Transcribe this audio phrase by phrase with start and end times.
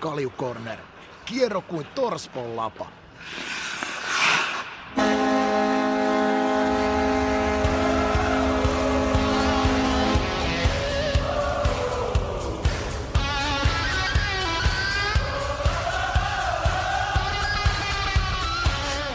[0.00, 0.78] Kaljukorner.
[1.24, 2.86] Kierro kuin torspon lapa.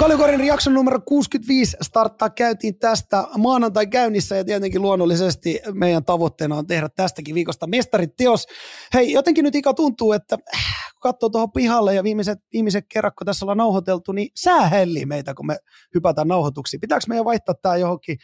[0.04, 6.68] Kaljukorin jakson numero 65 starttaa käytiin tästä maanantai käynnissä ja tietenkin luonnollisesti meidän tavoitteena on
[6.68, 8.48] tehdä tästäkin viikosta mestariteos.
[8.94, 13.14] Hei, jotenkin nyt Ika tuntuu, että äh, kun katsoo tuohon pihalle ja viimeiset, viimeiset kerrat,
[13.16, 15.58] kun tässä ollaan nauhoiteltu, niin sää hellii meitä, kun me
[15.96, 16.82] hypätään nauhoituksiin.
[16.82, 18.18] Pitääkö meidän vaihtaa tämä johonkin,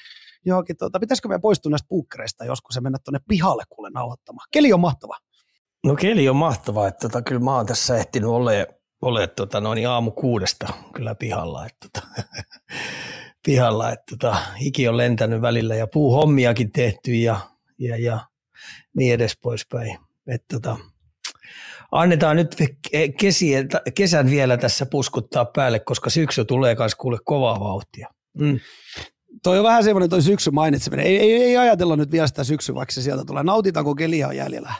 [0.45, 4.47] johonkin tuota, pitäisikö meidän poistua näistä puukkereista joskus ja mennä tuonne pihalle kuule nauhoittamaan?
[4.51, 5.17] Keli on mahtava.
[5.85, 9.87] No keli on mahtava, että tota, kyllä mä oon tässä ehtinyt olemaan ole tota, noin
[9.87, 11.65] aamu kuudesta kyllä pihalla.
[11.65, 12.07] Että, tota,
[13.45, 17.39] pihalla, että tota, hiki on lentänyt välillä ja puuhommiakin tehty ja,
[17.79, 18.19] ja, ja
[18.97, 19.97] niin edes poispäin.
[20.27, 20.77] Että, tota,
[21.91, 22.55] annetaan nyt
[23.19, 28.07] kesien, kesän vielä tässä puskuttaa päälle, koska syksy tulee myös kuule kovaa vauhtia.
[28.37, 28.59] Mm.
[29.43, 31.05] Toi on vähän semmoinen toi syksy mainitseminen.
[31.05, 33.43] Ei, ei, ei ajatella nyt vielä sitä syksyä, vaikka se sieltä tulee.
[33.43, 34.73] Nautitaanko keliä jäljellä?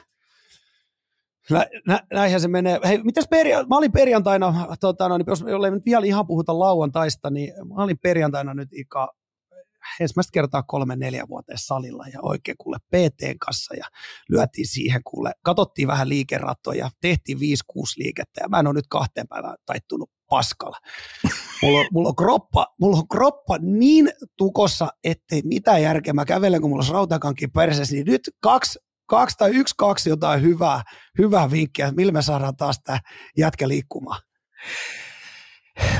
[1.49, 2.79] Nä, nä, näinhän se menee.
[2.85, 6.59] Hei, mitäs peria- mä olin perjantaina, tota, no, niin jos jollei nyt vielä ihan puhuta
[6.59, 9.13] lauantaista, niin mä olin perjantaina nyt Ika
[9.99, 13.85] ensimmäistä kertaa kolme neljä vuoteen salilla ja oikein kuule PT kanssa ja
[14.29, 17.41] lyötiin siihen kuule, katsottiin vähän liikerattoja, tehtiin 5-6
[17.97, 20.77] liikettä ja mä en ole nyt kahteen päivään taittunut paskalla.
[21.61, 26.13] Mulla on, mulla on, kroppa, mulla on kroppa niin tukossa, ettei mitään järkeä.
[26.13, 30.41] Mä kävelen, kun mulla on rautakankin perseessä, niin nyt kaksi kaksi tai yksi, kaksi jotain
[30.41, 30.81] hyvää,
[31.17, 32.99] hyvää vinkkiä, millä me saadaan taas tämä
[33.37, 34.21] jätkä liikkumaan.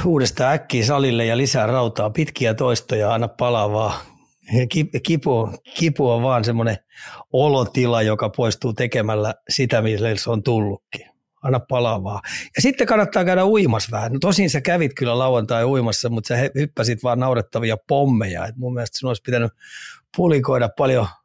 [0.06, 4.02] Uudestaan äkkiä salille ja lisää rautaa, pitkiä toistoja, anna palavaa.
[5.04, 6.78] Kipu, kipu on vaan semmoinen
[7.34, 11.06] olotila, joka poistuu tekemällä sitä, millä se on tullutkin.
[11.44, 12.22] Anna palavaa.
[12.56, 14.12] Ja sitten kannattaa käydä uimas vähän.
[14.12, 18.46] No tosin sä kävit kyllä lauantai uimassa, mutta sä hyppäsit vaan naurettavia pommeja.
[18.46, 19.52] Et mun mielestä sun olisi pitänyt
[20.18, 21.08] pulikoida paljon–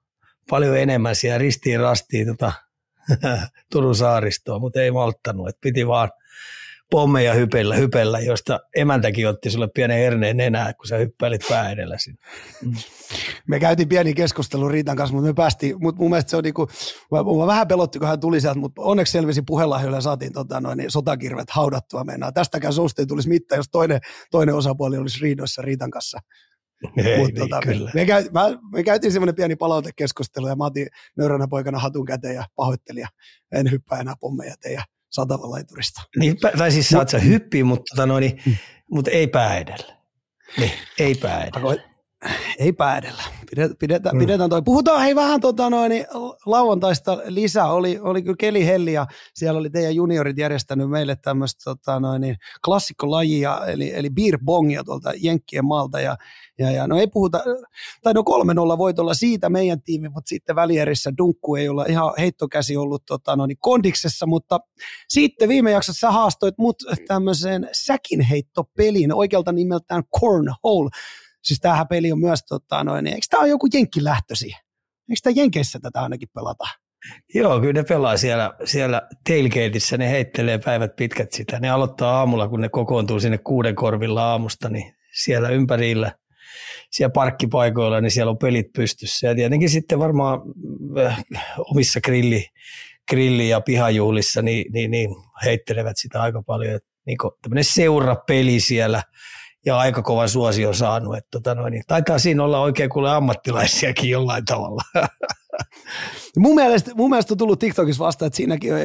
[0.51, 2.53] paljon enemmän siellä ristiin rastiin tota,
[3.73, 5.49] Turun saaristoa, mutta ei malttanut.
[5.49, 6.11] Et piti vaan
[6.91, 11.99] pommeja hypellä, hypellä, josta emäntäkin otti sulle pienen herneen enää, kun sä hyppäilit pää edellä
[11.99, 12.19] sinne.
[12.63, 12.75] Mm.
[13.47, 16.69] Me käytiin pieni keskustelu Riitan kanssa, mutta me päästiin, mutta mun mielestä se on niinku,
[17.11, 20.79] mä vähän pelotti, kun hän tuli sieltä, mutta onneksi selvisi puheenlahjoilla ja saatiin tota, noin,
[20.79, 22.35] niin sotakirvet haudattua mennään.
[22.35, 24.01] Tästäkään susta ei tulisi mitään, jos toinen,
[24.31, 26.19] toinen osapuoli olisi riidoissa Riitan kanssa.
[26.97, 27.91] Ei, Mut, niin, tota, kyllä.
[27.95, 30.87] Me, käy, mä, me käytiin semmoinen pieni palautekeskustelu ja mä otin
[31.17, 33.09] nöyränä poikana hatun käteen ja pahoittelin ja
[33.53, 36.03] en hyppää enää pommeja teidän satavan laiturista.
[36.17, 38.57] Niin, tai siis saat sä hyppiä, mutta, tota noin, mm.
[38.91, 39.97] mutta ei pää edellä.
[40.59, 41.85] Niin, ei pää edellä
[42.59, 43.23] ei päädellä.
[43.41, 43.44] Pidetään,
[43.79, 44.19] pidetään, mm.
[44.19, 44.63] pidetään toi.
[44.63, 46.07] Puhutaan hei vähän tota noin, niin
[46.47, 47.73] lauantaista lisää.
[47.73, 52.21] Oli, oli kyllä Keli Helli ja siellä oli teidän juniorit järjestänyt meille tämmöistä tota noin,
[52.21, 56.01] niin klassikkolajia, eli, eli beer bongia tuolta Jenkkien maalta.
[56.01, 56.17] Ja,
[56.59, 57.43] ja, ja, no ei puhuta,
[58.03, 58.23] tai no
[58.75, 63.37] 3-0 voitolla siitä meidän tiimi, mutta sitten välierissä Dunkku ei olla ihan heittokäsi ollut tota
[63.37, 64.61] noin, niin kondiksessa, mutta
[65.09, 66.77] sitten viime jaksossa sä haastoit mut
[67.09, 70.91] tämmöiseen säkinheittopeliin oikealta nimeltään Cornhole
[71.45, 74.47] Siis tämähän peli on myös, tota, noin, eikö tämä ole joku jenkkilähtösi?
[75.11, 76.65] Eikö tämä Jenkeissä tätä ainakin pelata?
[77.35, 81.61] Joo, kyllä ne pelaa siellä, siellä tailgateissa, ne heittelee päivät pitkät sitä.
[81.61, 86.13] Ne aloittaa aamulla, kun ne kokoontuu sinne kuuden korvilla aamusta, niin siellä ympärillä,
[86.91, 89.27] siellä parkkipaikoilla, niin siellä on pelit pystyssä.
[89.27, 90.41] Ja tietenkin sitten varmaan
[91.07, 91.25] äh,
[91.59, 92.47] omissa grilli,
[93.11, 95.11] grilli- ja pihajuhlissa niin, niin, niin
[95.45, 96.81] heittelevät sitä aika paljon.
[97.07, 99.03] Niin tämmöinen seurapeli siellä–
[99.67, 101.17] ja aika kova suosio saanut.
[101.17, 104.83] Että tota noin, niin taitaa siinä olla oikein kuule ammattilaisiakin jollain tavalla.
[106.37, 108.81] Mun mielestä, mun mielestä on tullut TikTokissa vasta, että siinäkin on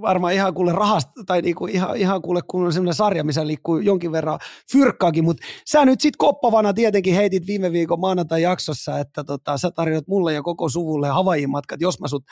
[0.00, 3.78] varmaan ihan kuule rahasta, tai niinku ihan, ihan kuule kun on sellainen sarja, missä liikkuu
[3.78, 4.38] jonkin verran
[4.72, 9.70] fyrkkaakin, mutta sä nyt sit koppavana tietenkin heitit viime viikon maanantai jaksossa, että tota, sä
[9.70, 12.24] tarjot mulle ja koko suvulle Havaijin matkat, jos mä sut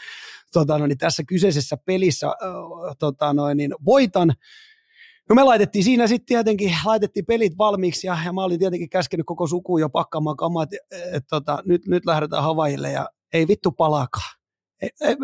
[0.52, 2.26] tota, no, niin tässä kyseisessä pelissä
[2.98, 4.32] tota, no, niin voitan,
[5.28, 9.26] No me laitettiin siinä sitten tietenkin, laitettiin pelit valmiiksi ja, ja mä olin tietenkin käskenyt
[9.26, 13.72] koko sukuun jo pakkaamaan kamat, että et, tota, nyt, nyt lähdetään Havaille ja ei vittu
[13.72, 14.38] palaakaan.
[14.82, 15.16] E, e,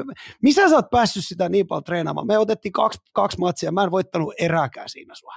[0.42, 2.26] missä sä oot päässyt sitä niin paljon treenaamaan?
[2.26, 5.34] Me otettiin kaksi, kaksi matsia, mä en voittanut erääkään siinä sua.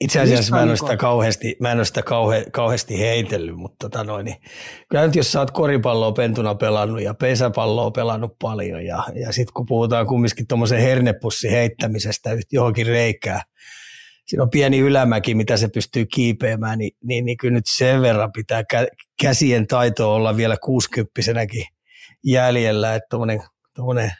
[0.00, 3.88] Itse asiassa mä en ole sitä kauheasti, mä en ole sitä kauhe, kauheasti heitellyt, mutta
[3.88, 4.36] tota noin, niin,
[4.88, 9.52] kyllä nyt jos sä oot koripalloa pentuna pelannut ja pesäpalloa pelannut paljon ja, ja sitten
[9.54, 13.40] kun puhutaan kumminkin tuommoisen hernepussin heittämisestä johonkin reikään,
[14.26, 18.32] siinä on pieni ylämäki, mitä se pystyy kiipeämään, niin, niin, niin kyllä nyt sen verran
[18.32, 18.62] pitää
[19.22, 21.64] käsien taito olla vielä kuusikymppisenäkin
[22.24, 23.08] jäljellä, että
[23.74, 24.12] tuommoinen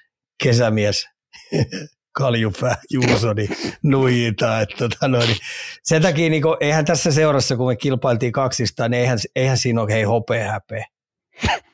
[0.43, 1.06] kesämies
[2.19, 3.49] kaljupää Juusoni
[3.83, 4.61] nuijita.
[4.61, 5.37] Että, tota, no, niin,
[5.83, 9.83] sen takia niin kuin, eihän tässä seurassa, kun me kilpailtiin kaksista, niin eihän, eihän siinä
[9.83, 10.87] ole hei hopea häpeä.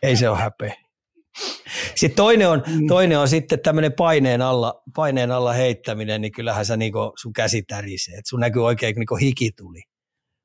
[0.02, 0.74] Ei se ole häpeä.
[1.94, 2.86] Sitten toinen on, mm.
[2.86, 7.62] toinen on sitten tämmöinen paineen alla, paineen alla heittäminen, niin kyllähän sä niinku, sun käsi
[7.62, 8.14] tärisee.
[8.14, 9.82] Et sun näkyy oikein niinku hiki tuli,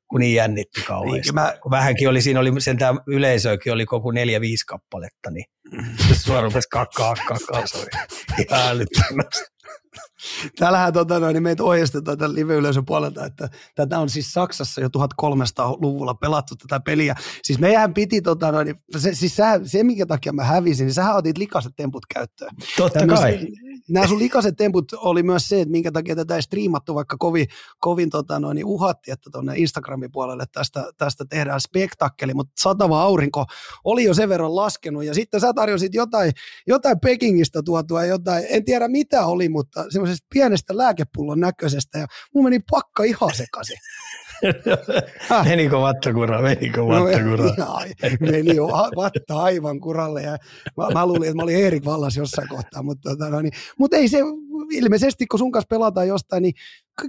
[0.07, 1.21] kun niin jännitti kauheasti.
[1.21, 1.53] Niin, mä...
[1.71, 5.45] Vähänkin oli, siinä oli sentään yleisöäkin oli koko neljä, viisi kappaletta, niin
[6.25, 7.87] sua rupesi kakkaa, kakkaa, se oli
[8.49, 9.54] ihan älyttömästi.
[10.59, 14.87] Täällähän tota, noin, niin meitä ohjeistetaan tämän live-yleisön puolelta, että tätä on siis Saksassa jo
[14.87, 17.15] 1300-luvulla pelattu tätä peliä.
[17.43, 21.15] Siis meidän piti, tota, noin, se, siis sä, se minkä takia mä hävisin, niin sähän
[21.15, 22.51] otit likaset temput käyttöön.
[22.77, 23.39] Totta Tämmöis, kai.
[23.89, 27.47] Nämä sun likaset temput oli myös se, että minkä takia tätä ei striimattu, vaikka kovin,
[27.79, 33.01] kovin tota, noin, niin uhatti, että tuonne Instagramin puolelle tästä, tästä tehdään spektakkeli, mutta satava
[33.01, 33.45] aurinko
[33.83, 35.03] oli jo sen verran laskenut.
[35.03, 36.31] Ja sitten sä tarjosit jotain,
[36.67, 41.99] jotain Pekingistä tuotua, jotain, en tiedä mitä oli, mutta semmoisesta pienestä lääkepullon näköisestä.
[41.99, 43.77] Ja mun meni pakka ihan sekaisin.
[45.45, 47.45] Menikö vattakura, menikö vattakura?
[47.57, 47.79] No,
[48.31, 50.37] meni jo vatta aivan kuralle ja
[50.77, 53.97] mä, mä luulin, että mä olin Erik Vallas jossain kohtaa, mutta, tota, no niin, mutta
[53.97, 54.19] ei se
[54.71, 56.53] ilmeisesti, kun sun kanssa pelataan jostain, niin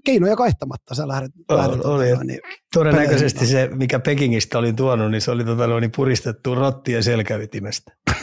[0.05, 1.33] keinoja kaihtamatta sä lähdet.
[1.49, 2.41] Oh, lähdet oli, tota, niin,
[2.75, 7.93] todennäköisesti se, mikä Pekingistä oli tuonut, niin se oli tota, no niin puristettu rottia selkäytimestä.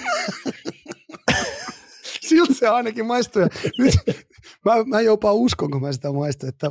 [2.27, 3.41] siltä se ainakin maistuu.
[3.41, 3.47] Ja
[3.79, 3.95] nyt
[4.65, 6.67] mä, mä jopa uskon, kun mä sitä maistan, että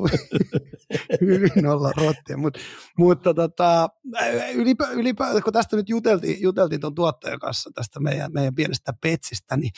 [1.20, 2.36] hyvin olla rottia.
[2.36, 2.58] Mut,
[2.98, 3.88] mutta tota,
[4.54, 9.56] ylipä, ylipä, kun tästä nyt juteltiin, juteltiin tuon tuottajan kanssa tästä meidän, meidän pienestä petsistä,
[9.56, 9.72] niin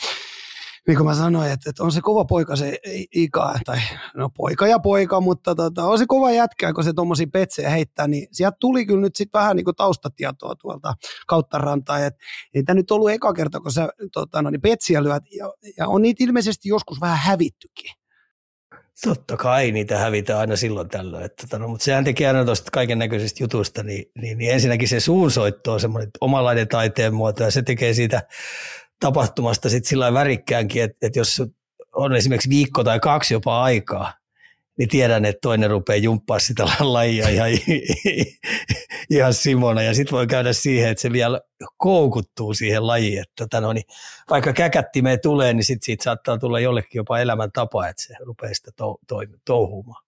[0.87, 2.79] niin kuin mä sanoin, että, että on se kova poika se
[3.15, 3.79] Ika, tai
[4.17, 8.09] no poika ja poika, mutta tota, on se kova jätkä, kun se tuommoisia petsejä heittää,
[8.09, 10.95] niin sieltä tuli kyllä nyt sitten vähän niin kuin taustatietoa tuolta
[11.27, 15.03] kautta rantaa, että ei tämä nyt ollut eka kerta, kun sä tota, no, niin petsiä
[15.03, 17.91] lyöt, ja, ja on niitä ilmeisesti joskus vähän hävittykin.
[19.05, 22.71] Totta kai niitä hävitään aina silloin tällöin, että, tota, no, mutta sehän tekee aina tuosta
[22.71, 27.51] kaiken näköisistä jutuista, niin, niin, niin, ensinnäkin se suunsoitto on semmoinen omanlainen taiteen muoto ja
[27.51, 28.23] se tekee siitä
[29.00, 31.43] tapahtumasta sitten sillä värikkäänkin, että, että jos
[31.93, 34.12] on esimerkiksi viikko tai kaksi jopa aikaa,
[34.79, 37.49] niin tiedän, että toinen rupeaa jumppaa sitä lajia ihan,
[39.11, 39.82] ihan Simona.
[39.82, 41.41] Ja sitten voi käydä siihen, että se vielä
[41.76, 43.19] koukuttuu siihen lajiin.
[43.19, 43.85] Että tota no, niin
[44.31, 48.70] vaikka käkättimeen tulee, niin sitten siitä saattaa tulla jollekin jopa elämäntapa, että se rupeaa sitä
[48.76, 50.05] to, to, touhumaan.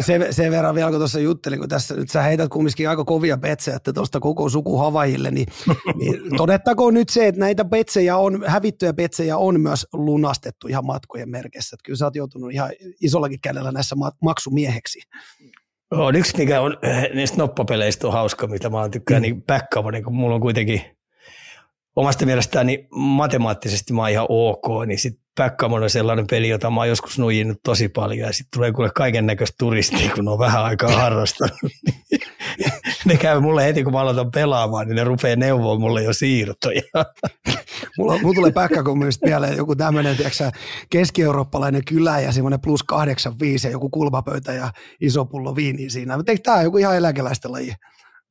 [0.00, 3.38] Sen, sen verran vielä, kun tuossa juttelin, kun tässä nyt sä heität kumminkin aika kovia
[3.38, 5.46] petsejä, että tuosta koko suku Havajille, niin,
[6.00, 11.30] niin todettakoon nyt se, että näitä petsejä on, hävittyjä petsejä on myös lunastettu ihan matkojen
[11.30, 11.74] merkeissä.
[11.74, 12.70] Että kyllä sä oot joutunut ihan
[13.02, 15.00] isollakin kädellä näissä maksumieheksi.
[15.90, 19.22] On yksi, mikä on eh, niistä noppapeleistä on hauska, mitä mä tykkään, mm.
[19.22, 20.82] niin backcover, niin kun mulla on kuitenkin
[21.96, 26.80] omasta mielestäni matemaattisesti mä oon ihan ok, niin sitten Backgammon on sellainen peli, jota mä
[26.80, 30.64] oon joskus nuijinut tosi paljon ja sitten tulee kuule kaiken näköistä turistia, kun on vähän
[30.64, 31.56] aikaa harrastanut.
[33.04, 36.82] ne käy mulle heti, kun mä aloitan pelaamaan, niin ne rupeaa neuvoa mulle jo siirtoja.
[37.98, 40.16] mulla, mulla tulee Backgammonista mieleen joku tämmöinen,
[40.90, 46.18] keski-eurooppalainen kylä ja semmoinen plus 85 ja joku kulmapöytä ja iso pullo viiniä siinä.
[46.42, 47.74] Tämä joku ihan eläkeläisten laji?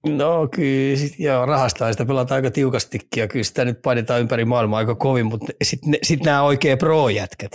[0.05, 2.05] No kyllä, sit, joo, rahastaa sitä.
[2.05, 6.23] Pelataan aika tiukastikin ja kyllä sitä nyt painetaan ympäri maailmaa aika kovin, mutta sitten sit
[6.23, 7.51] nämä oikein pro-jätkät.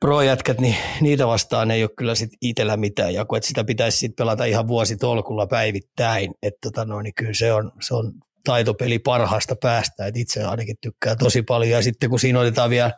[0.00, 4.16] Pro-jätkät, niin niitä vastaan ei ole kyllä sit itsellä mitään jakoa, että sitä pitäisi sit
[4.16, 8.12] pelata ihan vuositolkulla päivittäin, että tota no, niin kyllä se on, se on
[8.44, 11.70] taitopeli parhaasta päästä, että itse ainakin tykkää tosi paljon.
[11.70, 12.92] Ja sitten kun siinä otetaan vielä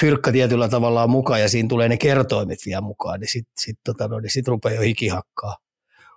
[0.00, 4.08] fyrkka tietyllä tavalla mukaan ja siinä tulee ne kertoimet vielä mukaan, niin sitten sit, tota
[4.08, 5.56] no, niin sit rupeaa jo hikihakkaa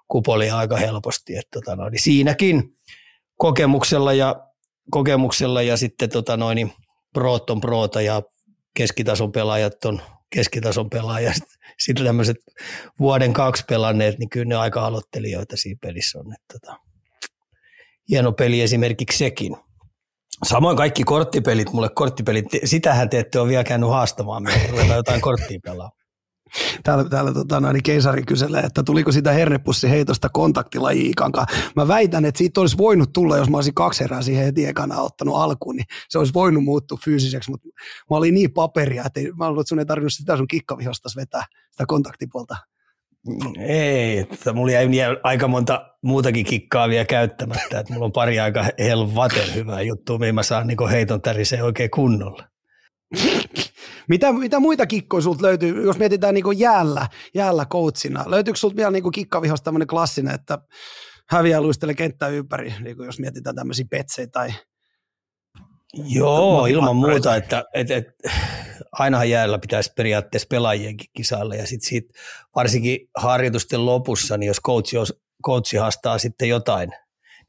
[0.07, 1.35] kupolia aika helposti.
[1.35, 2.75] Että tota noin, niin siinäkin
[3.37, 4.35] kokemuksella ja,
[4.91, 6.71] kokemuksella ja sitten tota noin, niin
[7.13, 8.21] proot on proota ja
[8.73, 11.37] keskitason pelaajat on keskitason pelaajat.
[11.85, 12.37] Sitten tämmöiset
[12.99, 16.33] vuoden kaksi pelanneet, niin kyllä ne aika aloittelijoita siinä pelissä on.
[16.33, 16.79] Että tota,
[18.09, 19.57] hieno peli esimerkiksi sekin.
[20.43, 25.59] Samoin kaikki korttipelit, mulle korttipelit, sitähän te ette ole vielä käynyt haastamaan, me jotain korttia
[25.63, 25.91] pelaa.
[26.83, 31.31] Täällä, täällä tota, no, niin keisari kyselee, että tuliko sitä hernepussiheitosta kontaktilajiikan
[31.75, 35.01] Mä väitän, että siitä olisi voinut tulla, jos mä olisin kaksi erää siihen heti ekana
[35.01, 37.67] ottanut alkuun, niin se olisi voinut muuttua fyysiseksi, mutta
[38.09, 41.43] mä olin niin paperia, että mä luulen, että sun ei tarvinnut sitä sun kikkavihostas vetää,
[41.71, 42.55] sitä kontaktipuolta.
[43.59, 44.87] Ei, että mulla jäi
[45.23, 50.35] aika monta muutakin kikkaa vielä käyttämättä, että mulla on pari aika helvaten hyvää juttua, mihin
[50.35, 52.43] mä saan niin heiton täriseen oikein kunnolla.
[54.09, 58.23] Mitä, mitä muita kikkoja sulta löytyy, jos mietitään niin jäällä, jäällä coachina?
[58.27, 60.57] Löytyykö sulta vielä niin kikkavihosta tämmöinen klassinen, että
[61.29, 64.53] häviää luistele kenttää ympäri, niin jos mietitään tämmöisiä petseitä tai
[66.07, 68.13] Joo, ilman muuta, että, että, että
[68.91, 72.05] ainahan jäällä pitäisi periaatteessa pelajienkin kisailla ja sitten sit
[72.55, 74.97] varsinkin harjoitusten lopussa, niin jos coachi,
[75.45, 76.89] coachi haastaa sitten jotain,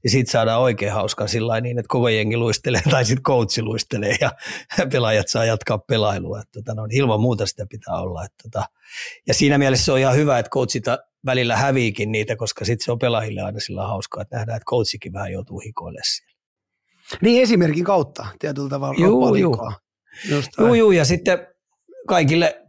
[0.06, 4.16] niin siitä saadaan oikein hauska sillä niin, että koko jengi luistelee tai sitten coachi luistelee
[4.20, 4.32] ja
[4.92, 6.40] pelaajat saa jatkaa pelailua.
[6.40, 8.25] Että, tota, no, ilman muuta sitä pitää olla.
[8.25, 8.64] Että, tota,
[9.26, 12.92] ja siinä mielessä se on ihan hyvä, että coachita välillä häviikin niitä, koska sitten se
[12.92, 16.36] on pelaajille aina sillä hauskaa, että nähdään, että coachikin vähän joutuu hikoille siellä.
[17.20, 19.00] Niin esimerkin kautta tietyllä tavalla.
[19.00, 19.56] Juu, juu.
[20.58, 21.46] Juu, juu, ja sitten
[22.08, 22.65] kaikille,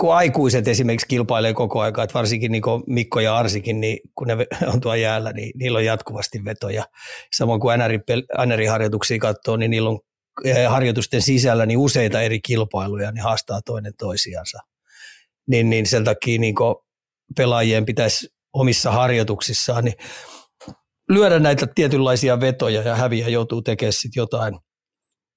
[0.00, 4.36] kun aikuiset esimerkiksi kilpailee koko aika, että varsinkin niin Mikko ja Arsikin, niin kun ne
[4.72, 6.84] on tuolla jäällä, niin niillä on jatkuvasti vetoja.
[7.36, 7.78] Samoin kuin
[8.46, 9.98] NR-harjoituksia katsoo, niin niillä on
[10.44, 14.58] eh, harjoitusten sisällä niin useita eri kilpailuja, niin haastaa toinen toisiansa.
[15.48, 16.54] Niin, niin sen takia niin
[17.36, 19.96] pelaajien pitäisi omissa harjoituksissaan niin
[21.08, 24.58] lyödä näitä tietynlaisia vetoja ja häviä joutuu tekemään sit jotain,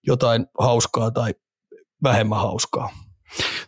[0.08, 1.34] jotain hauskaa tai
[2.04, 3.07] vähemmän hauskaa.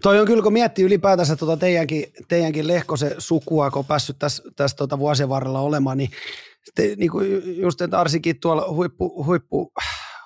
[0.01, 4.43] Toi on kyllä, kun miettii ylipäätänsä tuota teidänkin, teidänkin Lehkosen sukua, kun on päässyt tässä,
[4.55, 6.09] tässä tuota vuosien varrella olemaan, niin,
[6.75, 9.71] te, niin kuin just että Arsikin tuolla huippu, huippu,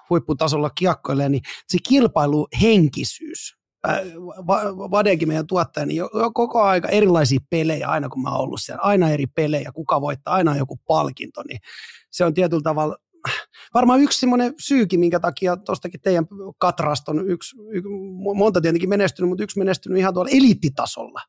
[0.09, 3.57] huipputasolla kiekkoilee, niin se kilpailuhenkisyys,
[4.91, 8.81] Vadenkin meidän tuottaja, niin jo koko aika erilaisia pelejä aina kun mä oon ollut siellä,
[8.81, 11.59] aina eri pelejä, kuka voittaa, aina joku palkinto, niin
[12.11, 12.97] se on tietyllä tavalla
[13.73, 16.27] varmaan yksi semmoinen syykin, minkä takia tuostakin teidän
[16.57, 17.89] Katrasta on yksi, yksi,
[18.35, 21.21] monta tietenkin menestynyt, mutta yksi menestynyt ihan tuolla eliittitasolla.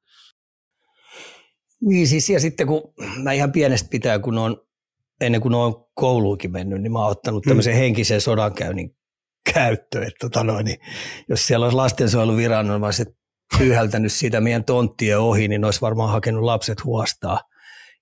[1.81, 2.83] Niin siis, ja sitten kun
[3.23, 4.67] mä ihan pienestä pitää, kun on,
[5.21, 7.51] ennen kuin on kouluukin mennyt, niin mä oon ottanut hmm.
[7.51, 8.97] tämmöisen henkisen sodankäynnin
[9.55, 10.07] käyttöön.
[10.07, 10.79] Että tota noin, niin
[11.29, 13.09] jos siellä olisi lastensuojeluviranomaiset
[13.59, 17.41] pyyhältänyt siitä meidän tonttien ohi, niin olisi varmaan hakenut lapset huostaa.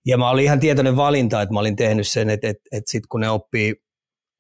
[0.07, 3.09] Ja mä olin ihan tietoinen valinta, että mä olin tehnyt sen, että, että, että sitten
[3.09, 3.75] kun ne oppii,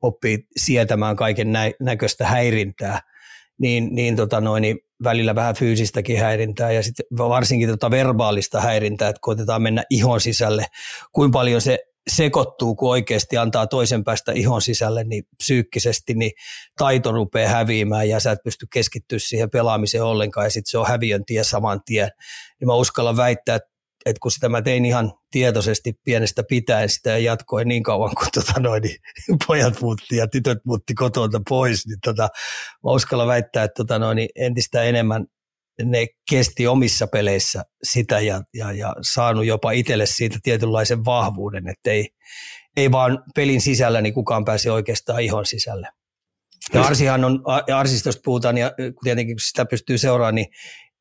[0.02, 3.00] oppii sietämään kaiken nä- näköistä häirintää,
[3.58, 9.08] niin, niin, tota noin, niin välillä vähän fyysistäkin häirintää ja sitten varsinkin tota verbaalista häirintää,
[9.08, 10.66] että koitetaan mennä ihon sisälle,
[11.12, 11.78] kuinka paljon se
[12.10, 16.32] sekoittuu, kun oikeasti antaa toisen päästä ihon sisälle, niin psyykkisesti niin
[16.78, 20.88] taito rupeaa häviämään ja sä et pysty keskittyä siihen pelaamiseen ollenkaan ja sitten se on
[20.88, 22.10] häviön tie saman tien.
[22.60, 23.71] Niin mä uskallan väittää, että
[24.06, 28.26] että kun sitä mä tein ihan tietoisesti pienestä pitäen sitä ja jatkoin niin kauan, kun
[28.34, 28.98] tota noin, niin
[29.46, 32.22] pojat muutti ja tytöt muutti kotolta pois, niin tota,
[32.84, 35.26] mä uskallan väittää, että tota noin, niin entistä enemmän
[35.84, 41.90] ne kesti omissa peleissä sitä ja, ja, ja saanut jopa itselle siitä tietynlaisen vahvuuden, että
[41.90, 42.08] ei,
[42.76, 45.88] ei vaan pelin sisällä niin kukaan pääse oikeastaan ihon sisälle.
[46.74, 50.46] Ja Arsihan on, ja Arsistosta puhutaan, ja tietenkin kun sitä pystyy seuraamaan, niin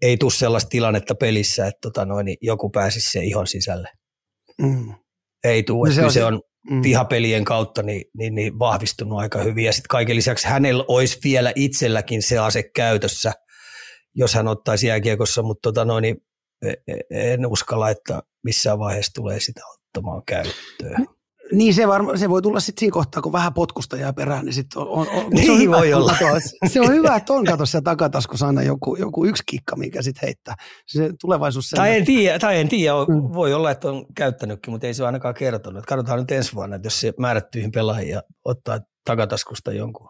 [0.02, 3.90] ei tule sellaista tilannetta pelissä, että tota noin, niin joku pääsisi se ihon sisälle.
[4.62, 4.94] Mm.
[5.44, 6.82] Ei tule, no se, on, se on mm.
[6.82, 9.66] pihapelien kautta niin, niin, niin vahvistunut aika hyvin.
[9.66, 13.34] Ja sitten kaiken lisäksi hänellä olisi vielä itselläkin se ase käytössä–
[14.16, 16.18] jos hän ottaisi jääkiekossa, mutta tota noin, niin
[16.66, 21.08] e, e, en uskalla, että missään vaiheessa tulee sitä ottamaan käyttöön.
[21.52, 24.54] Niin se, varma, se voi tulla sitten siinä kohtaa, kun vähän potkusta jää perään, niin
[24.54, 26.16] sitten on, on, on, niin se on hyvä, voi olla.
[26.68, 30.28] Se on hyvä, että on kato siellä takataskussa aina joku, joku yksi kikka, mikä sitten
[30.28, 30.56] heittää.
[30.88, 33.34] Se tulevaisuus sen, tai en tiedä, tai en tiedä, mm.
[33.34, 35.86] voi olla, että on käyttänytkin, mutta ei se ole ainakaan kertonut.
[35.86, 40.10] Katsotaan nyt ensi vuonna, että jos se määrättyihin pelaajia ottaa takataskusta jonkun,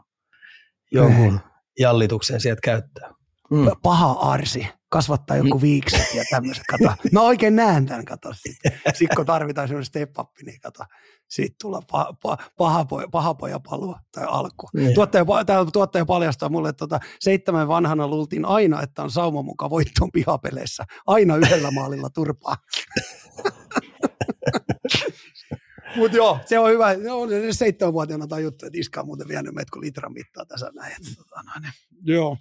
[0.91, 1.39] jonkun
[1.79, 3.13] jallituksen sieltä käyttää
[3.51, 3.67] mm.
[3.83, 5.62] paha arsi, kasvattaa joku mm.
[5.62, 6.95] viikset ja tämmöiset, kato.
[7.12, 8.33] Mä oikein näen tämän, kato.
[8.33, 10.83] Sitten kun tarvitaan semmoinen step up, niin kato,
[11.29, 14.69] siitä tulee paha, paha, paha, poja, paha poja palua tai alku.
[14.74, 14.93] Mm.
[14.93, 19.69] Tuottaja, tämä tuottaja paljastaa mulle, että tota, seitsemän vanhana luultiin aina, että on sauma mukaan
[19.69, 20.83] voittoon pihapeleissä.
[21.07, 22.55] Aina yhdellä maalilla turpaa.
[25.95, 26.95] Mutta joo, se on hyvä.
[27.12, 30.95] On se seitsemänvuotiaana tajuttu, että iska on muuten vienyt meitä kuin litran mittaa tässä näin.
[31.17, 31.74] Tota, näin.
[32.03, 32.38] Joo.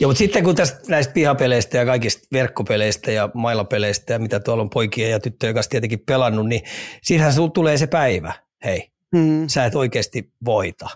[0.00, 4.62] Joo, mutta sitten kun tästä näistä pihapeleistä ja kaikista verkkopeleistä ja mailapeleistä ja mitä tuolla
[4.62, 6.62] on poikia ja tyttöjä kanssa tietenkin pelannut, niin
[7.02, 8.32] siinähän sinulla tulee se päivä,
[8.64, 9.48] hei, hmm.
[9.48, 10.88] sä et oikeasti voita.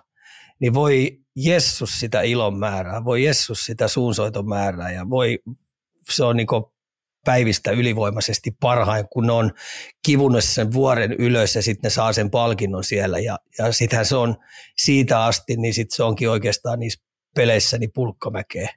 [0.60, 5.38] Niin voi Jessus sitä ilon määrää, voi Jessus sitä suunsoiton määrää ja voi,
[6.10, 6.46] se on niin
[7.28, 9.52] päivistä ylivoimaisesti parhain, kun ne on
[10.06, 13.18] kivunut sen vuoren ylös ja sitten ne saa sen palkinnon siellä.
[13.18, 14.36] Ja, ja sittenhän se on
[14.76, 17.04] siitä asti, niin sitten se onkin oikeastaan niissä
[17.34, 18.68] peleissä niin pulkkamäkeä.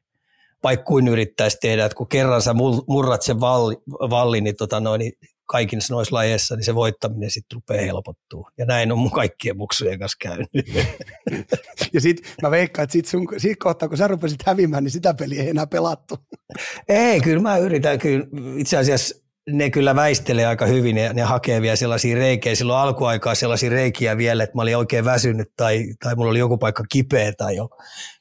[0.63, 2.53] Vaikka kuin yrittäisi tehdä, että kun kerran sä
[2.87, 5.13] murrat sen valli, valli niin, tota noin, niin
[5.51, 8.47] kaikissa noissa lajeissa, niin se voittaminen sitten rupeaa helpottuu.
[8.57, 10.49] Ja näin on mun kaikkien muksujen kanssa käynyt.
[11.93, 15.13] ja sitten mä veikkaan, että sit sun, sit kohtaa, kun sä rupesit hävimään, niin sitä
[15.13, 16.17] peliä ei enää pelattu.
[16.89, 17.99] ei, kyllä mä yritän.
[17.99, 18.25] Kyllä
[18.57, 19.15] itse asiassa
[19.49, 22.55] ne kyllä väistelee aika hyvin ja ne hakee vielä sellaisia reikejä.
[22.55, 26.57] Silloin alkuaikaa sellaisia reikiä vielä, että mä olin oikein väsynyt tai, tai mulla oli joku
[26.57, 27.69] paikka kipeä tai jo.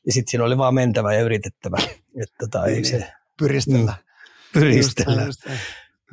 [0.06, 1.76] Ja sitten siinä oli vaan mentävä ja yritettävä.
[2.22, 3.92] Että tota, ei se, Pyristellä.
[3.92, 5.22] Mm, pyristellä.
[5.22, 5.60] Just, just,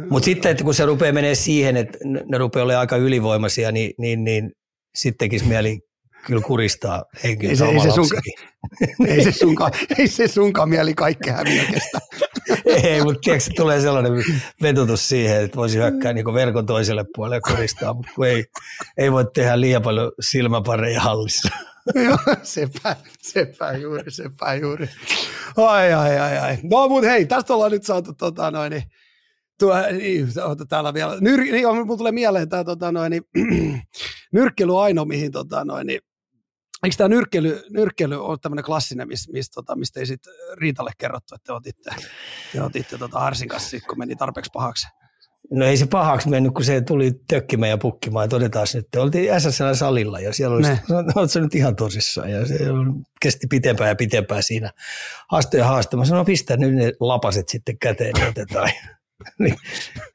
[0.09, 3.91] Mutta sitten, että kun se rupeaa menee siihen, että ne rupeaa olemaan aika ylivoimaisia, niin,
[3.97, 4.51] niin, niin
[4.95, 5.79] sitten tekisi mieli
[6.25, 8.21] kyllä kuristaa henkeä Ei se- ei se sunkaan-
[9.07, 11.99] ei, se sunkaan, ei se sunkaan mieli kaikkea häviä kestä.
[12.83, 14.11] Ei, mutta tiedätkö, tulee sellainen
[14.61, 18.45] vetutus siihen, että voisi hyökkää niin verkon toiselle puolelle ja kuristaa, mutta kun ei,
[18.97, 21.49] ei voi tehdä liian paljon silmäpareja hallissa.
[22.05, 24.89] Joo, sepä, sepä juuri, sepä juuri.
[25.57, 26.57] Ai, ai, ai, ai.
[26.63, 28.83] No, mutta hei, tästä ollaan nyt saatu tota noin, niin,
[29.59, 30.27] tuo, niin,
[30.69, 33.23] täällä vielä, nyr, niin, mulla tulee mieleen tämä tota noin, niin,
[34.33, 35.99] nyrkkely aino, mihin tota noin, niin,
[36.83, 40.21] Eikö tämä nyrkkely, nyrkkely ole tämmöinen klassinen, miss, miss, tota, mistä ei sit
[40.57, 41.91] Riitalle kerrottu, että te otitte,
[42.51, 44.87] te otitte tota Harsin kanssa, kun meni tarpeeksi pahaksi?
[45.51, 48.95] No ei se pahaksi mennyt, kun se tuli tökkimään ja pukkimaan, että otetaan nyt.
[48.95, 50.79] Oltiin SSL salilla ja siellä oli, Ne.
[51.15, 52.31] no, sä nyt ihan tosissaan?
[52.31, 52.59] Ja se
[53.21, 54.71] kesti pitempään ja pitempään siinä
[55.31, 55.97] haaste ja haaste.
[55.97, 58.69] Mä sanoin, no pistä nyt ne lapaset sitten käteen, niin otetaan.
[59.39, 59.55] niin,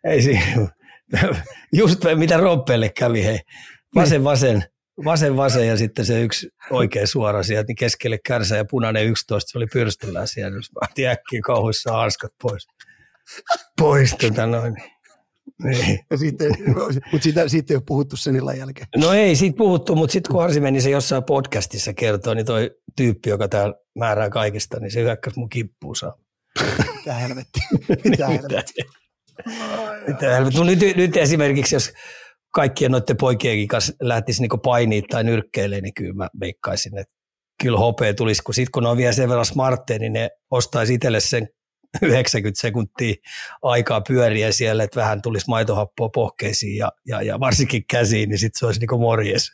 [0.04, 0.68] ei siinä.
[1.73, 3.38] Just mitä Rompelle kävi, hei.
[3.94, 4.64] Vasen, vasen,
[5.04, 9.50] vasen, vasen ja sitten se yksi oikea suora sieltä, niin keskelle kärsä ja punainen 11,
[9.50, 10.56] se oli pyrstyllään siellä.
[10.56, 12.66] Mä otin äkkiä kauhuissa hanskat pois.
[13.78, 14.76] Pois tota noin.
[15.64, 15.99] Niin.
[17.12, 18.87] Mutta siitä, siitä ei ole puhuttu sen illan jälkeen.
[18.97, 22.71] No ei siitä puhuttu, mutta sitten kun Harsi meni se jossain podcastissa kertoo, niin toi
[22.97, 26.18] tyyppi, joka täällä määrää kaikista, niin se hyökkäsi mun kippuun saa.
[26.97, 27.62] Mitä helvettiä.
[28.11, 28.85] Mitä helvettiä.
[30.09, 30.61] Mitä helvettiä.
[30.61, 31.92] No nyt, nyt esimerkiksi, jos
[32.54, 37.14] kaikkien noiden poikienkin kanssa lähtisi niinku painiin tai nyrkkeilemään, niin kyllä mä veikkaisin, että
[37.62, 40.94] kyllä hopea tulisi, kun sitten kun ne on vielä sen verran smartteja, niin ne ostaisi
[40.94, 41.49] itselle sen
[42.03, 43.15] 90 sekuntia
[43.63, 48.59] aikaa pyöriä siellä, että vähän tulisi maitohappoa pohkeisiin ja, ja, ja varsinkin käsiin, niin sitten
[48.59, 49.51] se olisi niin morjes.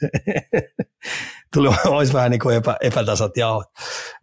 [1.54, 3.66] Tuli, olisi vähän niin epä, epätasat jaot.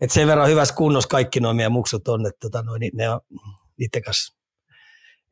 [0.01, 3.19] Et sen verran hyvässä kunnossa kaikki nuo meidän muksut on, että tota, noin, ne on
[3.77, 4.35] niiden kanssa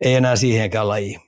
[0.04, 1.22] ei enää siihenkään lajiin.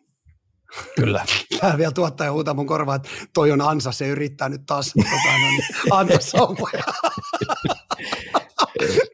[0.96, 1.26] Kyllä.
[1.62, 5.38] Tää vielä tuottaja huutaa mun korvaan, että toi on ansa, se yrittää nyt taas tota,
[5.42, 6.18] no, niin, antaa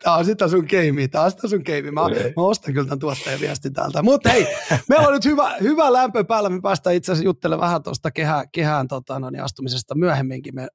[0.03, 1.91] Tämä on sitä sun keimi, tämä on sitä sun keimi.
[1.91, 2.01] Mä,
[2.37, 4.03] mä ostan kyllä tämän tuottajan viesti täältä.
[4.03, 4.47] Mutta hei,
[4.89, 6.49] meillä on nyt hyvä, hyvä lämpö päällä.
[6.49, 10.55] Me päästään itse asiassa juttelemaan vähän tuosta kehä, kehään tota, no, niin astumisesta myöhemminkin.
[10.55, 10.67] Me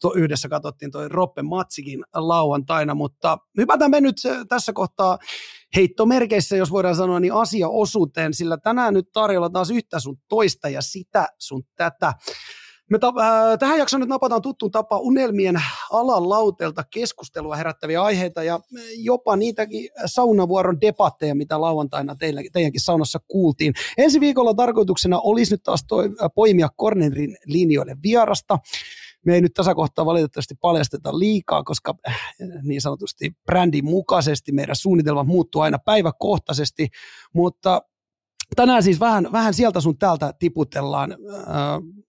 [0.00, 5.18] to, yhdessä katsottiin toi Roppe Matsikin lauantaina, mutta hypätään me nyt se, tässä kohtaa
[5.76, 10.82] heittomerkeissä, jos voidaan sanoa, niin asiaosuuteen, sillä tänään nyt tarjolla taas yhtä sun toista ja
[10.82, 12.12] sitä sun tätä.
[12.90, 18.42] Me ta- äh, tähän jaksoon nyt napataan tuttuun tapa unelmien alan lautelta keskustelua herättäviä aiheita
[18.42, 18.60] ja
[18.96, 23.74] jopa niitäkin saunavuoron debatteja, mitä lauantaina teille, teidänkin saunassa kuultiin.
[23.98, 28.58] Ensi viikolla tarkoituksena olisi nyt taas toi, äh, poimia Cornerin linjoille vierasta.
[29.26, 32.16] Me ei nyt tässä kohtaa valitettavasti paljasteta liikaa, koska äh,
[32.62, 36.88] niin sanotusti brändin mukaisesti meidän suunnitelmat muuttuu aina päiväkohtaisesti,
[37.34, 37.82] mutta
[38.56, 41.12] tänään siis vähän, vähän sieltä sun täältä tiputellaan.
[41.12, 42.00] Äh,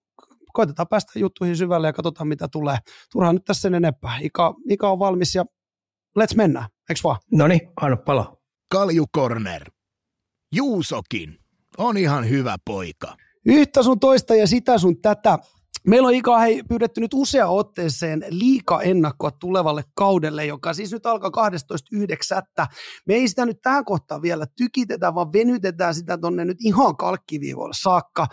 [0.53, 2.77] koitetaan päästä juttuihin syvälle ja katsotaan mitä tulee.
[3.11, 4.17] Turhaan nyt tässä sen enempää.
[4.21, 5.45] Ika, Ika on valmis ja
[6.19, 7.19] let's mennä, eikö vaan?
[7.31, 8.35] No niin, anna palaa.
[8.71, 9.71] Kalju Corner.
[10.55, 11.37] Juusokin
[11.77, 13.15] on ihan hyvä poika.
[13.45, 15.39] Yhtä sun toista ja sitä sun tätä.
[15.87, 21.05] Meillä on Ika hei, pyydetty nyt usea otteeseen liika ennakkoa tulevalle kaudelle, joka siis nyt
[21.05, 22.65] alkaa 12.9.
[23.07, 27.75] Me ei sitä nyt tähän kohtaan vielä tykitetä, vaan venytetään sitä tonne nyt ihan kalkkiviivoille
[27.81, 28.27] saakka.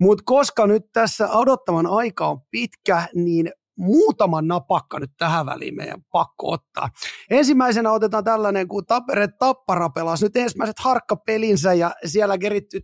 [0.00, 6.02] Mutta koska nyt tässä odottavan aika on pitkä, niin muutama napakka nyt tähän väliin meidän
[6.12, 6.88] pakko ottaa.
[7.30, 12.80] Ensimmäisenä otetaan tällainen, kun Tappere Tappara pelasi nyt ensimmäiset harkkapelinsä ja siellä keritty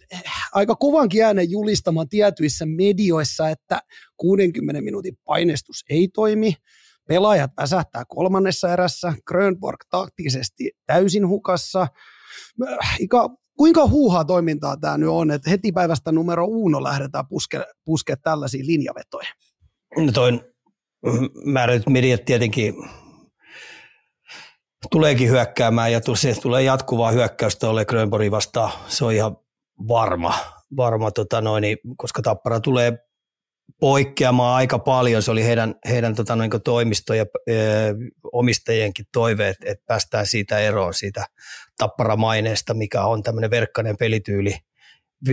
[0.52, 3.80] aika kovan äänen julistamaan tietyissä medioissa, että
[4.16, 6.54] 60 minuutin painestus ei toimi.
[7.08, 11.86] Pelaajat väsähtää kolmannessa erässä, Grönborg taktisesti täysin hukassa.
[12.98, 13.28] Ika,
[13.62, 18.66] kuinka huuhaa toimintaa tämä nyt on, että heti päivästä numero uno lähdetään puske, puske tällaisiin
[18.66, 19.32] linjavetoihin?
[19.96, 20.40] No toi
[21.44, 22.74] määrätyt mediat tietenkin
[24.90, 28.72] tuleekin hyökkäämään ja se tulee jatkuvaa hyökkäystä Ole Grönborg vastaan.
[28.88, 29.36] Se on ihan
[29.88, 30.34] varma,
[30.76, 31.64] varma tota noin,
[31.96, 32.98] koska Tappara tulee
[33.80, 35.22] poikkeamaan aika paljon.
[35.22, 37.54] Se oli heidän, heidän tota noin, toimisto- ja e,
[38.32, 41.26] omistajienkin toive, että, että päästään siitä eroon, siitä
[41.78, 44.54] tapparamaineesta, mikä on tämmöinen verkkainen pelityyli.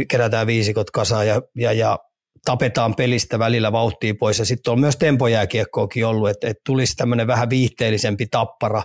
[0.08, 2.00] Kerätään viisikot kasaan ja, ja, ja
[2.46, 4.40] tapetaan pelistä välillä vauhtia pois.
[4.40, 8.84] Ja sitten on myös tempojääkiekkoakin ollut, että, että tulisi tämmöinen vähän viihteellisempi tappara,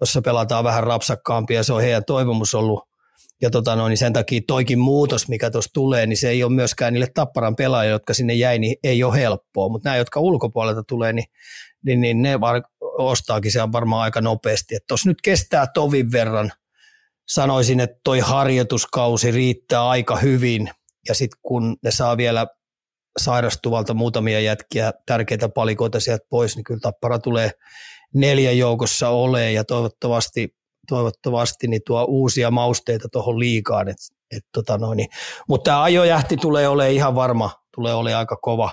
[0.00, 1.62] jossa pelataan vähän rapsakkaampia.
[1.62, 2.88] Se on heidän toivomus ollut,
[3.42, 6.52] ja tota no, niin sen takia toikin muutos, mikä tuossa tulee, niin se ei ole
[6.52, 9.68] myöskään niille tapparan pelaajille, jotka sinne jäi, niin ei ole helppoa.
[9.68, 11.26] Mutta nämä, jotka ulkopuolelta tulee, niin,
[11.84, 14.74] niin, niin ne var, ostaakin se varmaan aika nopeasti.
[14.74, 16.52] Että tuossa nyt kestää tovin verran.
[17.28, 20.70] Sanoisin, että toi harjoituskausi riittää aika hyvin.
[21.08, 22.46] Ja sitten kun ne saa vielä
[23.18, 27.50] sairastuvalta muutamia jätkiä, tärkeitä palikoita sieltä pois, niin kyllä Tappara tulee
[28.14, 30.54] neljä joukossa ole ja toivottavasti
[30.88, 33.88] toivottavasti niin tuo uusia mausteita tuohon liikaan.
[33.88, 33.96] Et,
[34.36, 35.08] et tota noin, niin.
[35.48, 38.72] Mutta tämä ajojähti tulee olemaan ihan varma, tulee olemaan aika kova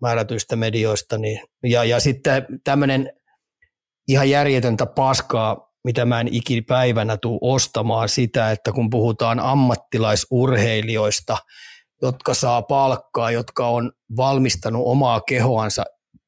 [0.00, 1.18] määrätyistä medioista.
[1.18, 3.12] Niin, ja, ja sitten tämmöinen
[4.08, 11.38] ihan järjetöntä paskaa, mitä mä en ikipäivänä tule ostamaan sitä, että kun puhutaan ammattilaisurheilijoista,
[12.02, 15.84] jotka saa palkkaa, jotka on valmistanut omaa kehoansa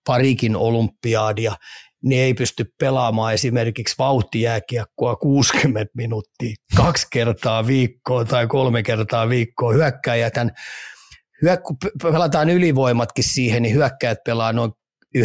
[0.06, 1.56] parikin olympiaadia,
[2.04, 9.72] niin ei pysty pelaamaan esimerkiksi vauhtijääkiekkoa 60 minuuttia kaksi kertaa viikkoa tai kolme kertaa viikkoa.
[9.72, 10.34] Hyökkäjät,
[11.66, 14.72] kun pelataan ylivoimatkin siihen, niin hyökkäjät pelaa noin
[15.18, 15.20] 19-18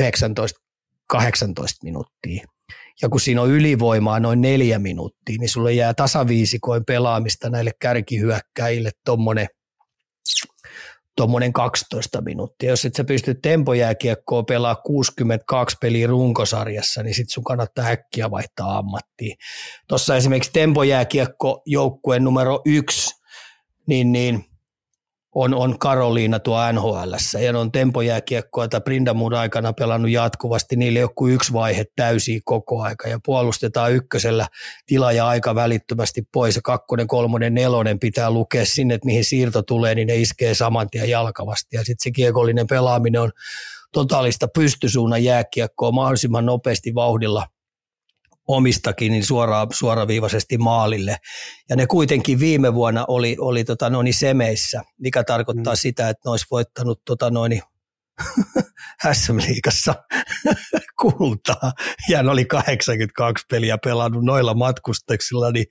[1.84, 2.46] minuuttia.
[3.02, 8.92] Ja kun siinä on ylivoimaa noin neljä minuuttia, niin sulle jää tasaviisikoin pelaamista näille kärkihyökkäjille
[9.06, 9.48] tuommoinen
[11.16, 12.70] tuommoinen 12 minuuttia.
[12.70, 18.78] Jos et sä pysty tempojääkiekkoa pelaa 62 peliä runkosarjassa, niin sit sun kannattaa äkkiä vaihtaa
[18.78, 19.38] ammattiin.
[19.88, 23.16] Tuossa esimerkiksi tempojääkiekko joukkueen numero yksi,
[23.88, 24.46] niin, niin
[25.42, 31.28] on, on Karoliina tuo NHL, ja on tempojääkiekkoa tai Brindamon aikana pelannut jatkuvasti, niille joku
[31.28, 34.48] yksi vaihe täysi koko aika, ja puolustetaan ykkösellä
[34.86, 39.62] tila ja aika välittömästi pois, ja kakkonen, kolmonen, nelonen pitää lukea sinne, että mihin siirto
[39.62, 43.32] tulee, niin ne iskee saman tien jalkavasti, ja sitten se kiekollinen pelaaminen on
[43.94, 47.48] totaalista pystysuunnan jääkiekkoa mahdollisimman nopeasti vauhdilla–
[48.50, 51.18] omistakin niin suora, suoraviivaisesti maalille.
[51.70, 55.78] Ja ne kuitenkin viime vuonna oli, oli tota noin semeissä, mikä tarkoittaa mm.
[55.78, 57.62] sitä, että ne olisi voittanut tota noin
[59.14, 59.96] SM-liigassa
[61.02, 61.72] kultaa
[62.10, 65.66] ja ne oli 82 peliä pelannut noilla matkustuksilla, niin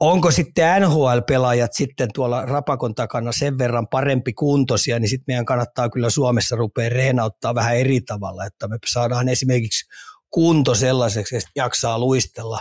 [0.00, 5.88] onko sitten NHL-pelaajat sitten tuolla rapakon takana sen verran parempi kuntoisia, niin sitten meidän kannattaa
[5.88, 9.86] kyllä Suomessa rupea reenauttaa vähän eri tavalla, että me saadaan esimerkiksi
[10.30, 12.60] kunto sellaiseksi, että jaksaa luistella.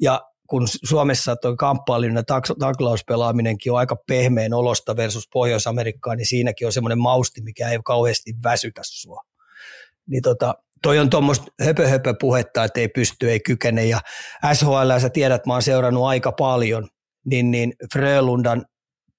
[0.00, 2.22] Ja kun Suomessa tuo kamppailun ja
[2.58, 8.34] taklauspelaaminenkin on aika pehmeän olosta versus Pohjois-Amerikkaan, niin siinäkin on semmoinen mausti, mikä ei kauheasti
[8.44, 9.22] väsytä sua.
[10.06, 13.84] Niin tota, toi on tuommoista höpö, höpö puhetta, että ei pysty, ei kykene.
[13.84, 14.00] Ja
[14.54, 16.88] SHL, sä tiedät, mä oon seurannut aika paljon,
[17.24, 18.66] niin, niin Frölundan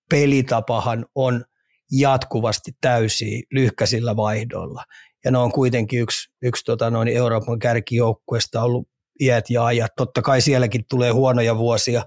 [0.10, 1.46] pelitapahan on
[1.92, 4.84] jatkuvasti täysiä lyhkäisillä vaihdoilla
[5.26, 8.88] ja ne on kuitenkin yksi, yksi tota, noin Euroopan kärkijoukkueesta ollut
[9.22, 9.92] iät ja ajat.
[9.98, 12.04] Totta kai sielläkin tulee huonoja vuosia,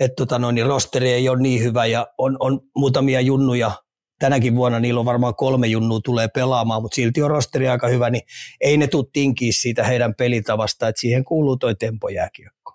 [0.00, 3.72] että tota, noin, rosteri ei ole niin hyvä ja on, on muutamia junnuja
[4.18, 8.10] tänäkin vuonna niillä on varmaan kolme junnua tulee pelaamaan, mutta silti on rosteri aika hyvä,
[8.10, 8.22] niin
[8.60, 12.72] ei ne tule tinkiä siitä heidän pelitavasta, että siihen kuuluu toi tempojääkiekko.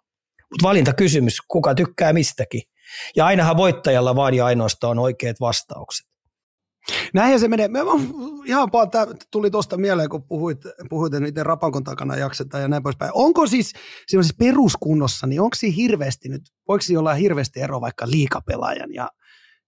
[0.52, 2.62] Mutta valintakysymys, kuka tykkää mistäkin.
[3.15, 6.09] Ja ainahan voittajalla vaan ja ainoastaan on oikeat vastaukset.
[7.13, 7.68] Näinhän se menee.
[7.68, 7.80] Me,
[8.46, 10.58] ihan vaan tämä tuli tuosta mieleen, kun puhuit,
[10.89, 13.12] puhuit että miten rapankon takana jaksetaan ja näin poispäin.
[13.13, 13.74] Onko siis
[14.08, 19.10] siis peruskunnossa, niin onko siinä hirveästi nyt, voiko siinä olla hirveästi ero vaikka liikapelaajan ja,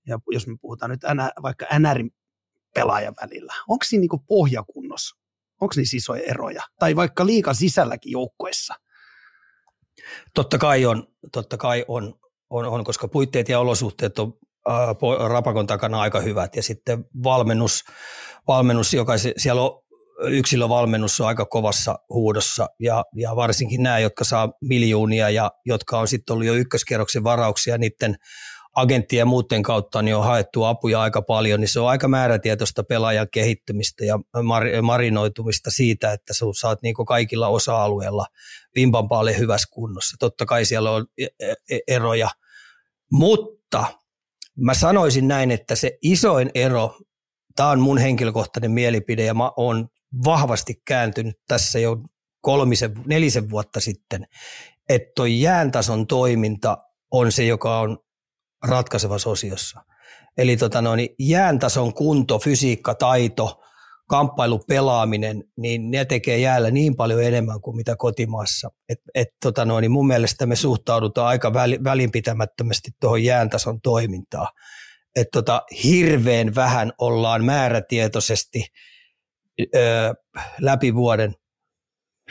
[0.08, 2.12] ja jos me puhutaan nyt NR, vaikka NRin
[2.76, 5.21] pelaajan välillä, onko siinä niin pohjakunnossa?
[5.62, 6.62] Onko niissä isoja eroja?
[6.80, 8.74] Tai vaikka liikan sisälläkin joukkoissa?
[10.34, 12.13] Totta kai on, totta kai on,
[12.50, 14.34] on, on, koska puitteet ja olosuhteet on
[15.28, 16.56] rapakon takana aika hyvät.
[16.56, 17.84] Ja sitten valmennus,
[18.47, 19.82] valmennus joka siellä on
[20.30, 22.67] yksilövalmennus on aika kovassa huudossa.
[22.80, 27.78] Ja, ja varsinkin nämä, jotka saa miljoonia ja jotka on sitten ollut jo ykköskerroksen varauksia
[27.78, 28.15] niiden
[28.76, 32.84] agenttien ja muuten kautta niin on haettu apuja aika paljon, niin se on aika määrätietoista
[32.84, 38.26] pelaajan kehittymistä ja mar- marinoitumista siitä, että sä saat niin kaikilla osa-alueilla
[38.76, 40.15] vimpan paljon hyvässä kunnossa.
[40.19, 42.30] Totta kai siellä on e-, e-, eroja,
[43.12, 43.86] mutta
[44.62, 46.97] Mä sanoisin näin, että se isoin ero,
[47.56, 49.88] tämä on mun henkilökohtainen mielipide ja mä oon
[50.26, 51.97] vahvasti kääntynyt tässä jo
[52.41, 54.28] kolmisen, nelisen vuotta sitten,
[54.89, 56.78] että toi jääntason toiminta
[57.12, 57.97] on se, joka on
[58.67, 59.82] ratkaisevassa osiossa.
[60.38, 63.61] Eli tota noin, jääntason kunto, fysiikka, taito,
[64.12, 68.69] kamppailupelaaminen, niin ne tekee jäällä niin paljon enemmän kuin mitä kotimaassa.
[68.89, 74.47] Et, et, tota noin, niin mun mielestä me suhtaudutaan aika välinpitämättömästi tuohon jääntason toimintaan.
[75.15, 78.65] Et tota, hirveän vähän ollaan määrätietoisesti
[79.76, 80.13] ö,
[80.62, 81.36] läpi vuoden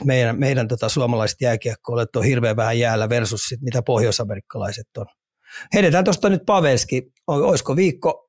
[0.04, 5.06] meidän, meidän tota, suomalaiset jääkiekkoilijat on hirveän vähän jäällä versus sit, mitä pohjoisamerikkalaiset on.
[5.74, 7.12] Heitetään tuosta nyt Pavelski.
[7.26, 8.28] Olisiko viikko,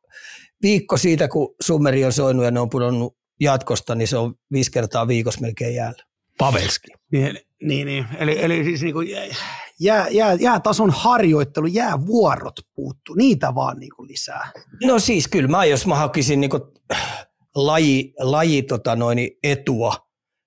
[0.62, 4.72] viikko siitä, kun Summeri on soinut ja ne on pudonnut jatkosta, niin se on viisi
[4.72, 6.04] kertaa viikossa melkein jäällä.
[6.38, 6.88] Pavelski.
[7.12, 8.06] Niin, niin, niin.
[8.18, 9.10] Eli, eli siis niin kuin
[9.80, 14.52] jää, jää, jäätason harjoittelu, jäävuorot puuttuu, niitä vaan niin kuin lisää.
[14.84, 16.62] No siis kyllä mä, jos mä hakisin niin kuin
[17.56, 19.96] laji, laji tota noin, etua,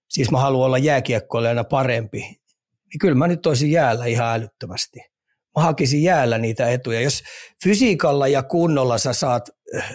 [0.09, 5.14] siis mä haluan olla jääkiekkoilijana parempi, niin kyllä mä nyt olisin jäällä ihan älyttömästi.
[5.57, 7.01] Mä hakisin jäällä niitä etuja.
[7.01, 7.23] Jos
[7.65, 9.93] fysiikalla ja kunnolla sä saat äh,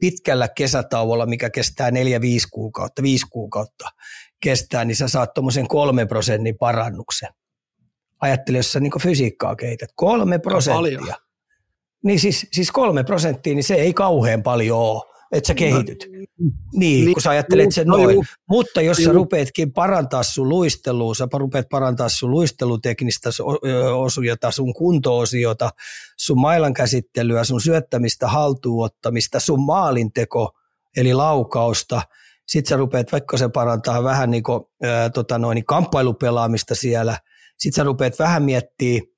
[0.00, 1.92] pitkällä kesätauolla, mikä kestää 4-5
[2.52, 3.88] kuukautta, 5 kuukautta
[4.42, 7.28] kestää, niin sä saat tuommoisen kolme prosentin parannuksen.
[8.20, 9.90] Ajattele, jos sä niin fysiikkaa kehität.
[9.94, 11.16] Kolme prosenttia.
[12.04, 16.06] Niin siis, siis kolme prosenttia, niin se ei kauhean paljon ole että sä kehityt.
[16.10, 18.14] No, niin, niin, kun sä ajattelet sen no, noin.
[18.14, 18.24] Juu.
[18.48, 19.06] Mutta jos juu.
[19.06, 23.30] sä rupeatkin parantaa sun luistelua, sä rupeat parantaa sun luisteluteknistä
[23.94, 25.70] osuutta, sun kuntoosiota,
[26.16, 30.50] sun mailan käsittelyä, sun syöttämistä, haltuuttamista, sun maalinteko,
[30.96, 32.02] eli laukausta.
[32.46, 37.18] Sitten sä rupeat, vaikka se parantaa vähän niin kuin, ää, tota noin, kamppailupelaamista siellä,
[37.58, 39.11] sitten sä rupeat vähän miettimään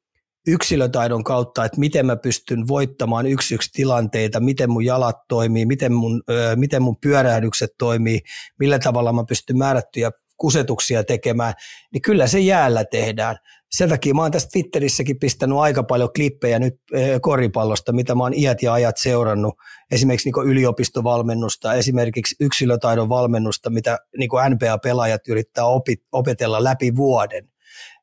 [0.46, 5.92] yksilötaidon kautta, että miten mä pystyn voittamaan yksi yksi tilanteita, miten mun jalat toimii, miten
[5.92, 8.20] mun, ö, miten mun pyörähdykset toimii,
[8.58, 11.54] millä tavalla mä pystyn määrättyjä kusetuksia tekemään,
[11.92, 13.36] niin kyllä se jäällä tehdään.
[13.70, 16.74] Sen takia mä oon tässä Twitterissäkin pistänyt aika paljon klippejä nyt
[17.20, 19.54] koripallosta, mitä mä oon iät ja ajat seurannut.
[19.90, 25.64] Esimerkiksi niin yliopistovalmennusta, esimerkiksi yksilötaidon valmennusta, mitä niin NBA-pelaajat yrittää
[26.12, 27.48] opetella läpi vuoden.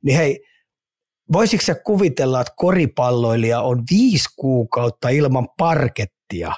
[0.03, 0.39] Niin hei,
[1.33, 6.51] voisitko sä kuvitella, että koripalloilija on viisi kuukautta ilman parkettia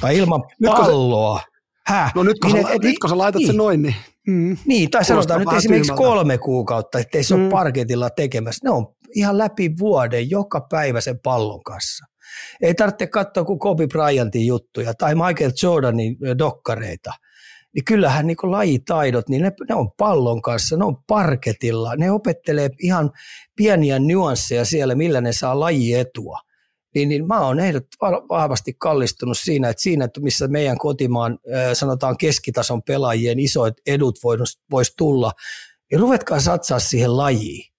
[0.00, 1.40] tai ilman palloa?
[1.86, 2.12] Häh?
[2.14, 3.94] No nyt kun, niin, sä, et, nyt kun sä laitat niin, sen noin, niin...
[4.28, 4.56] Mm.
[4.66, 6.08] Niin, tai sanotaan nyt esimerkiksi tyhmältä.
[6.08, 7.42] kolme kuukautta, ettei se mm.
[7.42, 8.68] ole parketilla tekemässä.
[8.68, 12.04] Ne on ihan läpi vuoden, joka päivä sen pallon kanssa.
[12.62, 17.12] Ei tarvitse katsoa kuin Kobe Bryantin juttuja tai Michael Jordanin dokkareita–
[17.74, 22.70] niin kyllähän niin lajitaidot, niin ne, ne on pallon kanssa, ne on parketilla, ne opettelee
[22.82, 23.10] ihan
[23.56, 26.38] pieniä nyansseja siellä, millä ne saa lajietua.
[26.94, 27.86] Niin, niin mä oon ehdot
[28.28, 31.38] vahvasti kallistunut siinä, että siinä, että missä meidän kotimaan
[31.72, 35.32] sanotaan keskitason pelaajien isoit edut voisi vois tulla,
[35.90, 37.72] niin ruvetkaa satsaa siihen lajiin.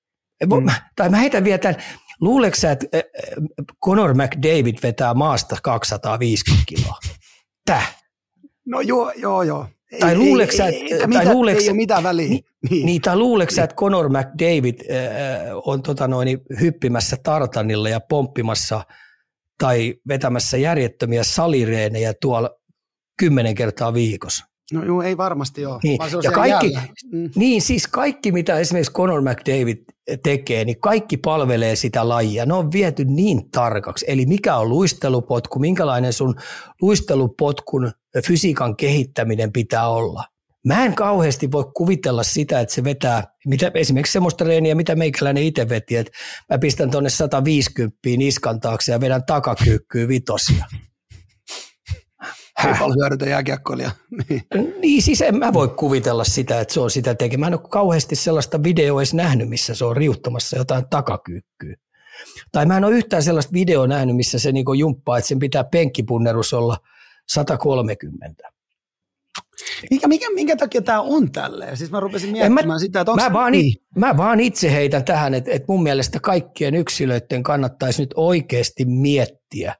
[0.45, 0.69] Mm.
[0.95, 1.83] Tai mä heitän vielä tämän,
[2.21, 2.87] luuleeko sä, että
[3.85, 6.97] Conor McDavid vetää maasta 250 kiloa?
[7.65, 7.97] Täh?
[8.65, 9.67] No joo, joo, joo.
[9.99, 12.29] Tai luuleeko sä, ei, mitä, luuleeko, ei ole mitään väliä.
[12.29, 12.85] Niin, niin.
[12.85, 14.97] niin tai luuleeko sä, että Conor McDavid äh,
[15.65, 18.83] on tota noin, hyppimässä tartanilla ja pomppimassa
[19.57, 22.49] tai vetämässä järjettömiä salireenejä tuolla
[23.19, 24.45] kymmenen kertaa viikossa?
[24.73, 25.79] No joo, ei varmasti ole.
[25.83, 26.77] Niin, ja kaikki,
[27.11, 27.29] mm.
[27.35, 29.77] niin siis kaikki, mitä esimerkiksi Conor McDavid
[30.23, 32.45] tekee, niin kaikki palvelee sitä lajia.
[32.45, 34.05] Ne on viety niin tarkaksi.
[34.07, 36.35] Eli mikä on luistelupotku, minkälainen sun
[36.81, 37.91] luistelupotkun
[38.27, 40.23] fysiikan kehittäminen pitää olla.
[40.67, 45.43] Mä en kauheasti voi kuvitella sitä, että se vetää mitä, esimerkiksi semmoista reeniä, mitä meikäläinen
[45.43, 46.11] itse veti, että
[46.49, 50.65] mä pistän tuonne 150 niskan taakse ja vedän takakyykkyyn vitosia.
[52.67, 53.91] Ei paljon hyödytä jääkiekkoilija.
[54.29, 54.43] niin.
[54.81, 57.39] niin siis en mä voi kuvitella sitä, että se on sitä tekemään.
[57.39, 61.75] Mä en ole kauheasti sellaista videoa edes nähnyt, missä se on riuttamassa jotain takakyykkyä.
[62.51, 65.63] Tai mä en ole yhtään sellaista videoa nähnyt, missä se niinku jumppaa, että sen pitää
[65.63, 66.77] penkkipunnerus olla
[67.27, 68.51] 130.
[69.91, 71.77] Mikä, mikä, minkä takia tämä on tälleen?
[71.77, 73.73] Siis mä rupesin miettimään mä, sitä, että mä vaan, niin?
[73.95, 79.75] mä vaan itse heitän tähän, että, että mun mielestä kaikkien yksilöiden kannattaisi nyt oikeasti miettiä,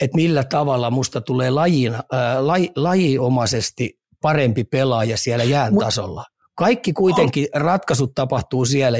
[0.00, 2.00] että millä tavalla musta tulee lajin, äh,
[2.40, 6.24] laj, lajiomaisesti parempi pelaaja siellä jään Mut, tasolla.
[6.54, 7.60] Kaikki kuitenkin oh.
[7.60, 8.98] ratkaisut tapahtuu siellä.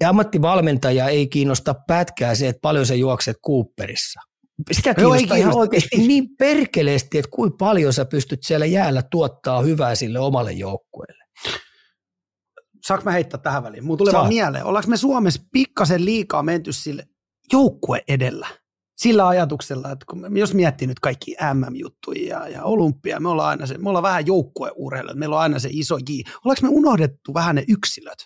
[0.00, 4.20] Ja ammattivalmentaja ei kiinnosta pätkää se, että paljon se juokset Cooperissa.
[4.72, 9.94] Sitä kiinnostaa ihan oikeasti niin perkeleesti, että kuinka paljon sä pystyt siellä jäällä tuottaa hyvää
[9.94, 11.24] sille omalle joukkueelle.
[12.86, 13.84] Saanko mä heittää tähän väliin?
[13.84, 17.06] Mulla tulee vaan mieleen, ollaanko me Suomessa pikkasen liikaa menty sille
[17.52, 18.46] joukkue edellä?
[18.96, 23.66] sillä ajatuksella, että kun, jos miettii nyt kaikki MM-juttuja ja, ja olympia, me ollaan aina
[23.66, 26.12] se, me ollaan vähän joukkueurheilu, meillä on aina se iso J.
[26.44, 28.18] Ollaanko me unohdettu vähän ne yksilöt?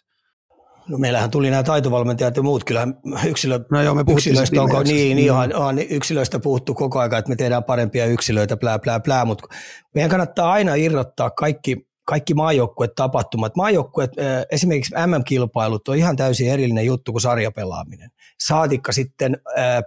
[0.91, 2.89] No meillähän tuli nämä taitovalmentajat ja muut, kyllä
[3.27, 7.29] yksilö, no joo, me yksilöistä, onko, niin, niin, on, on, yksilöistä puhuttu koko ajan, että
[7.29, 9.49] me tehdään parempia yksilöitä, plää, plää, plää, mutta
[9.95, 13.57] meidän kannattaa aina irrottaa kaikki, kaikki maajoukkuet tapahtumat.
[13.57, 14.11] Maajoukkuet,
[14.51, 18.11] esimerkiksi MM-kilpailut on ihan täysin erillinen juttu kuin sarjapelaaminen.
[18.41, 19.37] Saatikka sitten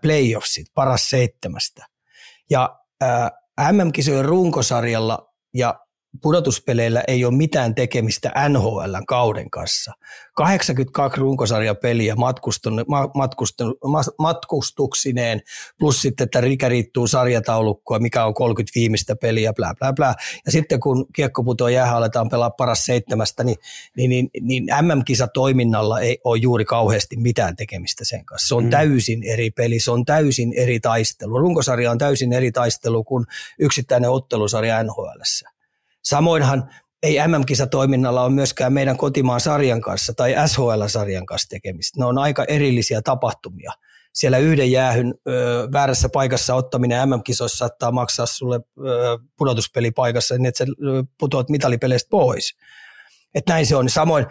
[0.01, 1.85] playoffsit, paras seitsemästä.
[2.49, 2.79] Ja
[3.71, 5.79] MM-kisojen runkosarjalla ja
[6.21, 9.91] pudotuspeleillä ei ole mitään tekemistä NHLn kauden kanssa.
[10.33, 12.15] 82 runkosarjapeliä
[14.19, 15.41] matkustuksineen,
[15.79, 20.15] plus sitten, että Rikä riittuu sarjataulukkoa, mikä on 30 viimeistä peliä, bla bla bla.
[20.45, 23.57] Ja sitten kun kiekko putoo jäähän, aletaan pelaa paras seitsemästä, niin,
[23.97, 28.47] niin, niin, niin MM-kisatoiminnalla ei ole juuri kauheasti mitään tekemistä sen kanssa.
[28.47, 28.69] Se on mm.
[28.69, 31.37] täysin eri peli, se on täysin eri taistelu.
[31.37, 33.25] Runkosarja on täysin eri taistelu kuin
[33.59, 35.52] yksittäinen ottelusarja NHLssä.
[36.03, 36.69] Samoinhan
[37.03, 41.99] ei MM-kisatoiminnalla ole myöskään meidän kotimaan sarjan kanssa tai SHL-sarjan kanssa tekemistä.
[41.99, 43.71] Ne on aika erillisiä tapahtumia.
[44.13, 50.65] Siellä yhden jäähyn ö, väärässä paikassa ottaminen MM-kisoissa saattaa maksaa sulle ö, pudotuspelipaikassa niin, että
[50.65, 50.71] sä
[51.19, 52.57] putoat mitalipeleistä pois.
[53.35, 53.89] Että näin se on.
[53.89, 54.25] Samoin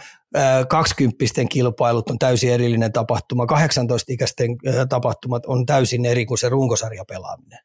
[0.69, 3.45] kaksikymppisten kilpailut on täysin erillinen tapahtuma.
[3.45, 7.59] 18-ikäisten tapahtumat on täysin eri kuin se runkosarjapelaaminen,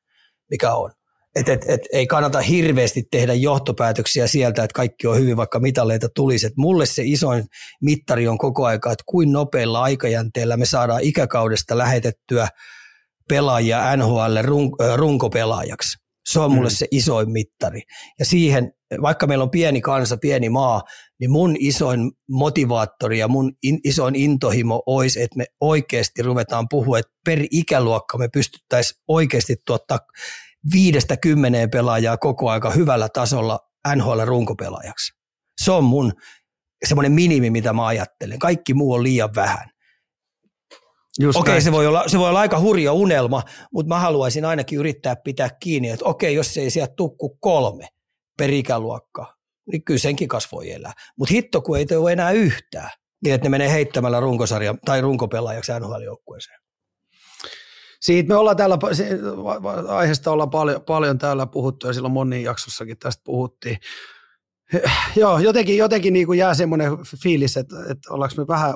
[0.49, 0.91] mikä on.
[1.37, 6.09] Et, et, et, ei kannata hirveästi tehdä johtopäätöksiä sieltä, että kaikki on hyvin, vaikka mitaleita
[6.15, 6.47] tulisi.
[6.47, 7.43] Et mulle se isoin
[7.81, 12.47] mittari on koko aika, että kuin nopealla aikajänteellä me saadaan ikäkaudesta lähetettyä
[13.29, 15.97] pelaajia NHL run, runkopelaajaksi.
[16.29, 16.75] Se on mulle mm.
[16.75, 17.81] se isoin mittari.
[18.19, 18.71] Ja siihen,
[19.01, 20.81] vaikka meillä on pieni kansa, pieni maa,
[21.19, 26.99] niin mun isoin motivaattori ja mun in, isoin intohimo olisi, että me oikeasti ruvetaan puhua,
[26.99, 29.99] että per ikäluokka me pystyttäisiin oikeasti tuottaa
[30.73, 33.59] viidestä kymmeneen pelaajaa koko aika hyvällä tasolla
[33.95, 35.13] NHL-runkopelaajaksi.
[35.63, 36.13] Se on mun
[36.85, 38.39] semmoinen minimi, mitä mä ajattelen.
[38.39, 39.69] Kaikki muu on liian vähän.
[41.19, 43.43] Just okei, se voi, olla, se voi olla aika hurja unelma,
[43.73, 47.87] mutta mä haluaisin ainakin yrittää pitää kiinni, että okei, jos se ei sieltä tukku kolme
[48.37, 49.35] per ikäluokka,
[49.71, 50.93] niin kyllä senkin kasvoi elää.
[51.17, 52.89] Mutta hitto, kun ei ole enää yhtään,
[53.23, 56.59] niin että ne menee heittämällä runkosarja tai runkopelaajaksi NHL-joukkueeseen.
[57.99, 58.77] Siitä me ollaan täällä,
[59.87, 63.77] aiheesta ollaan paljon, paljon täällä puhuttu ja silloin moniin jaksossakin tästä puhuttiin.
[65.15, 66.91] Joo, jotenkin, jotenkin niin kuin jää semmoinen
[67.23, 68.73] fiilis, että, että ollaanko me vähän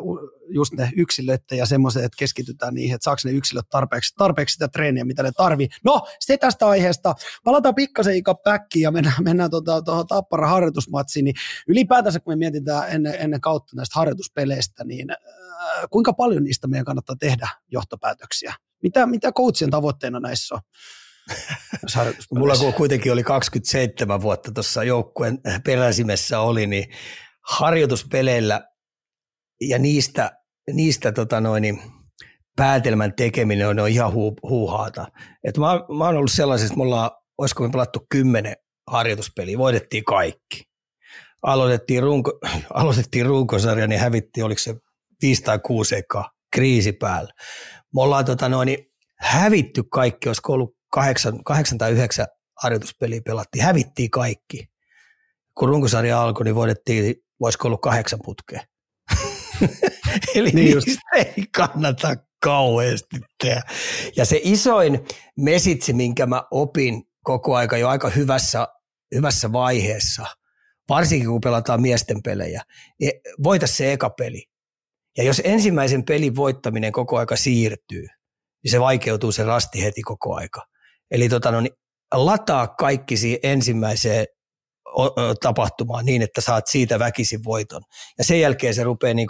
[0.50, 4.68] just ne yksilöt ja semmoiset, että keskitytään niihin, että saako ne yksilöt tarpeeksi, tarpeeksi sitä
[4.68, 5.68] treeniä, mitä ne tarvii.
[5.84, 7.16] No, se tästä aiheesta.
[7.44, 11.26] Palataan pikkasen Ika päkkiin ja mennään, mennään tuota, tuohon Tappara harjoitusmatsiin.
[11.26, 11.36] Niin
[11.68, 15.18] ylipäätänsä, kun me mietitään ennen, ennen kautta näistä harjoituspeleistä, niin äh,
[15.90, 18.54] kuinka paljon niistä meidän kannattaa tehdä johtopäätöksiä?
[18.82, 20.62] Mitä, mitä coachien tavoitteena näissä on?
[22.32, 26.86] Mulla kuitenkin oli 27 vuotta tuossa joukkueen peräsimessä oli, niin
[27.50, 28.62] harjoituspeleillä
[29.62, 30.32] ja niistä,
[30.74, 31.82] niistä tota noin, niin
[32.56, 35.08] päätelmän tekeminen on, on ihan huu, huuhaata.
[35.44, 35.68] Et mä,
[35.98, 38.56] mä oon ollut sellaisessa, että me ollaan, olisiko me pelattu kymmenen
[38.88, 40.64] harjoituspeliä, voitettiin kaikki.
[41.44, 42.40] Aloitettiin, runko,
[42.74, 44.76] aloitettiin runkosarja, niin hävittiin, oliko se
[45.22, 47.34] viisi tai kuusi ekaa, kriisi päällä
[47.96, 48.78] me ollaan tota noin,
[49.20, 52.28] hävitty kaikki, olisiko ollut kahdeksan, kahdeksan tai yhdeksän
[52.62, 54.68] harjoituspeliä pelattiin, hävittiin kaikki.
[55.58, 58.62] Kun runkosarja alkoi, niin voidettiin, voisiko ollut kahdeksan putkea.
[60.36, 60.88] Eli niin just.
[61.16, 63.62] ei kannata kauheasti tehdä.
[64.18, 65.06] Ja se isoin
[65.38, 68.68] mesitsi, minkä mä opin koko aika jo aika hyvässä,
[69.16, 70.26] hyvässä vaiheessa,
[70.90, 72.62] varsinkin kun pelataan miesten pelejä,
[73.00, 73.12] niin
[73.44, 74.51] voita se eka peli.
[75.18, 78.08] Ja jos ensimmäisen pelin voittaminen koko aika siirtyy,
[78.64, 80.62] niin se vaikeutuu se rasti heti koko aika.
[81.12, 81.74] Eli tota, no, niin
[82.14, 84.26] lataa kaikki siihen ensimmäiseen
[85.42, 87.82] tapahtumaan niin, että saat siitä väkisin voiton.
[88.18, 89.28] Ja sen jälkeen se rupeaa niin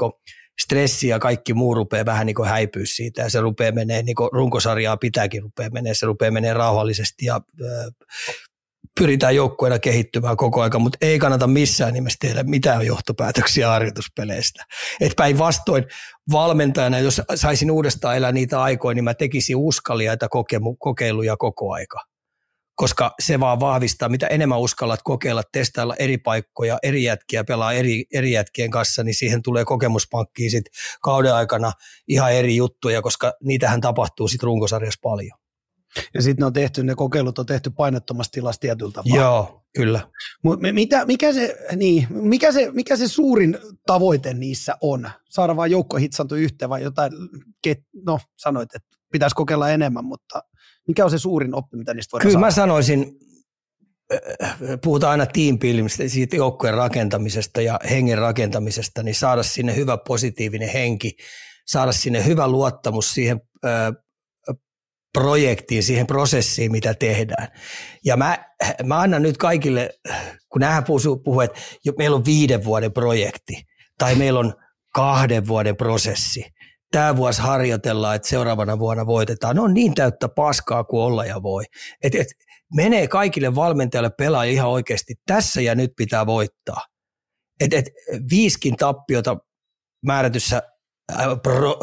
[0.62, 4.98] stressi ja kaikki muu rupeaa vähän niin häipyä siitä ja se rupeaa menee, niin runkosarjaa
[4.98, 7.42] pitääkin rupeaa menee, se rupeaa menee rauhallisesti ja
[9.00, 14.64] pyritään joukkueena kehittymään koko ajan, mutta ei kannata missään nimessä tehdä mitään johtopäätöksiä harjoituspeleistä.
[15.02, 15.86] Et päinvastoin
[16.32, 20.28] valmentajana, jos saisin uudestaan elää niitä aikoja, niin mä tekisin uskaliaita
[20.80, 22.00] kokeiluja koko aika.
[22.76, 28.06] Koska se vaan vahvistaa, mitä enemmän uskallat kokeilla, testailla eri paikkoja, eri jätkiä, pelaa eri,
[28.14, 30.66] eri jätkien kanssa, niin siihen tulee kokemuspankkiin sit
[31.02, 31.72] kauden aikana
[32.08, 35.41] ihan eri juttuja, koska niitähän tapahtuu sitten runkosarjassa paljon.
[36.14, 39.16] Ja sitten ne on tehty, ne kokeilut on tehty painettomassa tilassa tietyllä tapaa.
[39.16, 40.08] Joo, kyllä.
[40.44, 45.10] Mut mitä, mikä, se, niin, mikä, se, mikä se suurin tavoite niissä on?
[45.30, 47.12] Saada vain joukko hitsantu yhteen vai jotain,
[48.06, 50.44] no sanoit, että pitäisi kokeilla enemmän, mutta
[50.88, 52.46] mikä on se suurin oppi, mitä niistä voidaan Kyllä saada?
[52.46, 53.20] mä sanoisin,
[54.84, 61.18] puhutaan aina tiimpiilimistä, siitä joukkojen rakentamisesta ja hengen rakentamisesta, niin saada sinne hyvä positiivinen henki,
[61.68, 63.42] saada sinne hyvä luottamus siihen
[65.14, 67.48] projektiin, siihen prosessiin, mitä tehdään.
[68.06, 68.46] Ja mä,
[68.84, 69.90] mä annan nyt kaikille,
[70.50, 70.84] kun nähdään
[71.24, 71.60] puhuu, että
[71.98, 73.64] meillä on viiden vuoden projekti
[73.98, 74.54] tai meillä on
[74.94, 76.46] kahden vuoden prosessi.
[76.92, 79.56] tämä vuosi harjoitellaan, että seuraavana vuonna voitetaan.
[79.56, 81.64] Ne on niin täyttä paskaa kuin olla ja voi.
[82.04, 82.28] Et, et,
[82.76, 86.82] menee kaikille valmentajille pelaa ihan oikeasti tässä ja nyt pitää voittaa.
[87.60, 87.86] Et, et,
[88.30, 89.38] viiskin tappiota
[90.06, 90.62] määrätyssä
[91.44, 91.78] pro,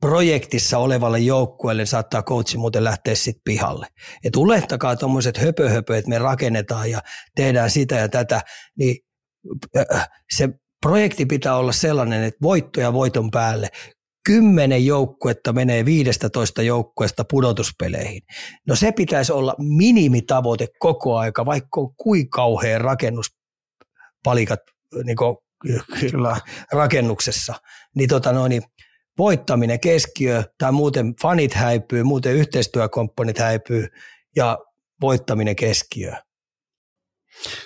[0.00, 3.86] projektissa olevalle joukkueelle saattaa coachi muuten lähteä sitten pihalle.
[4.24, 7.00] Et ulehtakaa tuommoiset höpö, että me rakennetaan ja
[7.36, 8.42] tehdään sitä ja tätä,
[8.78, 8.96] niin
[10.36, 10.48] se
[10.80, 13.68] projekti pitää olla sellainen, että voitto ja voiton päälle
[14.26, 18.22] kymmenen joukkuetta menee 15 joukkueesta pudotuspeleihin.
[18.68, 24.60] No se pitäisi olla minimitavoite koko aika, vaikka on kuin kauhean rakennuspalikat
[25.04, 25.16] niin
[26.00, 26.36] Kyllä.
[26.72, 27.54] rakennuksessa.
[27.94, 28.62] Niin, tota noin, niin
[29.18, 33.86] voittaminen keskiö tai muuten fanit häipyy, muuten yhteistyökomponit häipyy
[34.36, 34.58] ja
[35.00, 36.12] voittaminen keskiö.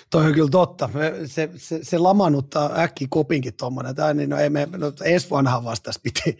[0.09, 0.89] Toi on kyllä totta.
[1.25, 3.95] Se, se, se lamanuttaa äkki kopinkin tuommoinen.
[3.95, 6.37] Tämä, niin no ei me, no ensi vuonna vasta piti,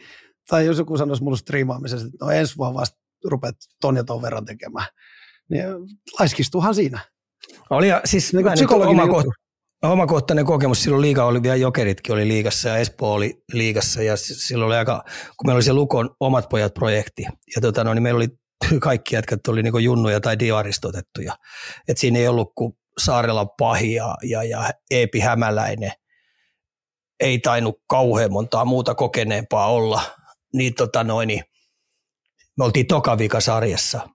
[0.50, 4.22] tai jos joku sanoisi mulle striimaamisesta, että no ensi vuonna vasta rupeat ton ja ton
[4.22, 4.88] verran tekemään,
[5.50, 5.66] niin
[6.20, 7.00] laiskistuhan siinä.
[7.70, 9.32] Oli ja siis niin oma, kohta,
[9.84, 14.68] omakohtainen kokemus, silloin liiga oli vielä Jokeritkin oli liigassa ja Espoo oli liigassa ja silloin
[14.68, 15.04] oli aika,
[15.38, 17.24] kun meillä oli se Lukon Omat pojat projekti
[17.56, 18.28] ja tota, no, niin meillä oli
[18.80, 21.36] kaikki jätkät oli niin junnuja tai diaristotettuja.
[21.88, 25.92] Et siinä ei ollut kuin Saarella Pahi ja, ja, ja Eepi Hämäläinen.
[27.20, 30.02] Ei tainnut kauhean montaa muuta kokeneempaa olla.
[30.54, 31.44] Niin, tota noin, niin
[32.58, 34.10] me oltiin toka sarjassa.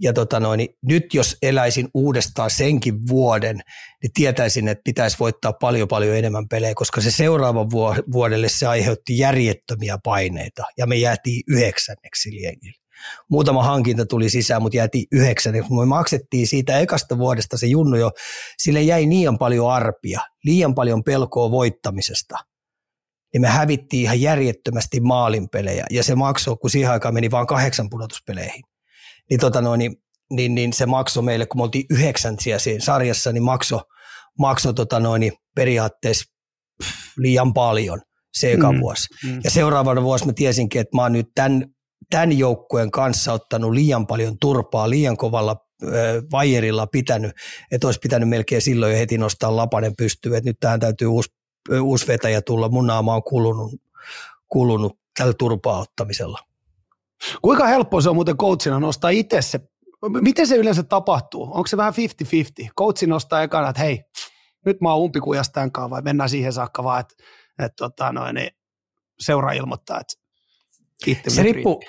[0.00, 3.60] Ja tota noin, niin nyt jos eläisin uudestaan senkin vuoden,
[4.02, 7.70] niin tietäisin, että pitäisi voittaa paljon paljon enemmän pelejä, koska se seuraava
[8.12, 12.80] vuodelle se aiheutti järjettömiä paineita ja me jäätiin yhdeksänneksi liengille
[13.30, 15.54] muutama hankinta tuli sisään, mutta jäätiin yhdeksän.
[15.54, 18.10] Me maksettiin siitä ekasta vuodesta se junnu jo,
[18.58, 22.36] sille jäi liian paljon arpia, liian paljon pelkoa voittamisesta.
[23.32, 27.90] Niin me hävittiin ihan järjettömästi maalinpelejä ja se maksoi, kun siihen aikaan meni vain kahdeksan
[27.90, 28.62] pudotuspeleihin.
[29.30, 29.96] Niin, tota noin, niin,
[30.30, 33.80] niin, niin se maksoi meille, kun me oltiin yhdeksänsiä siinä sarjassa, niin maksoi
[34.38, 36.24] makso, tota noin, niin periaatteessa
[37.16, 38.00] liian paljon
[38.32, 39.08] se eka mm, vuosi.
[39.26, 39.40] Mm.
[39.44, 41.66] Ja seuraavana vuosi mä tiesinkin, että mä oon nyt tämän
[42.10, 45.56] tämän joukkueen kanssa ottanut liian paljon turpaa, liian kovalla
[46.32, 47.32] vajerilla pitänyt,
[47.70, 51.30] että olisi pitänyt melkein silloin jo heti nostaa lapanen pystyyn, että nyt tähän täytyy uusi,
[51.80, 53.72] uusi vetäjä tulla, mun naama on kulunut,
[54.48, 56.38] kulunut tällä turpaa ottamisella.
[57.42, 59.60] Kuinka helppo se on muuten coachina nostaa itse se,
[60.20, 61.42] miten se yleensä tapahtuu?
[61.42, 61.94] Onko se vähän
[62.66, 62.70] 50-50?
[62.78, 64.04] Coachi nostaa ekana, että hei,
[64.66, 67.14] nyt mä oon umpikujassa tämän kanssa, vai mennään siihen saakka vaan, että,
[67.58, 68.50] että tota noin, niin
[69.20, 71.82] seura ilmoittaa, että se riippuu,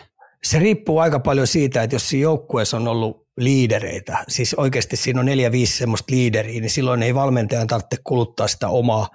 [0.43, 5.19] se riippuu aika paljon siitä, että jos siinä joukkueessa on ollut liidereitä, siis oikeasti siinä
[5.19, 9.07] on neljä, viisi semmoista liideriä, niin silloin ei valmentajan tarvitse kuluttaa sitä omaa,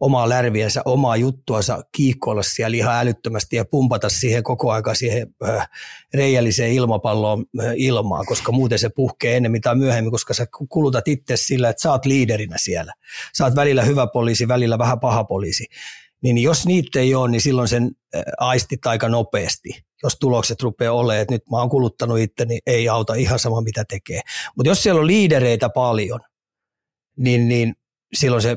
[0.00, 5.68] omaa lärviänsä, omaa juttuansa, kiikkoilla siellä ihan älyttömästi ja pumpata siihen koko aika siihen äh,
[6.14, 11.36] reijälliseen ilmapalloon äh, ilmaa, koska muuten se puhkee ennemmin tai myöhemmin, koska sä kulutat itse
[11.36, 12.92] sillä, että sä oot liiderinä siellä.
[13.36, 15.66] Sä oot välillä hyvä poliisi, välillä vähän paha poliisi
[16.22, 17.90] niin jos niitä ei ole, niin silloin sen
[18.38, 19.68] aistit aika nopeasti.
[20.02, 23.60] Jos tulokset rupeaa olemaan, että nyt mä oon kuluttanut itse, niin ei auta ihan sama
[23.60, 24.20] mitä tekee.
[24.56, 26.20] Mutta jos siellä on liidereitä paljon,
[27.16, 27.74] niin, niin
[28.14, 28.56] silloin se,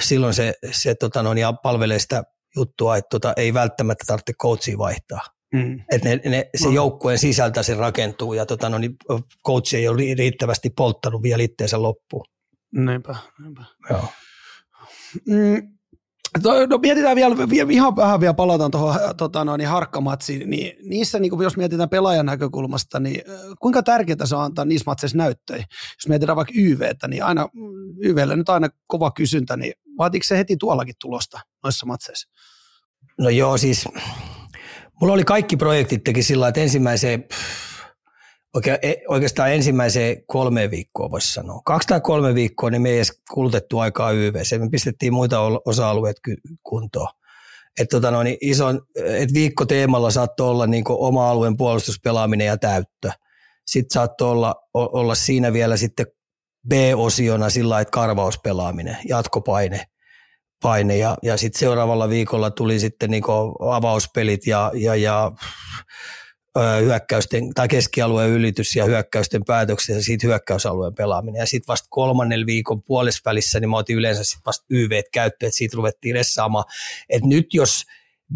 [0.00, 2.22] silloin se, se tota noin, ja palvelee sitä
[2.56, 5.20] juttua, että tota, ei välttämättä tarvitse coachia vaihtaa.
[5.54, 5.80] Mm.
[5.92, 8.96] Että ne, ne, se joukkueen sisältä se rakentuu ja tota, no, niin
[9.46, 12.24] coach ei ole riittävästi polttanut vielä itteensä loppuun.
[12.72, 13.64] Näinpä, näinpä.
[13.90, 14.08] Joo.
[15.28, 15.78] Mm,
[16.42, 17.36] No mietitään vielä,
[17.70, 22.26] ihan vähän vielä palataan tuohon tota, no, niin harkkamatsiin, niin niissä niin jos mietitään pelaajan
[22.26, 23.22] näkökulmasta, niin
[23.60, 25.64] kuinka tärkeää se on antaa niissä matseissa näyttöjä?
[25.68, 27.48] Jos mietitään vaikka YVtä, niin aina
[28.02, 32.28] YVlle nyt aina kova kysyntä, niin vaatiiko se heti tuollakin tulosta noissa matseissa?
[33.18, 33.88] No joo, siis
[35.00, 37.24] mulla oli kaikki projektit teki sillä että ensimmäiseen
[39.08, 41.60] oikeastaan ensimmäiseen kolme viikkoa voisi sanoa.
[41.64, 44.58] Kaksi tai kolme viikkoa, niin me ei edes kulutettu aikaa YVC.
[44.58, 46.16] Me pistettiin muita osa-alueet
[46.62, 47.08] kuntoon.
[47.80, 53.10] Et tota noin, ison, et viikko teemalla saattoi olla niin oma alueen puolustuspelaaminen ja täyttö.
[53.66, 56.06] Sitten saattoi olla, olla siinä vielä sitten
[56.68, 59.84] B-osiona sillä että karvauspelaaminen, jatkopaine.
[60.62, 60.96] Paine.
[60.96, 63.24] Ja, ja sitten seuraavalla viikolla tuli sitten niin
[63.70, 65.32] avauspelit ja, ja, ja
[66.80, 71.40] hyökkäysten tai keskialueen ylitys ja hyökkäysten päätöksiä ja siitä hyökkäysalueen pelaaminen.
[71.40, 72.82] Ja sitten vasta kolmannen viikon
[73.24, 76.64] välissä niin mä otin yleensä sitten vasta YV käyttöön, että siitä ruvettiin ressaamaan.
[77.08, 77.82] Että nyt jos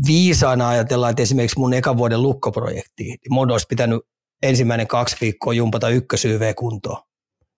[0.07, 4.01] viisaana ajatellaan, että esimerkiksi mun ekan vuoden lukkoprojekti, niin mun olisi pitänyt
[4.43, 7.03] ensimmäinen kaksi viikkoa jumpata ykkös YV kuntoon.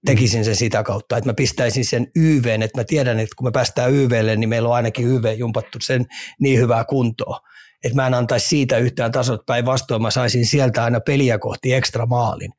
[0.06, 3.50] Tekisin sen sitä kautta, että mä pistäisin sen YV, että mä tiedän, että kun me
[3.50, 6.06] päästään YVlle, niin meillä on ainakin YV jumpattu sen
[6.40, 7.40] niin hyvää kuntoa
[7.84, 12.06] että mä en antaisi siitä yhtään tasot päinvastoin, mä saisin sieltä aina peliä kohti ekstra
[12.06, 12.52] maalin.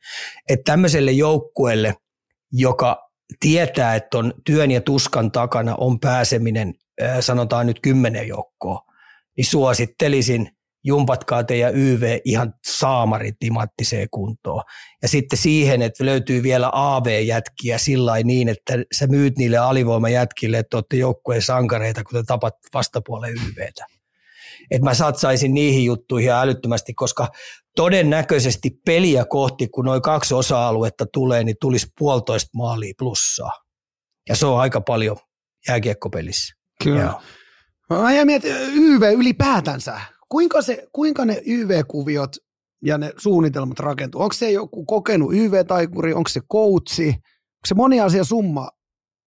[0.49, 1.95] Että tämmöiselle joukkueelle,
[2.51, 3.09] joka
[3.39, 6.73] tietää, että on työn ja tuskan takana on pääseminen,
[7.19, 8.81] sanotaan nyt kymmenen joukkoa,
[9.37, 10.49] niin suosittelisin–
[10.83, 14.63] jumpatkaa teidän YV ihan saamarit timanttiseen kuntoon.
[15.01, 20.77] Ja sitten siihen, että löytyy vielä AV-jätkiä sillä niin, että sä myyt niille alivoimajätkille, että
[20.77, 23.85] olette joukkueen sankareita, kun te tapat vastapuolen YVtä.
[24.71, 27.27] Että mä satsaisin niihin juttuihin älyttömästi, koska
[27.75, 33.51] todennäköisesti peliä kohti, kun noin kaksi osa-aluetta tulee, niin tulisi puolitoista maalia plussaa.
[34.29, 35.17] Ja se on aika paljon
[35.67, 36.55] jääkiekkopelissä.
[36.83, 37.01] Kyllä.
[37.01, 37.21] Joo.
[38.01, 42.35] Mä jäin mietin, YV ylipäätänsä, kuinka, se, kuinka ne YV-kuviot
[42.85, 44.21] ja ne suunnitelmat rakentuu?
[44.21, 48.69] Onko se joku kokenut YV-taikuri, onko se koutsi, onko se moni asia summa,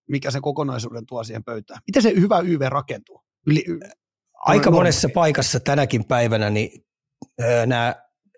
[0.09, 1.79] mikä se kokonaisuuden tuo siihen pöytään?
[1.87, 3.21] Miten se hyvä YV rakentuu?
[3.47, 3.65] Yli,
[4.45, 6.69] Aika monessa paikassa tänäkin päivänä niin,
[7.65, 7.95] nämä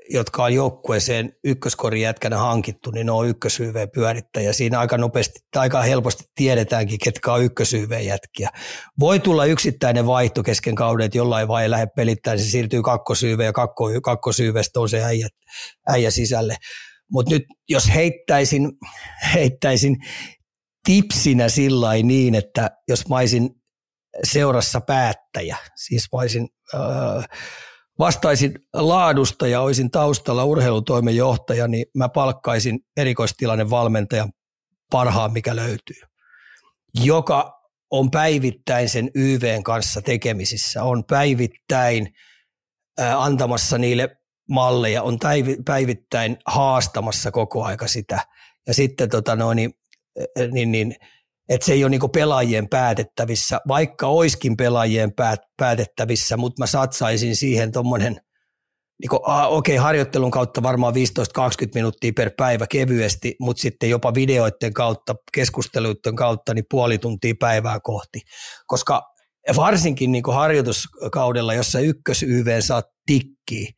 [0.10, 4.54] jotka on joukkueeseen ykköskorin jätkänä hankittu, niin ne on ykkösyyveen pyörittäjä.
[4.54, 8.50] Siinä aika nopeasti, aika helposti tiedetäänkin, ketkä on ykkösyyveen jätkiä.
[9.00, 13.48] Voi tulla yksittäinen vaihto kesken kauden, että jollain vai lähde pelittämään, niin se siirtyy kakkosyyveen
[13.48, 15.28] ja kakko, kakkosyyvestä on se äijä,
[15.90, 16.56] äijä sisälle.
[17.12, 18.72] Mutta nyt jos heittäisin,
[19.34, 19.98] heittäisin
[20.86, 23.50] tipsinä sillä niin, että jos mä olisin
[24.24, 27.26] seurassa päättäjä, siis mä olisin, äh,
[28.00, 34.32] vastaisin laadusta ja olisin taustalla urheilutoimenjohtaja, niin mä palkkaisin erikoistilanne valmentajan
[34.92, 36.02] parhaan, mikä löytyy,
[37.04, 37.58] joka
[37.92, 42.14] on päivittäin sen YVn kanssa tekemisissä, on päivittäin
[43.18, 44.18] antamassa niille
[44.50, 45.20] malleja, on
[45.66, 48.20] päivittäin haastamassa koko aika sitä.
[48.68, 49.74] Ja sitten tota noin, niin,
[50.52, 50.96] niin, niin
[51.50, 57.36] että se ei ole niinku pelaajien päätettävissä, vaikka oiskin pelaajien päät, päätettävissä, mutta mä satsaisin
[57.36, 58.22] siihen tuommoinen,
[59.02, 59.16] niinku,
[59.48, 60.98] okei, okay, harjoittelun kautta varmaan 15-20
[61.74, 67.80] minuuttia per päivä kevyesti, mutta sitten jopa videoiden kautta, keskusteluiden kautta, niin puoli tuntia päivää
[67.84, 68.22] kohti.
[68.68, 69.02] Koska
[69.56, 73.72] varsinkin niinku harjoituskaudella, jossa ykkös YV saa tikkiä,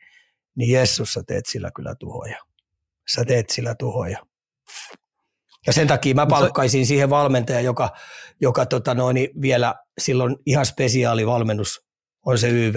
[0.55, 2.37] niin Jessus, sä teet sillä kyllä tuhoja.
[3.15, 4.28] Sä teet sillä tuhoja.
[5.67, 7.89] Ja sen takia mä palkkaisin siihen valmentaja, joka,
[8.41, 11.81] joka tota noin, vielä silloin ihan spesiaali valmennus
[12.25, 12.75] on se YV.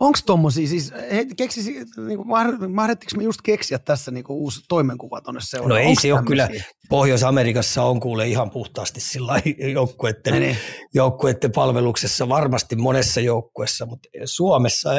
[0.00, 0.92] Onko tuommoisia, siis
[1.36, 1.74] keksisi,
[2.06, 2.18] niin
[2.72, 5.68] mahdettiinko me just keksiä tässä niin uusi toimenkuva tuonne seuraan?
[5.68, 6.48] No ei Onks se ole kyllä,
[6.88, 9.40] Pohjois-Amerikassa on kuule ihan puhtaasti sillä
[9.74, 10.56] joukkueiden, niin.
[10.94, 14.90] joukkueiden palveluksessa, varmasti monessa joukkuessa, mutta Suomessa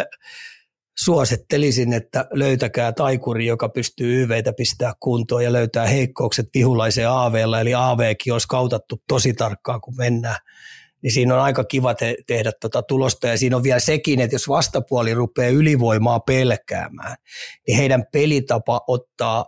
[1.04, 7.74] suosittelisin, että löytäkää taikuri, joka pystyy YVtä pistää kuntoon ja löytää heikkoukset vihulaisen AVlla, eli
[7.74, 10.38] AVkin olisi kautattu tosi tarkkaan, kun mennään.
[11.02, 13.28] Niin siinä on aika kiva te- tehdä tuota tulosta.
[13.28, 17.16] Ja siinä on vielä sekin, että jos vastapuoli rupeaa ylivoimaa pelkäämään,
[17.68, 19.46] niin heidän pelitapa ottaa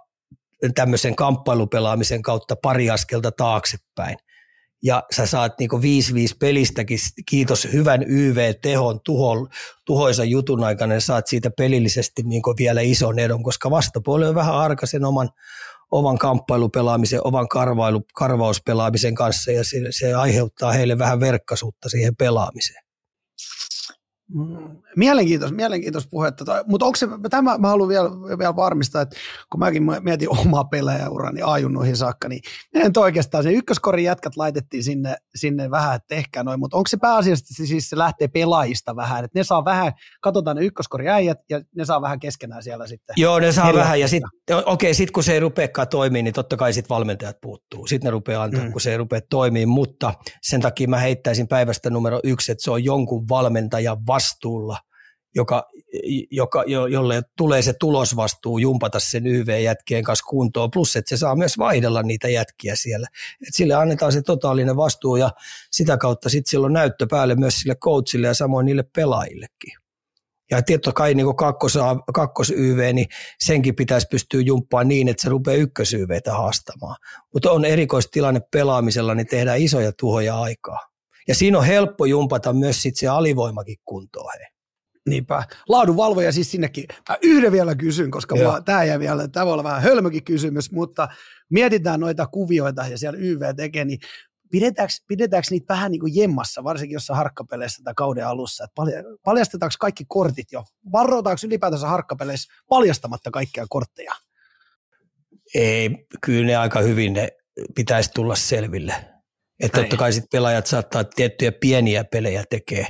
[0.75, 4.17] tämmöisen kamppailupelaamisen kautta pari askelta taaksepäin–
[4.83, 5.81] ja sä saat niinku 5-5
[6.39, 6.97] pelistäkin,
[7.29, 9.47] kiitos hyvän YV-tehon tuho,
[9.85, 14.55] tuhoisa jutun aikana, ja saat siitä pelillisesti niinku vielä ison edon, koska vastapuoli on vähän
[14.55, 15.29] arkaisen oman,
[15.91, 22.90] oman kamppailupelaamisen, oman karvailu, karvauspelaamisen kanssa, ja se, se aiheuttaa heille vähän verkkaisuutta siihen pelaamiseen.
[24.95, 26.45] Mielenkiintoista, mielenkiintoista puhetta.
[26.67, 29.15] Mutta onko se, tämä mä haluan vielä, vielä varmistaa, että
[29.51, 32.41] kun mäkin mietin omaa pelejäurani niin ajunnoihin saakka, niin
[32.73, 36.97] en oikeastaan se ykköskorin jätkät laitettiin sinne, sinne vähän, että tehkää noin, mutta onko se
[36.97, 41.61] pääasiassa siis se lähtee pelaajista vähän, että ne saa vähän, katsotaan ne ykköskorin äijät ja
[41.75, 43.13] ne saa vähän keskenään siellä sitten.
[43.17, 44.29] Joo, ne saa vähän ja sitten,
[44.65, 47.87] okei, sitten kun se ei rupeakaan toimia, niin totta kai sitten valmentajat puuttuu.
[47.87, 48.71] Sitten ne rupeaa antaa, mm.
[48.71, 52.71] kun se ei rupea toimia, mutta sen takia mä heittäisin päivästä numero yksi, että se
[52.71, 54.77] on jonkun valmentajan vastuulla,
[55.35, 55.69] joka,
[56.31, 61.35] joka, jo, jolle tulee se tulosvastuu jumpata sen YV-jätkien kanssa kuntoon, plus että se saa
[61.35, 63.07] myös vaihdella niitä jätkiä siellä.
[63.47, 65.31] Et sille annetaan se totaalinen vastuu ja
[65.71, 69.73] sitä kautta sitten silloin näyttö päälle myös sille coachille ja samoin niille pelaajillekin.
[70.51, 71.77] Ja tieto kai niin kakkos,
[72.13, 73.07] kakkos YV, niin
[73.43, 76.95] senkin pitäisi pystyä jumppaan niin, että se rupeaa ykkös YVtä haastamaan.
[77.33, 80.90] Mutta on erikoistilanne pelaamisella, niin tehdään isoja tuhoja aikaa.
[81.27, 84.31] Ja siinä on helppo jumpata myös sit se alivoimakin kuntoon.
[84.39, 84.47] Hei.
[85.09, 85.43] Niinpä.
[85.69, 86.85] Laadunvalvoja siis sinnekin.
[87.09, 91.07] Mä yhden vielä kysyn, koska tämä jää vielä, tämä voi olla vähän hölmökin kysymys, mutta
[91.49, 93.99] mietitään noita kuvioita ja siellä YV tekee, niin
[94.51, 98.81] pidetäänkö, pidetäänkö niitä vähän niin kuin jemmassa, varsinkin jossain harkkapeleissä tai kauden alussa, että
[99.23, 100.63] paljastetaanko kaikki kortit jo?
[100.91, 104.13] Varoitaanko ylipäätänsä harkkapeleissä paljastamatta kaikkia kortteja?
[105.55, 107.29] Ei, kyllä ne aika hyvin ne
[107.75, 108.93] pitäisi tulla selville.
[109.61, 112.87] Että totta kai sit pelaajat saattaa tiettyjä pieniä pelejä tekee.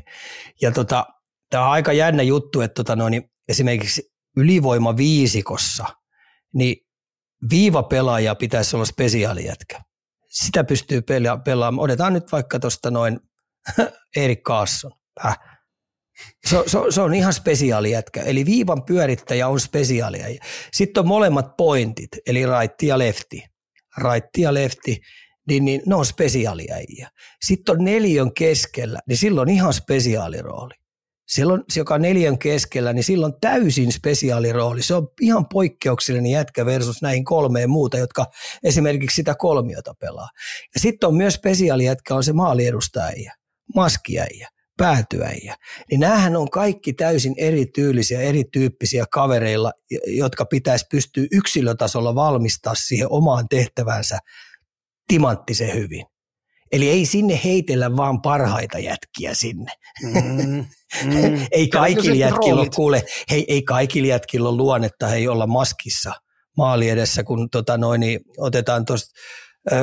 [0.62, 1.06] Ja tota,
[1.50, 5.86] tämä on aika jännä juttu, että tota noin, esimerkiksi ylivoima viisikossa,
[6.54, 6.78] niin
[7.50, 9.82] viivapelaaja pitäisi olla spesiaalijätkä.
[10.30, 11.02] Sitä pystyy
[11.46, 11.84] pelaamaan.
[11.84, 13.20] Otetaan nyt vaikka tuosta noin
[14.16, 14.92] Erik Kaasson.
[15.26, 15.40] Äh.
[16.46, 18.22] Se, se, se, on ihan spesiaali jätkä.
[18.22, 20.26] Eli viivan pyörittäjä on spesiaalia.
[20.74, 23.44] Sitten on molemmat pointit, eli raitti ja lefti.
[23.98, 25.02] Raitti ja lefti,
[25.48, 27.10] niin, niin ne on spesiaalijäjiä.
[27.46, 30.74] Sitten on neljön keskellä, niin silloin ihan spesiaalirooli.
[31.28, 34.84] Silloin, joka on neljän keskellä, niin silloin täysin spesiaalirooli.
[34.84, 38.26] Se on ihan poikkeuksellinen jätkä versus näihin kolmeen muuta, jotka
[38.64, 40.30] esimerkiksi sitä kolmiota pelaa.
[40.74, 43.32] Ja sitten on myös spesiaalijätkä, on se maaliedustaja,
[43.76, 45.56] maskiäijä päätyäjiä.
[45.92, 49.72] Niin näähän on kaikki täysin erityylisiä, erityyppisiä kavereilla,
[50.08, 54.18] jotka pitäisi pystyä yksilötasolla valmistaa siihen omaan tehtävänsä
[55.08, 56.06] timanttisen hyvin.
[56.72, 59.72] Eli ei sinne heitellä vaan parhaita jätkiä sinne.
[60.04, 60.66] Mm,
[61.06, 61.48] mm.
[61.52, 66.14] ei kaikilla jätkillä ole, kuule, hei, ei kaikilla jätkillä ole luonnetta hei olla maskissa
[66.58, 69.12] maali edessä, kun tota noin, niin otetaan tuosta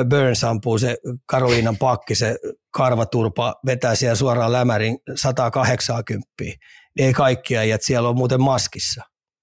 [0.09, 2.35] Burns ampuu se Karoliinan pakki, se
[2.71, 6.27] karvaturpa vetää siellä suoraan lämärin 180.
[6.41, 6.57] Niin
[6.97, 9.01] ei kaikkia, että siellä on muuten maskissa.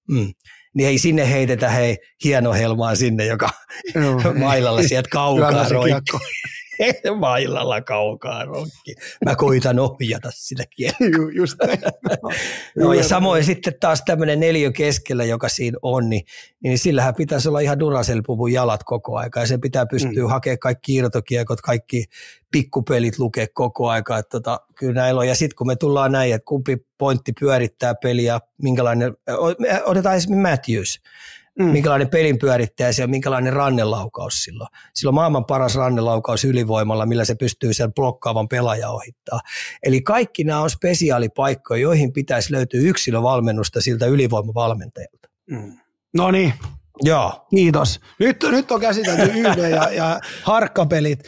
[0.09, 0.33] Mm.
[0.77, 3.49] Niin ei sinne heitetä hei hieno helmaa sinne, joka
[3.95, 6.17] no, mailalla sieltä kaukaa roikki.
[7.19, 8.95] Mailalla kaukaa rokki.
[9.25, 10.63] Mä koitan ohjata sitä
[10.99, 11.57] Ju, just
[12.75, 16.25] no, ja samoin sitten taas tämmöinen neljä keskellä, joka siinä on, niin,
[16.63, 18.21] niin sillähän pitäisi olla ihan duracell
[18.51, 19.39] jalat koko aika.
[19.39, 20.29] Ja sen pitää pystyä mm.
[20.29, 22.05] hakemaan kaikki irtokiekot, kaikki
[22.51, 24.17] pikkupelit lukea koko aika.
[24.17, 25.27] Että tota, kyllä näillä on.
[25.27, 29.17] Ja sitten kun me tullaan näin, että kumpi pointti pyörittää peliä, minkälainen,
[29.85, 30.99] otetaan esimerkiksi Matthews–
[31.59, 31.65] mm.
[31.65, 34.69] minkälainen pelin pyörittäjä ja minkälainen rannelaukaus silloin.
[34.93, 39.39] Silloin maailman paras rannelaukaus ylivoimalla, millä se pystyy sen blokkaavan pelaajan ohittaa.
[39.83, 45.29] Eli kaikki nämä on spesiaalipaikkoja, joihin pitäisi löytyä yksilövalmennusta siltä ylivoimavalmentajalta.
[45.49, 45.77] Mm.
[46.13, 46.53] No niin,
[47.03, 47.47] Joo.
[47.49, 47.99] Kiitos.
[48.19, 51.23] Nyt, nyt on käsitelty yhden ja, ja harkkapelit.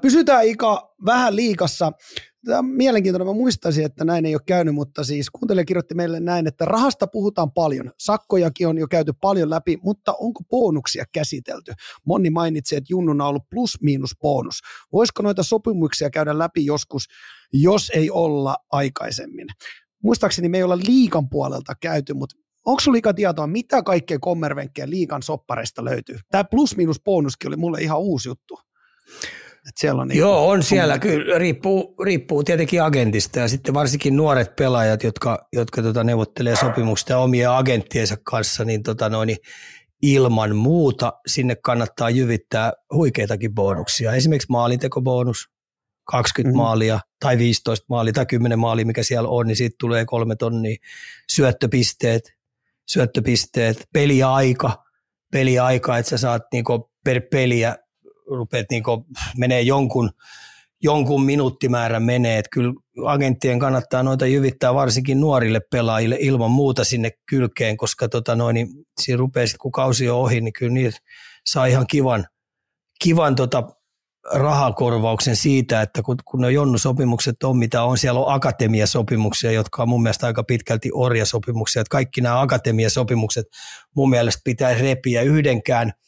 [0.00, 1.92] pysytään Ika vähän liikassa.
[2.44, 3.26] Tämä on mielenkiintoinen.
[3.26, 7.06] Mä muistaisin, että näin ei ole käynyt, mutta siis kuuntelija kirjoitti meille näin, että rahasta
[7.06, 7.92] puhutaan paljon.
[7.98, 11.72] Sakkojakin on jo käyty paljon läpi, mutta onko bonuksia käsitelty?
[12.04, 14.60] Monni mainitsi, että Junnuna on ollut plus-miinus bonus.
[14.92, 17.04] Voisiko noita sopimuksia käydä läpi joskus,
[17.52, 19.46] jos ei olla aikaisemmin?
[20.02, 22.36] Muistaakseni me ei olla liikan puolelta käyty, mutta
[22.66, 26.18] onko sinulla liikaa tietoa, mitä kaikkea kommervenkkejä liikan soppareista löytyy?
[26.30, 28.58] Tämä plus-miinus bonuskin oli mulle ihan uusi juttu.
[29.68, 30.98] Et siellä on niin Joo, on siellä.
[30.98, 37.18] Kyllä riippuu, riippuu tietenkin agentista ja sitten varsinkin nuoret pelaajat, jotka, jotka tota, neuvottelee sopimuksista
[37.18, 39.38] omien agenttiensa kanssa, niin, tota, noin, niin
[40.02, 44.12] ilman muuta sinne kannattaa jyvittää huikeitakin bonuksia.
[44.12, 45.48] Esimerkiksi maalintekobonus,
[46.04, 46.62] 20 mm-hmm.
[46.62, 50.76] maalia tai 15 maalia tai 10 maalia, mikä siellä on, niin siitä tulee kolme tonnia.
[51.32, 52.32] Syöttöpisteet,
[52.88, 54.84] syöttöpisteet, peliaika,
[55.32, 57.76] peliaika, että sä saat niinku per peliä
[58.36, 58.82] rupeat niin
[59.36, 60.10] menee jonkun,
[60.82, 62.72] jonkun minuuttimäärän menee, että kyllä
[63.06, 68.68] agenttien kannattaa noita jyvittää varsinkin nuorille pelaajille ilman muuta sinne kylkeen, koska tota noin, niin
[69.00, 70.98] siinä rupeaa sitten, kun kausi on ohi, niin kyllä niitä
[71.46, 72.26] saa ihan kivan,
[73.02, 73.62] kivan tota
[74.32, 79.88] rahakorvauksen siitä, että kun, kun ne Jonnu-sopimukset on, mitä on, siellä on akatemiasopimuksia, jotka on
[79.88, 83.46] mun mielestä aika pitkälti orjasopimuksia, että kaikki nämä akatemiasopimukset
[83.96, 85.92] mun mielestä pitäisi repiä yhdenkään–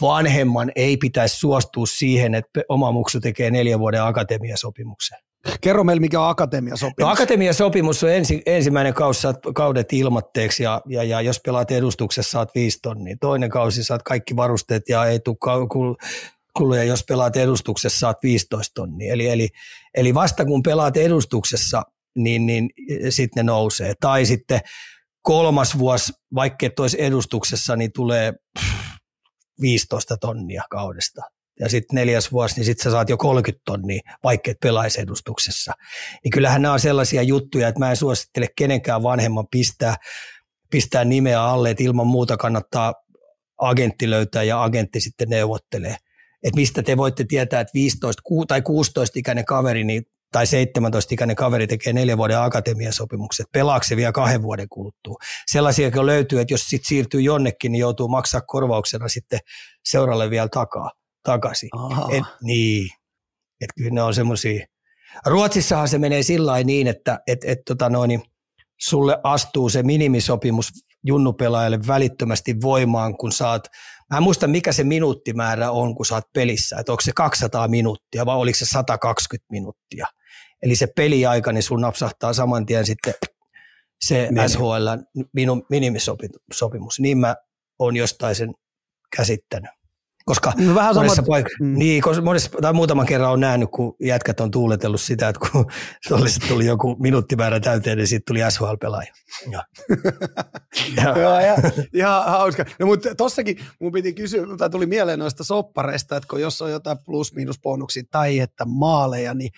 [0.00, 5.18] vanhemman ei pitäisi suostua siihen, että oma muksu tekee neljän vuoden akatemiasopimuksen.
[5.60, 6.98] Kerro meille, mikä on akatemiasopimus.
[6.98, 12.30] No, akatemiasopimus on ensi, ensimmäinen kausi saat kaudet ilmatteeksi ja, ja, ja, jos pelaat edustuksessa
[12.30, 13.16] saat viisi tonnia.
[13.20, 15.36] Toinen kausi saat kaikki varusteet ja ei tule
[16.56, 19.12] kuluja, jos pelaat edustuksessa saat 15 tonnia.
[19.12, 19.48] Eli, eli,
[19.94, 21.82] eli vasta kun pelaat edustuksessa,
[22.16, 22.70] niin, niin
[23.08, 23.94] sitten ne nousee.
[24.00, 24.60] Tai sitten
[25.22, 28.83] kolmas vuosi, vaikka et olisi edustuksessa, niin tulee pff,
[29.60, 31.22] 15 tonnia kaudesta.
[31.60, 35.72] Ja sitten neljäs vuosi, niin sitten sä saat jo 30 tonnia, vaikka et pelaisi edustuksessa.
[36.24, 39.96] Niin kyllähän nämä on sellaisia juttuja, että mä en suosittele kenenkään vanhemman pistää,
[40.70, 42.94] pistää nimeä alle, että ilman muuta kannattaa
[43.58, 45.96] agentti löytää ja agentti sitten neuvottelee.
[46.42, 50.02] Että mistä te voitte tietää, että 15 tai 16 ikäinen kaveri niin
[50.34, 55.16] tai 17-ikäinen kaveri tekee neljän vuoden akatemiasopimukset, pelaako se vielä kahden vuoden kuluttua.
[55.46, 59.38] Sellaisia löytyy, että jos sitten siirtyy jonnekin, niin joutuu maksaa korvauksena sitten
[59.84, 60.90] seuralle vielä takaa,
[61.22, 61.70] takaisin.
[62.10, 62.90] Et, niin,
[63.60, 64.66] että kyllä ne on semmoisia.
[65.26, 68.22] Ruotsissahan se menee sillä niin, että et, et, tota noin,
[68.80, 70.72] sulle astuu se minimisopimus
[71.04, 73.68] junnupelaajalle välittömästi voimaan, kun saat,
[74.10, 78.26] mä en muista mikä se minuuttimäärä on, kun saat pelissä, että onko se 200 minuuttia
[78.26, 80.06] vai oliko se 120 minuuttia.
[80.64, 83.14] Eli se peliaika, niin sun napsahtaa saman tien sitten
[84.00, 84.48] se Niin.
[84.48, 84.88] SHL
[85.32, 87.00] minun minimisopimus.
[87.00, 87.36] Niin mä
[87.78, 88.52] oon jostain sen
[89.16, 89.70] käsittänyt.
[90.24, 91.78] Koska No vähän monessa samat, paik- mm.
[91.78, 95.66] niin, koska monessa, tai muutaman kerran on nähnyt, kun jätkät on tuuletellut sitä, että kun
[96.18, 99.12] olisi tuli joku minuuttimäärä täyteen, niin siitä tuli SHL-pelaaja.
[99.50, 99.64] Ja.
[100.96, 101.56] ja, Joo, ja,
[101.94, 102.64] ihan hauska.
[102.78, 106.70] No, mutta tossakin mun piti kysyä, tai tuli mieleen noista soppareista, että kun jos on
[106.70, 109.50] jotain plus-miinus-bonuksia tai että maaleja, niin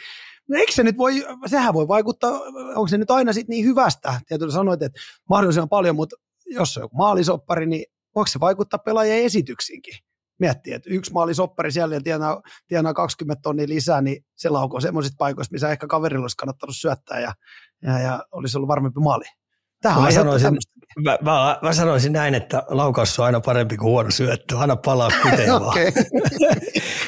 [0.48, 2.40] no eikö se nyt voi, sehän voi vaikuttaa,
[2.74, 4.20] onko se nyt aina sit niin hyvästä?
[4.28, 6.16] Tietysti sanoit, että mahdollisimman paljon, mutta
[6.46, 7.84] jos on joku maalisoppari, niin
[8.14, 9.94] voiko se vaikuttaa pelaajien esityksiinkin?
[10.38, 15.16] Miettii, että yksi maalisoppari siellä ja tienaa, tienaa 20 tonnia lisää, niin se laukoo semmoisista
[15.18, 17.34] paikoista, missä ehkä kaverilla olisi kannattanut syöttää ja,
[17.82, 19.24] ja, ja olisi ollut varmempi maali.
[19.86, 20.58] Tähän Mä sanoisin,
[21.04, 24.58] mä, mä, mä, sanoisin näin, että laukaus on aina parempi kuin huono syöttö.
[24.58, 25.62] Aina palaa kuten vaan.
[25.62, 25.92] Okei.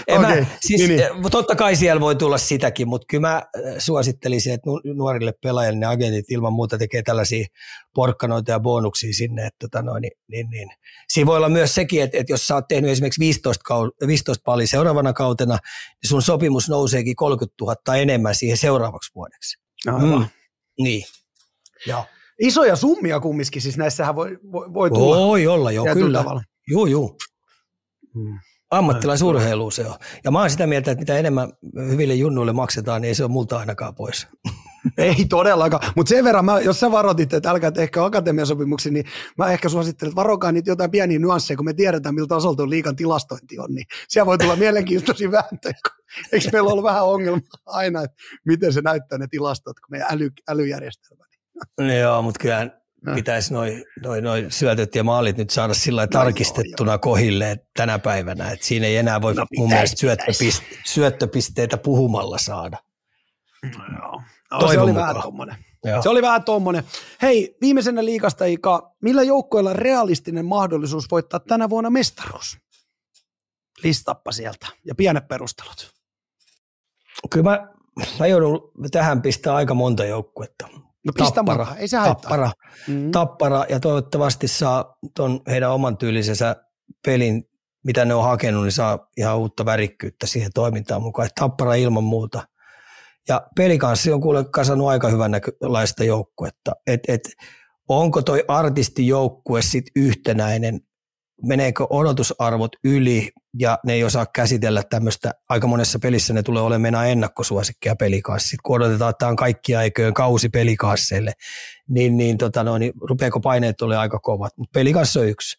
[0.08, 1.30] En Okei, mä, siis, niin, niin, niin.
[1.30, 5.78] Totta kai siellä voi tulla sitäkin, mutta kyllä mä äh, suosittelisin, että nu- nuorille pelaajille
[5.78, 7.46] ne agentit ilman muuta tekee tällaisia
[7.94, 9.46] porkkanoita ja bonuksia sinne.
[9.46, 10.68] Että tota noin, niin, niin, niin.
[11.08, 14.42] Siinä voi olla myös sekin, että, että jos sä oot tehnyt esimerkiksi 15, kau- 15
[14.44, 15.58] pali seuraavana kautena,
[16.02, 19.58] niin sun sopimus nouseekin 30 000 enemmän siihen seuraavaksi vuodeksi.
[19.86, 20.18] Aivan.
[20.18, 20.26] Mm.
[20.78, 21.04] Niin.
[21.86, 22.04] Joo.
[22.38, 25.16] Isoja summia kumminkin, siis näissähän voi, voi, voi tulla.
[25.16, 26.18] Voi olla, joo, tietyllä kyllä.
[26.18, 26.42] tavalla.
[26.68, 27.16] Joo, joo.
[28.14, 28.38] Mm.
[28.70, 29.94] Ammattilaisurheilu se on.
[30.24, 31.52] Ja mä oon sitä mieltä, että mitä enemmän
[31.90, 34.26] hyville junnuille maksetaan, niin ei se ole multa ainakaan pois.
[34.98, 39.04] Ei todellakaan, mutta sen verran, mä, jos sä varoitit, että älkää tehkö akatemiasopimuksia, niin
[39.38, 42.70] mä ehkä suosittelen, että varokaa niitä jotain pieniä nyansseja, kun me tiedetään, miltä tasolta on
[42.70, 45.74] liikan tilastointi on, niin siellä voi tulla mielenkiintoisia vääntöjä.
[46.32, 50.30] Eikö meillä ollut vähän ongelma aina, että miten se näyttää ne tilastot, kun meidän äly,
[50.48, 51.24] älyjärjestelmä.
[52.00, 52.78] Joo, mutta kyllähän
[53.08, 53.14] Äh.
[53.14, 58.50] pitäisi noin noi, noi syötöt ja maalit nyt saada sillä No tarkistettuna kohille tänä päivänä.
[58.50, 62.78] Et siinä ei enää voi No mun pitäis, mielestä syöttöpiste, syöttöpisteitä puhumalla saada.
[63.62, 64.22] Joo.
[64.50, 64.94] No, se oli mukaan.
[65.08, 65.56] vähän tommonen.
[65.84, 66.02] Joo.
[66.02, 66.84] Se oli vähän tommonen.
[67.22, 72.58] Hei, viimeisenä liikasta Ika, millä joukkoilla on realistinen mahdollisuus voittaa tänä vuonna mestaruus?
[73.82, 75.94] Listappa sieltä ja pienet perustelut.
[77.30, 77.68] Kyllä mä,
[78.18, 80.68] mä joudun tähän pistää aika monta joukkuetta.
[81.06, 82.20] No pistä Tappara, monta, ei se haittaa.
[82.22, 82.50] Tappara,
[82.88, 83.10] Mm.
[83.10, 86.56] Tappara ja toivottavasti saa ton heidän oman tyylisensä
[87.06, 87.44] pelin,
[87.84, 91.26] mitä ne on hakenut, niin saa ihan uutta värikkyyttä siihen toimintaan mukaan.
[91.26, 92.48] Et Tappara ilman muuta.
[93.28, 96.72] Ja pelikanssi on kuule kasannut aika hyvän näkölaista joukkuetta.
[96.86, 97.20] Et, et,
[97.88, 100.80] onko toi artistijoukkue sit yhtenäinen,
[101.42, 106.86] meneekö odotusarvot yli ja ne ei osaa käsitellä tämmöistä, aika monessa pelissä ne tulee olemaan
[106.86, 108.56] enää ennakkosuosikkeja pelikanssi.
[108.62, 111.32] Kun odotetaan, että tämä on kaikki aikojen kausi pelikansseille,
[111.88, 114.52] niin, niin, tota no, niin rupeako paineet ole aika kovat.
[114.56, 115.56] Mutta pelikanssi on yksi.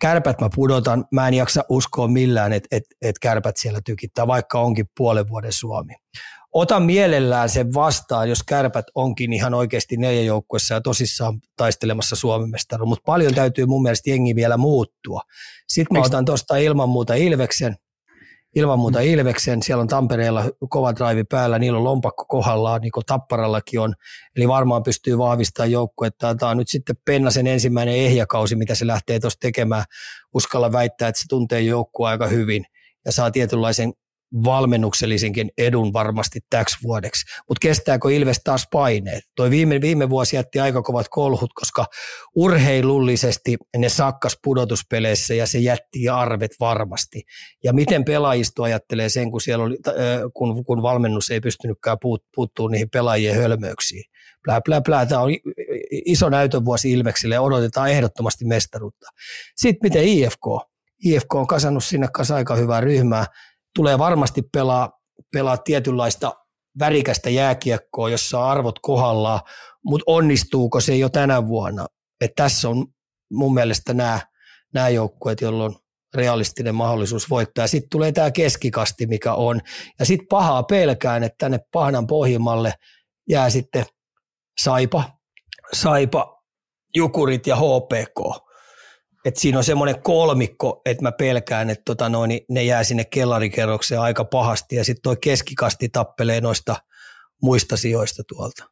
[0.00, 4.60] Kärpät mä pudotan, mä en jaksa uskoa millään, että et, et kärpät siellä tykittää, vaikka
[4.60, 5.94] onkin puolen vuoden Suomi.
[6.56, 12.50] Ota mielellään sen vastaan, jos kärpät onkin ihan oikeasti neljä joukkuessa ja tosissaan taistelemassa Suomen
[12.50, 15.20] mestaruun, mutta paljon täytyy mun mielestä jengi vielä muuttua.
[15.68, 17.76] Sitten mä otan tuosta ilman muuta Ilveksen,
[18.54, 23.06] ilman muuta Ilveksen, siellä on Tampereella kova drive päällä, niillä on lompakko kohdallaan, niin kuin
[23.06, 23.94] Tapparallakin on,
[24.36, 26.34] eli varmaan pystyy vahvistamaan joukkuetta.
[26.34, 29.84] Tämä on nyt sitten Pennasen ensimmäinen ehjäkausi, mitä se lähtee tuossa tekemään.
[30.34, 32.64] Uskalla väittää, että se tuntee joukkua aika hyvin
[33.04, 33.92] ja saa tietynlaisen
[34.44, 37.24] valmennuksellisenkin edun varmasti täksi vuodeksi.
[37.48, 39.24] Mutta kestääkö Ilves taas paineet?
[39.36, 41.86] Toi viime, viime vuosi jätti aika kovat kolhut, koska
[42.34, 47.22] urheilullisesti ne sakkas pudotuspeleissä ja se jätti arvet varmasti.
[47.64, 49.76] Ja miten pelaajisto ajattelee sen, kun, siellä oli,
[50.34, 54.04] kun, kun valmennus ei pystynytkään puut, puuttuu niihin pelaajien hölmöyksiin.
[54.44, 55.06] Plää, plää, plää.
[55.06, 55.30] Tämä on
[55.90, 59.06] iso näytövuosi Ilveksille ja odotetaan ehdottomasti mestaruutta.
[59.56, 60.46] Sitten miten IFK?
[61.04, 63.26] IFK on kasannut sinne kanssa aika hyvää ryhmää.
[63.76, 64.90] Tulee varmasti pelaa,
[65.32, 66.32] pelaa tietynlaista
[66.78, 69.40] värikästä jääkiekkoa, jossa arvot kohdallaan,
[69.84, 71.86] mutta onnistuuko se jo tänä vuonna?
[72.20, 72.86] Et tässä on
[73.32, 74.20] mun mielestä nämä,
[74.74, 75.76] nämä joukkueet, joilla on
[76.14, 77.66] realistinen mahdollisuus voittaa.
[77.66, 79.60] Sitten tulee tämä keskikasti, mikä on.
[79.98, 82.72] Ja sitten pahaa pelkään, että tänne pahnan pohjimmalle
[83.28, 83.84] jää sitten
[84.62, 85.04] Saipa,
[85.72, 86.42] Saipa,
[86.96, 88.45] Jukurit ja HPK.
[89.26, 93.04] Et siinä on semmoinen kolmikko, että mä pelkään, että tota noin, niin ne jää sinne
[93.04, 96.76] kellarikerrokseen aika pahasti ja sitten toi keskikasti tappelee noista
[97.42, 98.64] muista sijoista tuolta.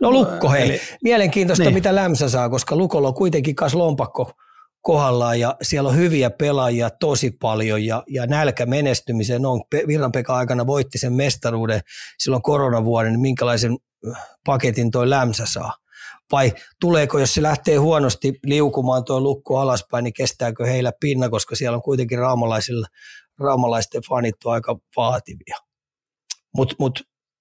[0.00, 0.62] No Lukko, hei.
[0.62, 1.74] Eli- Mielenkiintoista, Niin.
[1.74, 4.32] mitä Lämsä saa, koska Lukolla on kuitenkin kas lompakko
[4.80, 9.62] kohdallaan ja siellä on hyviä pelaajia tosi paljon ja, ja nälkä menestymiseen on.
[9.70, 11.80] Pe- Virran aikana voitti sen mestaruuden
[12.18, 13.76] silloin koronavuoden, niin minkälaisen
[14.46, 15.72] paketin toi Lämsä saa?
[16.32, 21.56] Vai tuleeko, jos se lähtee huonosti liukumaan tuo lukko alaspäin, niin kestääkö heillä pinna, koska
[21.56, 22.86] siellä on kuitenkin raumalaisilla,
[23.38, 25.56] raumalaisten fanit on aika vaativia.
[26.56, 27.00] Mutta mut,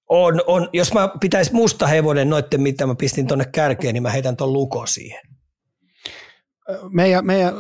[0.09, 0.69] On, on.
[0.73, 4.53] Jos mä pitäisi musta hevonen noitten, mitä mä pistin tonne kärkeen, niin mä heitän ton
[4.53, 5.36] luko siihen.
[6.89, 7.53] Meidän, meidän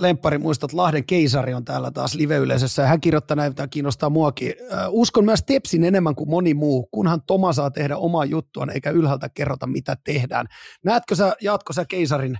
[0.00, 4.54] lemppari muistat, Lahden keisari on täällä taas live-yleisössä ja hän kirjoittaa näin, tämä kiinnostaa muakin.
[4.88, 9.28] Uskon myös Tepsin enemmän kuin moni muu, kunhan Toma saa tehdä omaa juttuaan eikä ylhäältä
[9.28, 10.46] kerrota mitä tehdään.
[10.84, 12.38] Näetkö sä, jatko sä keisarin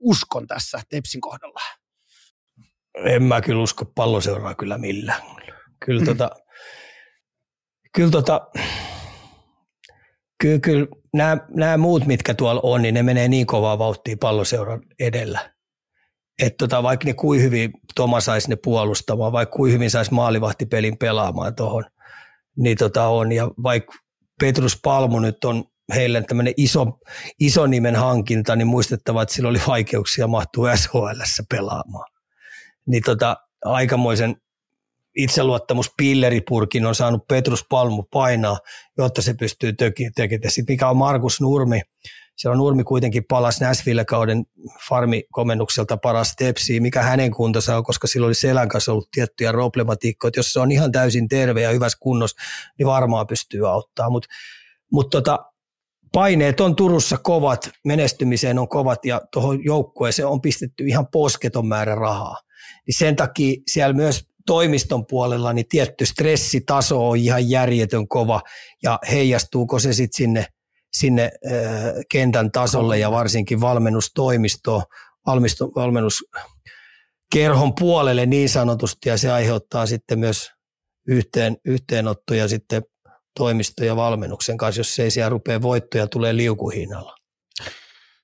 [0.00, 1.60] uskon tässä Tepsin kohdalla?
[3.04, 5.22] En mä kyllä usko palloseuraa kyllä millään.
[5.84, 6.30] Kyllä tota,
[7.94, 8.40] kyllä tota,
[10.40, 14.82] kyllä, kyllä nämä, nämä muut, mitkä tuolla on, niin ne menee niin kovaa vauhtia palloseuran
[15.00, 15.55] edellä.
[16.42, 20.98] Että tota, vaikka ne kuin hyvin Toma saisi ne puolustamaan, vaikka kuin hyvin saisi maalivahtipelin
[20.98, 21.84] pelaamaan tuohon,
[22.56, 23.32] niin tota on.
[23.32, 23.94] Ja vaikka
[24.40, 25.64] Petrus Palmu nyt on
[25.94, 26.86] heille tämmöinen iso,
[27.40, 31.20] iso nimen hankinta, niin muistettava, että sillä oli vaikeuksia mahtua SHL
[31.50, 32.10] pelaamaan.
[32.86, 34.36] Niin tota, aikamoisen
[35.16, 38.58] itseluottamus pilleripurkin on saanut Petrus Palmu painaa,
[38.98, 40.50] jotta se pystyy tekemään.
[40.50, 41.80] Sitten mikä on Markus Nurmi,
[42.36, 44.44] siellä on Nurmi kuitenkin palasi Näsville-kauden
[44.88, 50.32] farmikomennukselta paras tepsi, mikä hänen kuntonsa on, koska sillä oli selän kanssa ollut tiettyjä problematiikkoja,
[50.36, 52.42] jos se on ihan täysin terve ja hyvässä kunnossa,
[52.78, 54.28] niin varmaan pystyy auttaa, mutta
[54.92, 55.38] mut tota,
[56.12, 61.94] paineet on Turussa kovat, menestymiseen on kovat ja tuohon joukkueeseen on pistetty ihan posketon määrä
[61.94, 62.36] rahaa.
[62.86, 68.40] Niin sen takia siellä myös toimiston puolella niin tietty stressitaso on ihan järjetön kova
[68.82, 70.46] ja heijastuuko se sitten sinne,
[70.98, 71.30] sinne
[72.10, 74.82] kentän tasolle ja varsinkin valmennustoimistoon,
[75.26, 80.50] valmistu, valmennuskerhon puolelle niin sanotusti ja se aiheuttaa sitten myös
[81.08, 82.82] yhteen, yhteenottoja sitten
[83.36, 87.16] toimisto ja valmennuksen kanssa, jos ei siellä rupea voittoja tulee liukuhinnalla.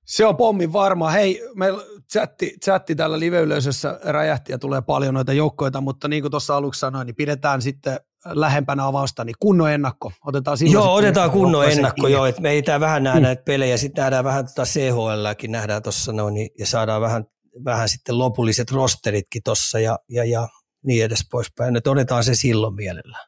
[0.06, 1.10] Se on pommin varma.
[1.10, 6.30] Hei, meillä chatti, chatti täällä live-yleisössä räjähti ja tulee paljon noita joukkoita, mutta niin kuin
[6.30, 10.12] tuossa aluksi sanoin, niin pidetään sitten lähempänä avausta, niin kunnon ennakko.
[10.26, 13.22] Otetaan joo, otetaan kunnon ennakko, joo, että me ei tää vähän nähdä mm.
[13.22, 17.24] näitä pelejä, sitten nähdään vähän tota CHLäkin, nähdään tuossa noin, niin, ja saadaan vähän,
[17.64, 20.48] vähän sitten lopulliset rosteritkin tuossa ja, ja, ja
[20.86, 21.76] niin edes poispäin.
[21.76, 23.26] Että otetaan se silloin mielellään.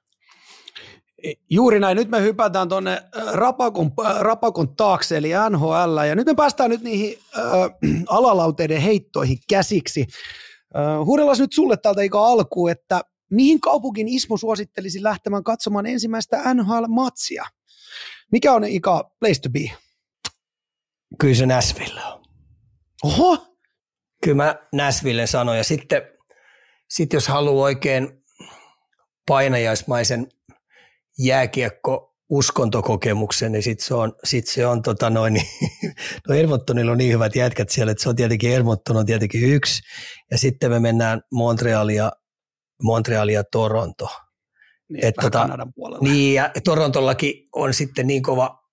[1.51, 1.97] Juuri näin.
[1.97, 7.18] Nyt me hypätään tuonne Rapakon, Rapakon taakse, eli NHL, ja nyt me päästään nyt niihin
[7.38, 7.45] äh,
[8.09, 10.07] alalauteiden heittoihin käsiksi.
[10.76, 13.01] Äh, Huudellaan nyt sulle täältä Ika alkuun, että
[13.35, 17.45] mihin kaupunkin Ismo suosittelisi lähtemään katsomaan ensimmäistä NHL-matsia?
[18.32, 19.70] Mikä on Ika place to be?
[21.20, 22.24] Kyllä se Nashville on.
[23.05, 23.47] Oho!
[24.24, 26.03] Kyllä mä Nashville sanon, ja sitten
[26.91, 28.09] sit jos haluaa oikein
[29.28, 30.26] painajaismaisen
[31.18, 35.47] jääkiekko uskontokokemuksen, niin sitten se on, sit se on tota noin, niin,
[36.28, 39.82] no Edmontonilla on niin hyvät jätkät siellä, että se on tietenkin Edmonton on tietenkin yksi,
[40.30, 42.12] ja sitten me mennään Montrealia,
[42.85, 44.09] Montrealia Toronto.
[44.89, 45.49] Niin, Et tota.
[46.01, 48.64] Niin, ja Torontollakin on sitten niin kova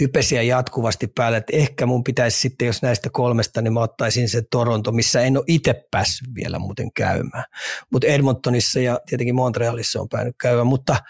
[0.00, 4.42] hypesiä jatkuvasti päällä, että ehkä mun pitäisi sitten, jos näistä kolmesta, niin mä ottaisin se
[4.50, 7.44] Toronto, missä en ole itse päässyt vielä muuten käymään.
[7.92, 10.96] Mutta Edmontonissa ja tietenkin Montrealissa on päänyt käymään, mutta–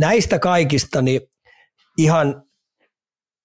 [0.00, 1.20] näistä kaikista niin
[1.98, 2.42] ihan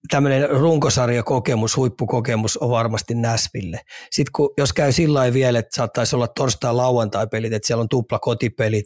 [0.09, 3.79] tämmöinen runkosarjakokemus, huippukokemus on varmasti Näsville.
[4.11, 8.85] Sitten kun, jos käy sillä vielä, että saattaisi olla torstai-lauantai-pelit, että siellä on tupla kotipelit,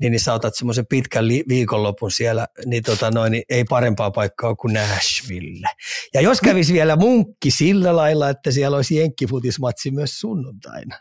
[0.00, 4.54] niin, niin saatat semmoisen pitkän li- viikonlopun siellä, niin, tota noin, niin ei parempaa paikkaa
[4.54, 5.68] kuin Nashville.
[6.14, 10.98] Ja jos kävisi vielä munkki sillä lailla, että siellä olisi jenkkifutismatsi myös sunnuntaina,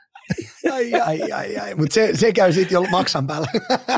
[0.72, 1.76] ai, ai, ai, ai.
[1.76, 3.48] mutta se, se käy sitten jo maksan päällä.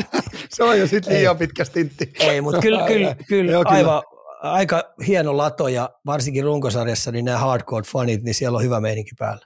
[0.56, 2.14] se on jo sitten liian pitkä stintti.
[2.20, 3.78] Ei, mutta kyllä, kyllä, kyllä, Joo, kyllä.
[3.78, 4.04] aivan
[4.52, 9.46] aika hieno lato ja varsinkin runkosarjassa niin nämä hardcore-fanit, niin siellä on hyvä meininki päällä.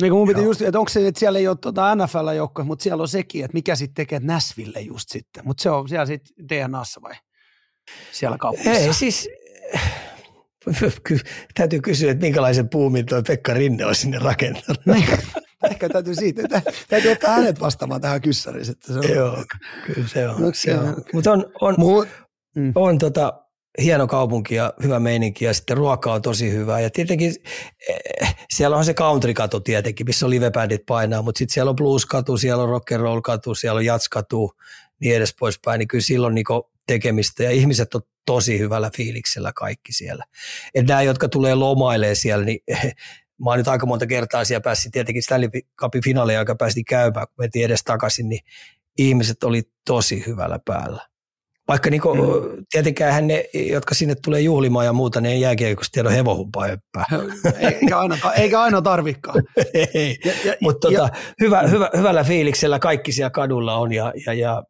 [0.00, 3.02] Niin mun piti just, että onko se, että siellä ei ole tuota NFL-joukkoja, mutta siellä
[3.02, 5.42] on sekin, että mikä sitten tekee Näsville just sitten.
[5.46, 7.14] Mutta se on siellä sitten DNAssa vai
[8.12, 8.80] siellä kaupungissa?
[8.80, 9.28] Ei siis,
[11.54, 14.86] täytyy kysyä, että minkälaisen puumin tuo Pekka Rinne on sinne rakentanut.
[14.86, 15.04] Niin.
[15.70, 18.70] Ehkä täytyy siitä, täytyy ottaa hänet vastaamaan tähän kyssäriin.
[18.70, 19.08] Että se on.
[19.16, 19.44] Joo,
[19.86, 20.34] kyllä se on.
[20.34, 20.54] Okay.
[20.54, 21.04] se on.
[21.12, 22.08] Mutta on, on, Mut,
[22.56, 22.72] mm.
[22.74, 23.41] on tota,
[23.78, 26.80] hieno kaupunki ja hyvä meininki ja sitten ruoka on tosi hyvää.
[26.80, 27.34] Ja tietenkin
[27.88, 32.62] eh, siellä on se country-katu tietenkin, missä livebändit painaa, mutta sitten siellä on blues-katu, siellä
[32.62, 34.52] on rock and roll-katu, siellä on jats-katu,
[35.00, 35.78] niin edes poispäin.
[35.78, 36.44] Niin kyllä silloin niin
[36.86, 40.24] tekemistä ja ihmiset on tosi hyvällä fiiliksellä kaikki siellä.
[40.74, 42.60] Että nämä, jotka tulee lomailemaan siellä, niin
[43.44, 45.48] mä oon nyt aika monta kertaa siellä päässyt, tietenkin Stanley
[45.80, 48.40] Cupin finaaleja, joka päästi käymään, kun mentiin edes takaisin, niin
[48.98, 51.11] ihmiset oli tosi hyvällä päällä.
[51.68, 52.64] Vaikka niin kuin, mm.
[52.72, 57.04] tietenkään ne, jotka sinne tulee juhlimaan ja muuta, ne ei jääkiekosta tiedä hevohumpaa höppää.
[57.58, 59.42] Eikä aina, eikä aina tarvikaan.
[59.94, 60.18] ei,
[60.60, 61.08] mutta tota,
[61.40, 64.62] hyvä, hyvä, hyvällä fiiliksellä kaikki siellä kadulla on ja, ja, ja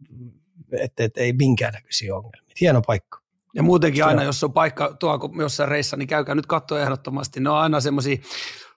[0.81, 2.55] että et, ei minkäännäköisiä ongelmia.
[2.61, 3.23] Hieno paikka.
[3.55, 7.41] Ja muutenkin aina, jos on paikka tuolla jossain reissa, niin käykää nyt katsoa ehdottomasti.
[7.41, 8.17] Ne on aina semmoisia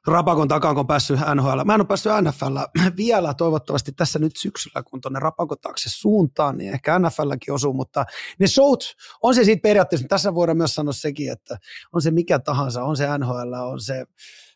[0.07, 1.63] Rapakon takaa, kun on päässyt NHL.
[1.65, 2.57] Mä en ole päässyt NFL
[2.97, 8.05] vielä toivottavasti tässä nyt syksyllä, kun tuonne Rapakon taakse suuntaan, niin ehkä NFLkin osuu, mutta
[8.39, 8.83] ne shout,
[9.23, 11.57] on se siitä periaatteessa, tässä voidaan myös sanoa sekin, että
[11.93, 14.05] on se mikä tahansa, on se NHL, on se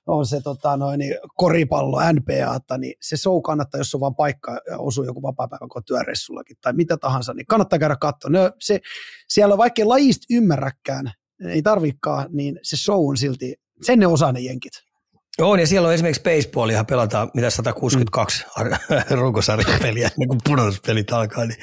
[0.07, 1.01] on se tota, noin,
[1.35, 6.57] koripallo, NPA, niin se show kannattaa, jos on vaan paikka ja osuu joku vapaa-päivä työreissullakin
[6.61, 8.31] tai mitä tahansa, niin kannattaa käydä katsoa.
[8.31, 8.79] No, se,
[9.27, 11.11] siellä on vaikka lajista ymmärräkään,
[11.45, 14.88] ei tarvikaan, niin se show on silti, sen ne osaa ne jenkit.
[15.38, 18.71] Joo, ja siellä on esimerkiksi baseballia, pelataan mitä 162 mm.
[19.19, 21.59] runkosarjapeliä, niin kun pudotuspelit alkaa, niin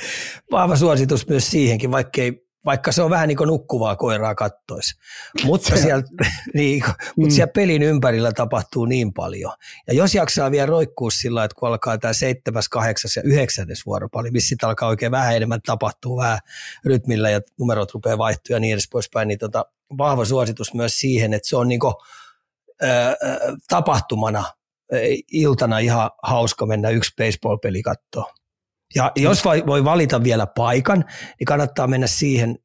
[0.50, 4.98] vahva suositus myös siihenkin, vaikkei vaikka se on vähän niin kuin nukkuvaa koiraa kattois.
[5.44, 6.02] Mutta siellä,
[6.54, 7.30] niin, mutta mm.
[7.30, 9.52] siellä pelin ympärillä tapahtuu niin paljon.
[9.86, 14.30] Ja jos jaksaa vielä roikkuu sillä että kun alkaa tämä seitsemäs, kahdeksas ja yhdeksäs vuoropali,
[14.30, 16.38] missä sitten alkaa oikein vähän enemmän tapahtuu vähän
[16.84, 19.64] rytmillä ja numerot rupeaa vaihtua ja niin edes poispäin, niin tota,
[19.98, 21.94] vahva suositus myös siihen, että se on niin kuin,
[23.68, 24.44] tapahtumana
[25.32, 28.34] iltana ihan hauska mennä yksi baseball-peli katsoa.
[28.94, 31.04] Ja jos voi valita vielä paikan,
[31.38, 32.58] niin kannattaa mennä siihen,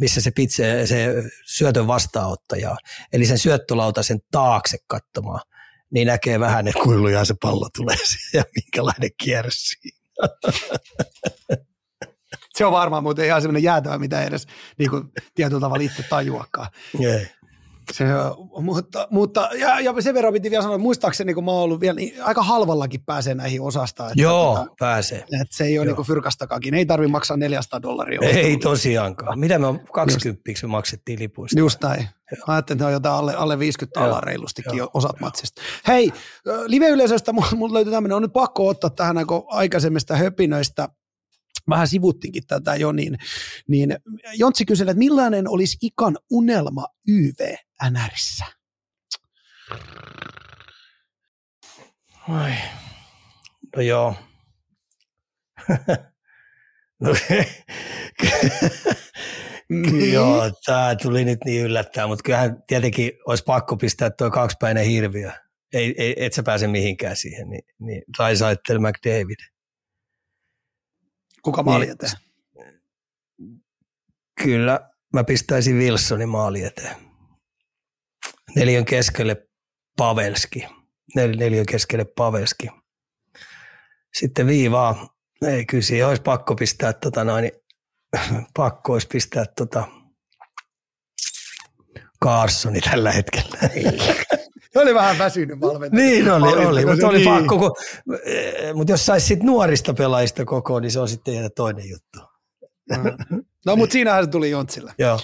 [0.00, 1.14] missä se, pitse, se
[1.46, 2.76] syötön vastaanottaja
[3.12, 5.40] Eli sen syöttölautasen taakse katsomaan.
[5.92, 7.96] Niin näkee vähän, että kuinka se pallo tulee
[8.34, 9.98] ja minkälainen kierros siinä.
[12.54, 14.46] Se on varmaan muuten ihan semmoinen jäätävä, mitä edes
[14.78, 16.68] niin kuin, tietyllä tavalla itse tajuakaan.
[17.00, 17.26] Ei.
[17.92, 18.04] Se,
[18.62, 21.80] mutta, mutta ja, ja, sen verran piti vielä sanoa, että muistaakseni kun mä oon ollut
[21.80, 24.06] vielä, niin aika halvallakin pääsee näihin osasta.
[24.06, 25.18] Että, Joo, tota, pääsee.
[25.18, 28.20] Että se ei ole niin fyrkastakakin, ei tarvitse maksaa 400 dollaria.
[28.22, 29.38] Ei tosiaankaan.
[29.38, 31.58] Mitä me 20 me maksettiin lipuista?
[31.58, 32.08] Just näin.
[32.46, 35.62] Mä ajattelin, että ne on jotain alle, alle 50 dollaria reilustikin jo, osat matsista.
[35.86, 36.12] Hei,
[36.66, 39.16] live-yleisöstä mulla löytyy tämmöinen, on nyt pakko ottaa tähän
[39.48, 40.88] aikaisemmista höpinöistä–
[41.70, 43.18] vähän sivuttiinkin tätä jo, niin,
[43.68, 43.96] niin
[44.34, 47.54] Jontsi kyseli, että millainen olisi Ikan unelma YV
[47.90, 48.44] NRissä?
[52.28, 52.54] Ai.
[53.76, 54.14] No joo.
[57.00, 57.10] no,
[60.12, 65.32] joo, tämä tuli nyt niin yllättää, mutta kyllähän tietenkin olisi pakko pistää tuo kaksipäinen hirviö.
[65.72, 69.38] Ei, ei, et sä pääse mihinkään siihen, niin, niin Raisaitel McDavid.
[71.42, 72.12] Kuka maali niin, eteen?
[74.42, 77.09] Kyllä, mä pistäisin Wilsonin maali eteen.
[78.56, 79.46] Neljän keskelle
[79.96, 80.66] Pavelski.
[81.14, 82.68] Nel, neljän keskelle Pavelski.
[84.14, 85.14] Sitten viivaa.
[85.42, 87.52] Ei, kyllä siihen olisi pakko pistää, tota noin,
[88.56, 89.88] pakko olisi pistää tota
[92.24, 93.58] Carsoni tällä hetkellä.
[94.76, 96.02] oli vähän väsynyt valmentaja.
[96.02, 97.28] Niin oli, oli, mutta oli niin.
[97.28, 97.58] pakko.
[97.58, 97.76] Kun,
[98.24, 102.20] eh, mutta jos saisi sit nuorista pelaajista koko, niin se on sitten toinen juttu.
[103.66, 104.94] no mutta siinähän se tuli Jontsille.
[104.98, 105.20] Joo.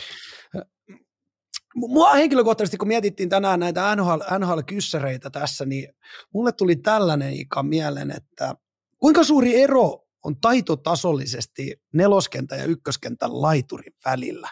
[1.77, 5.89] Mua henkilökohtaisesti, kun mietittiin tänään näitä NHL, NHL-kyssäreitä tässä, niin
[6.35, 8.55] mulle tuli tällainen ikan mieleen, että
[8.99, 14.49] kuinka suuri ero on taitotasollisesti neloskentän ja ykköskentän laiturin välillä?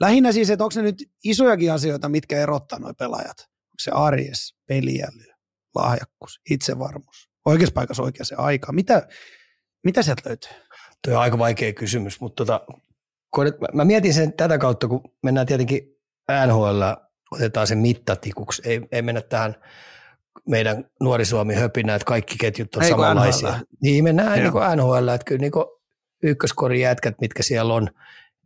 [0.00, 3.38] Lähinnä siis, että onko se nyt isojakin asioita, mitkä erottaa nuo pelaajat?
[3.40, 5.26] Onko se arjes, peliäly,
[5.74, 8.72] lahjakkuus, itsevarmuus, oikeassa paikassa oikeassa aika?
[8.72, 9.08] Mitä,
[9.84, 10.52] mitä sieltä löytyy?
[11.04, 12.66] Tuo on aika vaikea kysymys, mutta tota,
[13.74, 15.99] mä mietin sen tätä kautta, kun mennään tietenkin
[16.46, 16.82] NHL,
[17.32, 19.54] otetaan sen mittatikuksi, ei, ei mennä tähän
[20.48, 23.50] meidän nuori Suomi höpinä, että kaikki ketjut on Eikö samanlaisia.
[23.50, 23.64] NHL?
[23.82, 25.52] Niin mennään niin kuin NHL, että kyllä niin
[26.22, 27.88] ykköskorin jätkät, mitkä siellä on,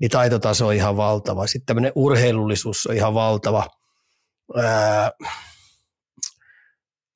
[0.00, 1.46] niin taitotaso on ihan valtava.
[1.46, 3.66] Sitten tämmöinen urheilullisuus on ihan valtava.
[4.56, 5.12] Ää,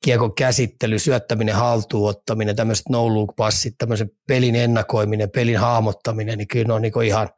[0.05, 6.67] kiekon käsittely, syöttäminen, haltuunottaminen, tämmöiset no look passit, tämmöisen pelin ennakoiminen, pelin hahmottaminen, niin kyllä
[6.67, 7.29] ne on niin ihan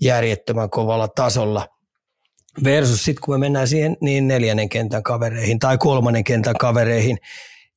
[0.00, 1.66] järjettömän kovalla tasolla.
[2.64, 7.18] Versus sitten kun me mennään siihen niin neljännen kentän kavereihin tai kolmannen kentän kavereihin,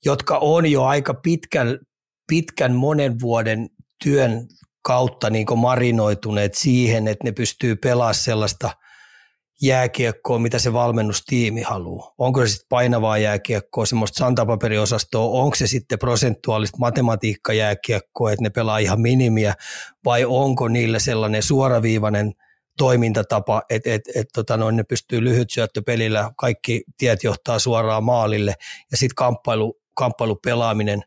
[0.05, 1.79] jotka on jo aika pitkän,
[2.27, 3.69] pitkän monen vuoden
[4.03, 4.47] työn
[4.83, 8.69] kautta niin marinoituneet siihen, että ne pystyy pelaamaan sellaista
[9.61, 12.13] jääkiekkoa, mitä se valmennustiimi haluaa.
[12.17, 18.77] Onko se sitten painavaa jääkiekkoa, semmoista santapaperiosastoa, onko se sitten prosentuaalista matematiikkajääkiekkoa, että ne pelaa
[18.77, 19.53] ihan minimiä,
[20.05, 22.33] vai onko niillä sellainen suoraviivainen
[22.81, 28.55] toimintatapa, että et, et, tota ne pystyy lyhyt syöttöpelillä, kaikki tiet johtaa suoraan maalille,
[28.91, 31.01] ja sitten kamppailu, kamppailupelaaminen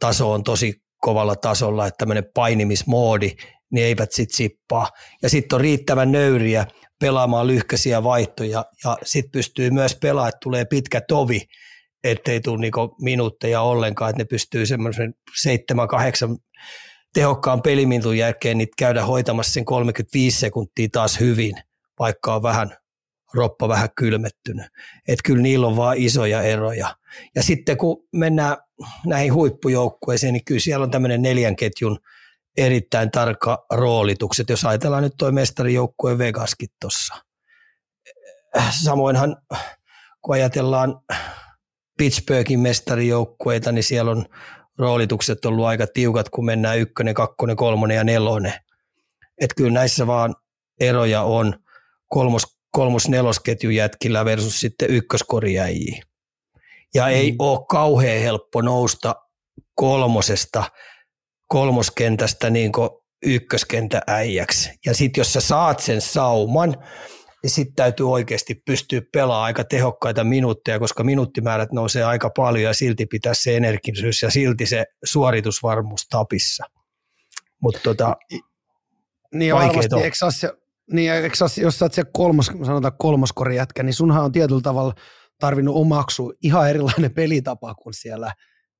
[0.00, 3.30] taso on tosi kovalla tasolla, että tämmöinen painimismoodi,
[3.72, 4.88] niin eivät sitten sippaa.
[5.22, 6.66] Ja sitten on riittävän nöyriä
[7.00, 11.42] pelaamaan lyhkäisiä vaihtoja ja sitten pystyy myös pelaamaan, että tulee pitkä tovi,
[12.04, 15.14] ettei tule niinku minuutteja ollenkaan, että ne pystyy semmoisen
[15.48, 16.36] 7-8
[17.14, 21.54] tehokkaan pelimintun jälkeen niitä käydä hoitamassa sen 35 sekuntia taas hyvin,
[21.98, 22.76] vaikka on vähän
[23.34, 24.66] roppa vähän kylmettynyt.
[25.08, 26.96] Että kyllä niillä on vaan isoja eroja.
[27.34, 28.56] Ja sitten kun mennään
[29.06, 31.98] näihin huippujoukkueisiin, niin kyllä siellä on tämmöinen neljän ketjun
[32.56, 37.14] erittäin tarkka roolitukset, jos ajatellaan nyt tuo mestarijoukkueen Vegaskin tuossa.
[38.84, 39.36] Samoinhan
[40.22, 41.00] kun ajatellaan
[41.98, 44.26] Pittsburghin mestarijoukkueita, niin siellä on
[44.78, 48.52] roolitukset ollut aika tiukat, kun mennään ykkönen, kakkonen, kolmonen ja nelonen.
[49.40, 50.34] Että kyllä näissä vaan
[50.80, 51.54] eroja on
[52.08, 56.02] kolmos, kolmos nelosketju jätkillä versus sitten ykköskorjäjiä.
[56.94, 57.10] Ja mm.
[57.10, 59.14] ei ole kauhean helppo nousta
[59.74, 60.64] kolmosesta,
[61.46, 62.72] kolmoskentästä niin
[63.26, 64.70] ykköskentä äijäksi.
[64.86, 66.76] Ja sitten jos sä saat sen sauman,
[67.44, 72.74] niin sitten täytyy oikeasti pystyä pelaamaan aika tehokkaita minuutteja, koska minuuttimäärät nousee aika paljon ja
[72.74, 76.64] silti pitää se energisyys ja silti se suoritusvarmuus tapissa.
[77.62, 78.16] Mutta tota,
[79.34, 80.16] niin varmasti, eikö
[80.92, 84.94] niin, eikö jos sä oot se kolmos, sanotaan kolmoskori jätkä, niin sunhan on tietyllä tavalla
[85.40, 88.32] tarvinnut omaksua ihan erilainen pelitapa kuin siellä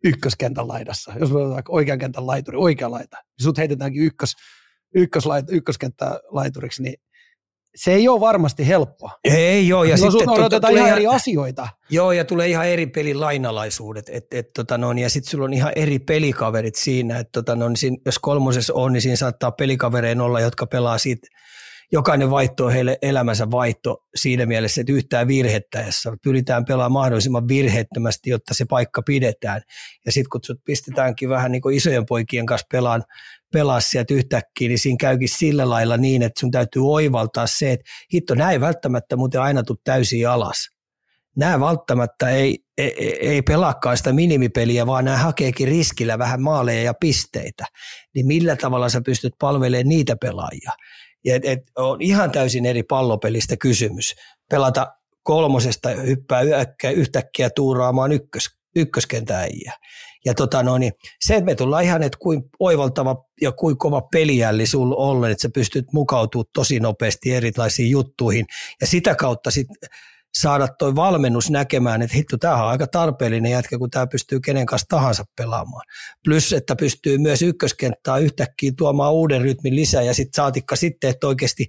[0.04, 1.12] ykköskentän laidassa.
[1.20, 4.34] Jos me vaikka oikean kentän laituri, oikea laita, niin sut heitetäänkin ykkös,
[4.94, 6.94] ykköslait, ykköskenttä laituriksi, niin
[7.74, 9.10] se ei ole varmasti helppoa.
[9.24, 11.68] Ei joo, ja sitten odotetaan ihan eri asioita.
[11.90, 15.54] Joo, ja tulee ihan eri pelin lainalaisuudet, et, et, tota no, ja sitten sulla on
[15.54, 20.20] ihan eri pelikaverit siinä, että tota no, niin jos kolmosessa on, niin siinä saattaa pelikavereen
[20.20, 21.28] olla, jotka pelaa siitä
[21.92, 28.54] jokainen vaihto heille elämänsä vaihto siinä mielessä, että yhtään virhettäessä pyritään pelaamaan mahdollisimman virheettömästi, jotta
[28.54, 29.62] se paikka pidetään.
[30.06, 33.04] Ja sitten kun sut pistetäänkin vähän niin kuin isojen poikien kanssa pelaan,
[33.54, 37.84] pelaa sieltä yhtäkkiä, niin siinä käykin sillä lailla niin, että sun täytyy oivaltaa se, että
[38.14, 40.56] hitto, näin välttämättä muuten aina tuu täysin alas.
[41.36, 46.94] Nämä välttämättä ei, ei, ei pelaakaan sitä minimipeliä, vaan nämä hakeekin riskillä vähän maaleja ja
[47.00, 47.64] pisteitä.
[48.14, 50.72] Niin millä tavalla sä pystyt palvelemaan niitä pelaajia?
[51.24, 54.14] Ja et, et on ihan täysin eri pallopelistä kysymys.
[54.50, 54.86] Pelata
[55.22, 56.42] kolmosesta hyppää
[56.94, 59.72] yhtäkkiä tuuraamaan ykkös, ykköskentäjiä.
[60.24, 64.02] Ja tota no, niin se, että me tullaan ihan, että kuin oivaltava ja kuin kova
[64.12, 68.46] peliälli sulla on, että sä pystyt mukautumaan tosi nopeasti erilaisiin juttuihin.
[68.80, 69.88] Ja sitä kautta sitten
[70.38, 74.66] saada toi valmennus näkemään, että hitto, tämä on aika tarpeellinen jätkä, kun tämä pystyy kenen
[74.66, 75.82] kanssa tahansa pelaamaan.
[76.24, 81.26] Plus, että pystyy myös ykköskenttää yhtäkkiä tuomaan uuden rytmin lisää ja sitten saatikka sitten, että
[81.26, 81.66] oikeasti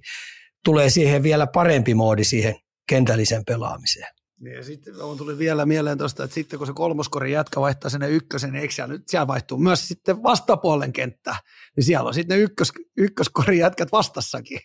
[0.64, 2.54] tulee siihen vielä parempi moodi siihen
[2.88, 4.15] kentällisen pelaamiseen.
[4.40, 7.90] Niin ja sitten on tuli vielä mieleen tuosta, että sitten kun se kolmoskori jätkä vaihtaa
[7.90, 11.36] sinne ykkösen, niin eikö siellä, nyt, siellä vaihtuu myös sitten vastapuolen kenttä,
[11.76, 14.60] niin siellä on sitten ne ykkös, ykköskori jätkät vastassakin.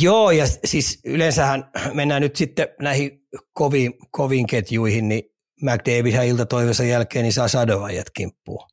[0.00, 5.22] Joo, ja siis yleensähän mennään nyt sitten näihin koviin, koviin ketjuihin, niin
[5.62, 8.70] McDavidhän iltatoivensa jälkeen niin saa sadoajat kimppuun.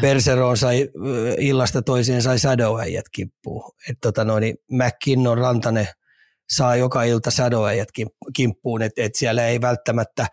[0.00, 0.88] Perseroon sai
[1.38, 3.72] illasta toiseen sai sadoajat kimppuun.
[3.90, 5.88] Että tota noin, niin McKinnon, Rantanen–
[6.48, 7.88] saa joka ilta sadoajat
[8.36, 10.26] kimppuun, että et siellä ei välttämättä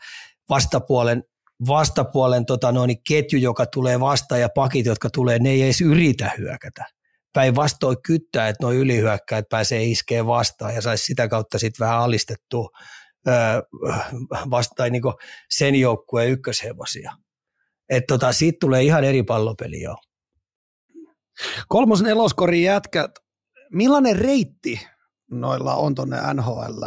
[0.50, 1.24] vastapuolen,
[1.68, 6.32] vastapuolen tota noin, ketju, joka tulee vastaan ja pakit, jotka tulee, ne ei edes yritä
[6.38, 6.86] hyökätä.
[7.34, 12.70] Päinvastoin kyttää, että nuo ylihyökkäät pääsee iskeen vastaan ja saisi sitä kautta sitten vähän alistettua
[14.50, 15.04] vastaan niin
[15.50, 17.12] sen joukkueen ykköshevosia.
[17.90, 19.96] Että tota, siitä tulee ihan eri pallopeli jo.
[21.68, 23.12] Kolmos neloskorin jätkät,
[23.72, 24.88] millainen reitti
[25.42, 26.84] noilla on tuonne NHL.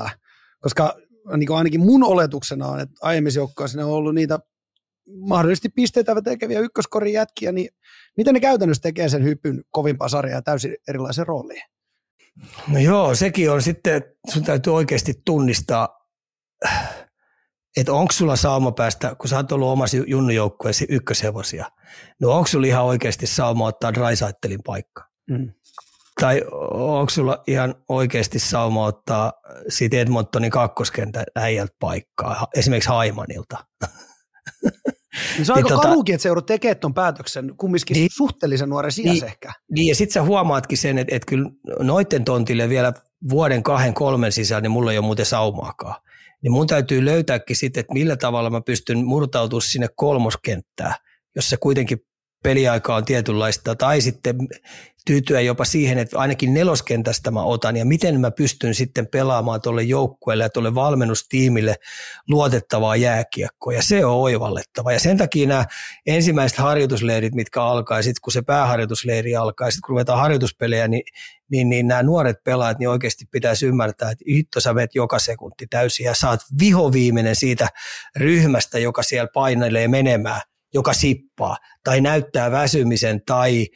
[0.60, 0.96] Koska
[1.36, 4.38] niin kuin ainakin mun oletuksena on, että aiemmissa joukkoissa ne on ollut niitä
[5.28, 7.68] mahdollisesti pisteitä tekeviä ykköskorin jätkiä, niin
[8.16, 11.62] miten ne käytännössä tekee sen hypyn kovimpaa sarjaa täysin erilaisen rooliin?
[12.68, 15.88] No joo, sekin on sitten, sun täytyy oikeasti tunnistaa,
[17.76, 21.66] että onko sulla sauma päästä, kun sä oot ollut omassa junnujoukkueesi ykköshevosia,
[22.20, 25.04] no onko sulla ihan oikeasti sauma ottaa Drysaitelin paikka?
[25.30, 25.52] Mm
[26.20, 29.32] tai onko sulla ihan oikeasti sauma ottaa
[29.68, 33.66] siitä Edmontonin kakkoskentän äijältä paikkaa, esimerkiksi Haimanilta?
[35.36, 38.68] Niin se on niin, aika tota, karukin, että seura tekee tuon päätöksen kumminkin niin, suhteellisen
[38.68, 39.52] nuoren sijassa niin, ehkä.
[39.70, 42.92] Niin, ja sitten sä huomaatkin sen, että, että kyllä noiden tontille vielä
[43.30, 46.02] vuoden, kahden, kolmen sisään, niin mulla ei ole muuten saumaakaan.
[46.42, 50.94] Niin mun täytyy löytääkin sitten, että millä tavalla mä pystyn murtautumaan sinne kolmoskenttään,
[51.36, 51.98] jossa kuitenkin
[52.42, 54.36] peliaika on tietynlaista, tai sitten
[55.06, 59.82] tyytyä jopa siihen, että ainakin neloskentästä mä otan, ja miten mä pystyn sitten pelaamaan tuolle
[59.82, 61.74] joukkueelle ja tuolle valmennustiimille
[62.28, 64.92] luotettavaa jääkiekkoa, ja se on oivallettava.
[64.92, 65.64] Ja sen takia nämä
[66.06, 71.02] ensimmäiset harjoitusleirit, mitkä alkaa, sitten kun se pääharjoitusleiri alkaa, sitten kun ruvetaan harjoituspelejä, niin,
[71.50, 75.66] niin, niin nämä nuoret pelaajat, niin oikeasti pitäisi ymmärtää, että hitto sä vet joka sekunti
[75.70, 77.68] täysin, ja saat vihoviiminen siitä
[78.16, 80.40] ryhmästä, joka siellä painelee menemään,
[80.76, 83.66] joka sippaa tai näyttää väsymisen tai,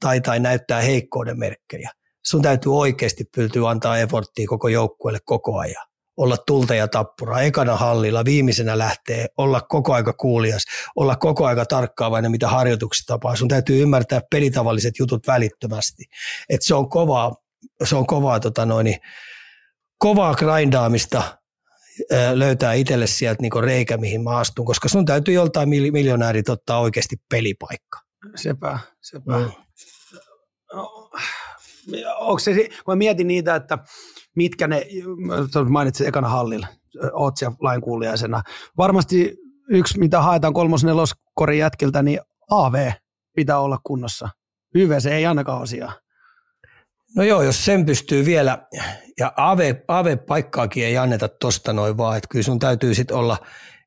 [0.00, 1.90] tai, tai näyttää heikkouden merkkejä.
[2.26, 5.86] Sun täytyy oikeasti pyrtyä antaa efforttia koko joukkueelle koko ajan.
[6.16, 10.62] Olla tulta ja tappura, ekana hallilla, viimeisenä lähtee, olla koko aika kuulias,
[10.96, 13.36] olla koko aika tarkkaavainen, mitä harjoituksissa tapaa.
[13.36, 16.04] Sun täytyy ymmärtää pelitavalliset jutut välittömästi.
[16.48, 17.36] Et se on kovaa,
[17.84, 18.96] se on kovaa, tota noin,
[19.98, 21.39] kovaa grindaamista
[22.34, 27.16] löytää itselle sieltä niin reikä, mihin mä astun, koska sun täytyy joltain miljonäärit ottaa oikeasti
[27.30, 28.00] pelipaikka.
[28.36, 29.38] Sepä, sepä.
[29.38, 29.50] Mm.
[30.72, 31.10] No,
[32.18, 33.78] onko se, kun mä mietin niitä, että
[34.36, 34.86] mitkä ne,
[35.68, 36.66] mainitsin ekana hallilla,
[37.12, 38.42] oot siellä lainkuulijaisena.
[38.76, 39.36] Varmasti
[39.68, 42.20] yksi, mitä haetaan kolmos-neloskorin jätkiltä, niin
[42.50, 42.90] AV
[43.36, 44.28] pitää olla kunnossa.
[44.74, 45.92] YVC ei ainakaan asiaa.
[47.16, 48.66] No joo, jos sen pystyy vielä,
[49.18, 53.36] ja AV, AV-paikkaakin ei anneta tosta noin vaan, että kyllä sun täytyy sitten olla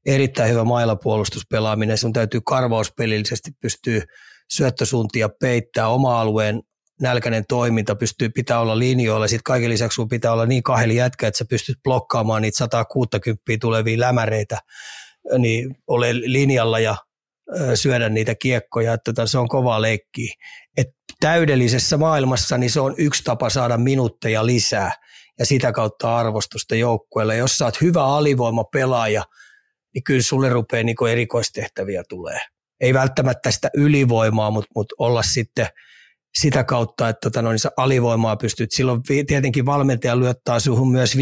[0.05, 4.01] erittäin hyvä mailapuolustuspelaaminen, sun täytyy karvauspelillisesti pystyä
[4.51, 6.61] syöttösuuntia peittää oma alueen
[7.01, 11.27] nälkäinen toiminta, pystyy, pitää olla linjoilla, sitten kaiken lisäksi sun pitää olla niin kaheli jätkä,
[11.27, 14.59] että sä pystyt blokkaamaan niitä 160 tulevia lämäreitä,
[15.37, 16.95] niin ole linjalla ja
[17.75, 20.33] syödä niitä kiekkoja, että tota, se on kovaa leikkiä.
[20.77, 20.87] Et
[21.19, 24.91] täydellisessä maailmassa niin se on yksi tapa saada minuutteja lisää
[25.39, 27.37] ja sitä kautta arvostusta joukkueelle.
[27.37, 29.23] Jos sä oot hyvä alivoimapelaaja,
[29.93, 32.39] niin kyllä sulle rupeaa niin erikoistehtäviä tulee.
[32.81, 35.67] Ei välttämättä sitä ylivoimaa, mutta, mutta olla sitten–
[36.39, 38.71] sitä kautta, että tota, noin, sä alivoimaa pystyt.
[38.71, 41.19] Silloin tietenkin valmentaja lyöttää suhun myös 5-5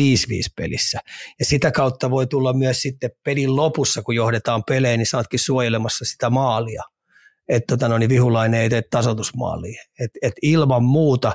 [0.55, 0.99] pelissä.
[1.39, 6.05] Ja sitä kautta voi tulla myös sitten pelin lopussa, kun johdetaan pelejä, niin saatkin suojelemassa
[6.05, 6.83] sitä maalia.
[7.49, 9.83] Että tota, noin, vihulainen ei tee tasoitusmaalia.
[9.99, 11.33] Et, et ilman muuta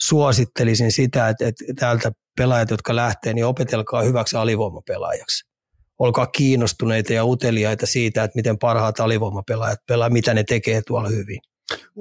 [0.00, 5.52] suosittelisin sitä, että, että täältä pelaajat, jotka lähtee, niin opetelkaa hyväksi alivoimapelaajaksi.
[5.98, 11.38] Olkaa kiinnostuneita ja uteliaita siitä, että miten parhaat alivoimapelaajat pelaa, mitä ne tekee tuolla hyvin.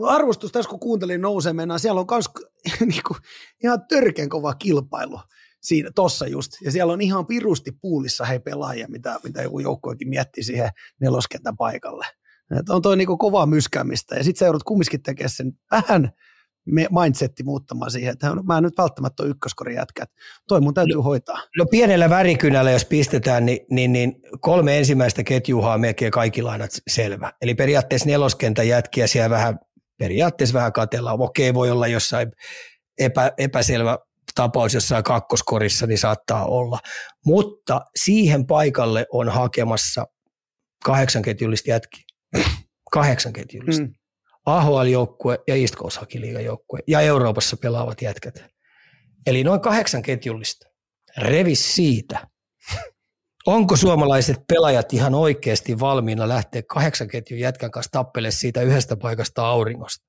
[0.08, 2.30] Arvostus tässä kun kuuntelin nousee siellä on myös
[2.94, 3.16] niinku,
[3.64, 5.20] ihan törkeän kova kilpailu
[5.62, 6.52] siinä, tossa just.
[6.62, 10.70] Ja siellä on ihan pirusti puulissa hei pelaajia, mitä, mitä joku joukkoikin miettii siihen
[11.00, 12.06] neloskentän paikalle.
[12.60, 14.16] Et on toi niinku kovaa myskäämistä.
[14.16, 16.12] Ja sitten sä joudut kumminkin tekemään sen vähän
[16.66, 20.06] mindsetti muuttamaan siihen, että mä en nyt välttämättä ole ykköskorin jätkä.
[20.48, 21.40] Toi mun täytyy no, hoitaa.
[21.58, 27.32] No pienellä värikynällä, jos pistetään, niin, niin, niin kolme ensimmäistä ketjuhaa melkein kaikki lainat selvä.
[27.42, 29.60] Eli periaatteessa neloskentän jätkiä siellä vähän,
[30.00, 31.22] periaatteessa vähän katellaan.
[31.22, 32.32] Okei, voi olla jossain
[33.00, 33.98] epä, epäselvä
[34.36, 36.80] tapaus jossain kakkoskorissa, niin saattaa olla.
[37.26, 40.06] Mutta siihen paikalle on hakemassa
[40.84, 42.04] kahdeksan ketjullista jätkiä.
[42.92, 43.84] kahdeksan ketjullista.
[43.84, 43.94] Mm.
[44.46, 46.02] AHL-joukkue ja East Coast
[46.44, 48.44] joukkue ja Euroopassa pelaavat jätkät.
[49.28, 50.66] Eli noin kahdeksan ketjullista.
[51.18, 52.28] Revi siitä.
[53.46, 59.48] Onko suomalaiset pelaajat ihan oikeasti valmiina lähteä kahdeksan ketjun jätkän kanssa tappelemaan siitä yhdestä paikasta
[59.48, 60.06] auringosta?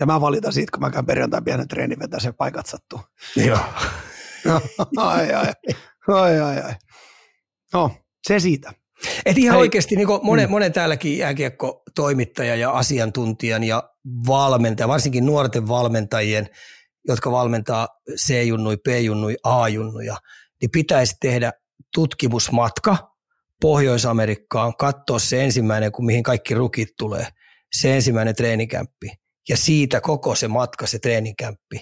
[0.00, 3.00] Ja mä valitan siitä, kun mä käyn perjantai pienen treenin vetää se paikat sattuu.
[3.36, 3.58] Joo.
[4.96, 5.52] ai, ai,
[6.08, 6.74] ai, ai, ai.
[7.72, 7.90] No,
[8.28, 8.72] se siitä.
[9.26, 9.60] Et ihan Hei.
[9.60, 10.50] oikeasti niin monen, mm.
[10.50, 13.90] monen täälläkin jääkiekko-toimittaja ja asiantuntijan ja
[14.26, 16.48] valmentaja, varsinkin nuorten valmentajien,
[17.08, 20.16] jotka valmentaa C-junnui, B-junnui, A-junnuja,
[20.60, 21.52] niin pitäisi tehdä
[21.94, 23.10] tutkimusmatka
[23.60, 27.26] Pohjois-Amerikkaan, katsoa se ensimmäinen, kun mihin kaikki rukit tulee,
[27.72, 29.10] se ensimmäinen treenikämppi.
[29.48, 31.80] Ja siitä koko se matka, se treenikämppi,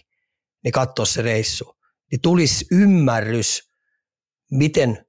[0.64, 1.76] niin katsoa se reissu.
[2.10, 3.70] Niin tulisi ymmärrys,
[4.50, 5.07] miten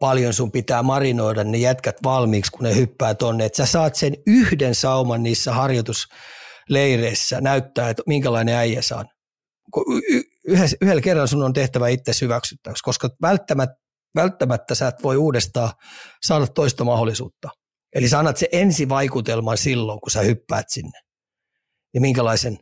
[0.00, 3.44] paljon sun pitää marinoida ne jätkät valmiiksi, kun ne hyppää tonne.
[3.44, 9.08] Että sä saat sen yhden sauman niissä harjoitusleireissä näyttää, että minkälainen äijä saan.
[10.46, 13.76] Yhdellä, yhdellä kerralla sun on tehtävä itse hyväksyttäväksi, koska välttämättä,
[14.14, 15.70] välttämättä sä et voi uudestaan
[16.26, 17.48] saada toista mahdollisuutta.
[17.94, 21.00] Eli sä annat se ensivaikutelman silloin, kun sä hyppäät sinne.
[21.94, 22.58] Ja minkälaisen,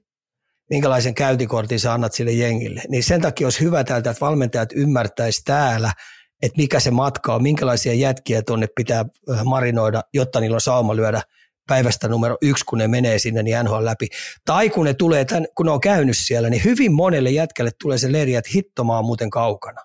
[0.71, 2.83] minkälaisen käyntikortin sä annat sille jengille.
[2.89, 5.93] Niin sen takia olisi hyvä täältä, että valmentajat ymmärtäisi täällä–
[6.43, 9.05] että mikä se matka on, minkälaisia jätkiä tuonne pitää
[9.45, 11.23] marinoida, jotta niillä on sauma lyödä
[11.69, 14.09] päivästä numero yksi, kun ne menee sinne, niin NHL läpi.
[14.45, 17.99] Tai kun ne tulee, tämän, kun ne on käynyt siellä, niin hyvin monelle jätkälle tulee
[17.99, 19.83] se leiri, että hittomaa muuten kaukana.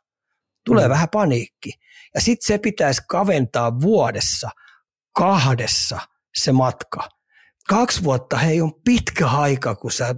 [0.65, 0.89] Tulee mm.
[0.89, 1.73] vähän paniikki.
[2.15, 4.49] Ja sitten se pitäisi kaventaa vuodessa,
[5.15, 5.99] kahdessa
[6.35, 7.09] se matka.
[7.69, 10.15] Kaksi vuotta, hei, on pitkä aika, kun sä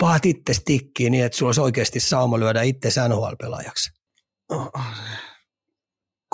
[0.00, 3.90] paat itse tikkiin niin, että sulla olisi oikeasti sauma lyödä itse NHL-pelaajaksi.
[4.48, 4.70] Oh,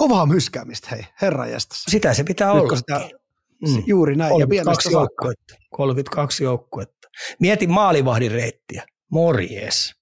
[0.00, 1.90] kovaa myskäämistä, hei, herra jästässä.
[1.90, 2.76] Sitä se pitää olla.
[2.76, 3.10] Sitä,
[3.68, 3.82] mm.
[3.86, 4.30] Juuri näin.
[4.30, 5.54] 32 ja joukkuetta.
[5.70, 7.08] 32 joukkuetta.
[7.40, 8.86] Mieti maalivahdin reittiä.
[9.10, 9.94] Morjes.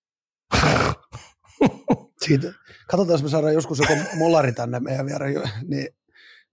[2.24, 2.52] Siitä,
[2.88, 5.88] katsotaan, jos me saadaan joskus joku mollari tänne meidän viereen, niin,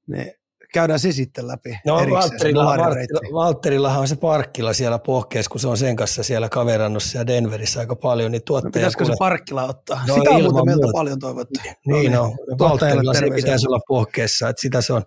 [0.07, 0.33] niin
[0.79, 3.13] käydään se sitten läpi No erikseen, se Valtterilla, Valtteri-reitti.
[3.13, 7.27] Valtteri- Valtterillahan on se parkkila siellä pohkeessa, kun se on sen kanssa siellä kaverannossa ja
[7.27, 10.01] Denverissä aika paljon, niin No, tuottaja pitäisikö se kuule- parkkila ottaa?
[10.07, 10.97] No, Sitä on muuten meiltä muuta.
[10.97, 11.59] paljon toivottu.
[11.87, 13.45] Niin no, tuottajalle Valtterilla se terveisiä.
[13.45, 15.01] pitäisi olla pohkeessa, että sitä se on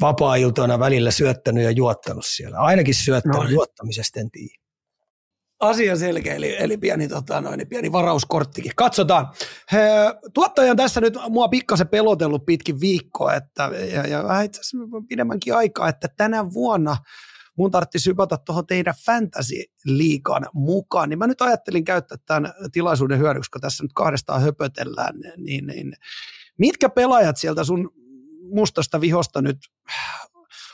[0.00, 2.58] vapaa-iltoina välillä syöttänyt ja juottanut siellä.
[2.58, 3.42] Ainakin syöttänyt, No.
[3.44, 3.48] no.
[3.50, 4.65] juottamisesta en tiedä.
[5.60, 8.72] Asia selkeä, eli, eli pieni, tota, noin, pieni varauskorttikin.
[8.76, 9.28] Katsotaan.
[9.72, 9.88] He,
[10.34, 14.78] tuottaja on tässä nyt mua pikkasen pelotellut pitkin viikkoa, että, ja, ja vähän itse asiassa
[15.08, 16.96] pidemmänkin aikaa, että tänä vuonna
[17.58, 23.50] mun tarvitsisi hypätä tuohon teidän fantasy-liikan mukaan, niin mä nyt ajattelin käyttää tämän tilaisuuden hyödyksi,
[23.50, 25.92] kun tässä nyt kahdestaan höpötellään, niin, niin
[26.58, 27.90] mitkä pelaajat sieltä sun
[28.54, 29.58] mustasta vihosta nyt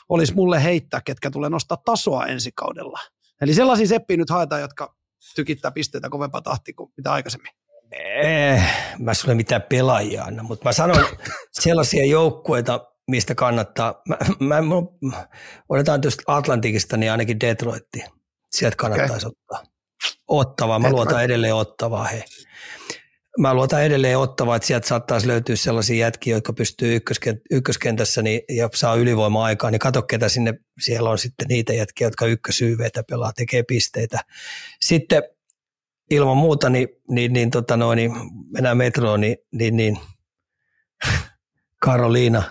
[0.09, 2.99] olisi mulle heittää, ketkä tulee nostaa tasoa ensi kaudella?
[3.43, 4.95] Eli sellaisia seppiä nyt haetaan, jotka
[5.35, 7.53] tykittää pisteitä kovempaa tahtia kuin mitä aikaisemmin.
[7.93, 8.63] Eh,
[8.99, 11.05] mä sulle mitään pelaajia anna, mutta mä sanon
[11.53, 14.03] sellaisia joukkueita, mistä kannattaa.
[14.09, 14.63] Mä, mä,
[15.01, 15.27] mä,
[15.69, 18.05] otetaan tuosta Atlantikista, niin ainakin Detroitti.
[18.51, 19.37] Sieltä kannattaisi okay.
[19.41, 19.73] ottaa.
[20.29, 22.25] Ottavaa, mä luotan edelleen ottavaa he.
[23.39, 28.41] Mä luotan edelleen ottavaa, että sieltä saattaisi löytyä sellaisia jätkiä, jotka pystyy ykköskent- ykköskentässä niin,
[28.49, 33.33] ja saa ylivoima-aikaa, niin kato ketä sinne, siellä on sitten niitä jätkiä, jotka ykkösyyveitä pelaa,
[33.33, 34.21] tekee pisteitä.
[34.81, 35.23] Sitten
[36.11, 38.13] ilman muuta, niin, niin, niin, tota noin, niin
[38.51, 39.99] mennään metroon, niin, niin, niin
[41.85, 42.43] Karoliina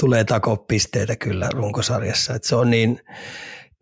[0.00, 2.34] tulee takoa pisteitä kyllä runkosarjassa.
[2.34, 3.00] Et se on niin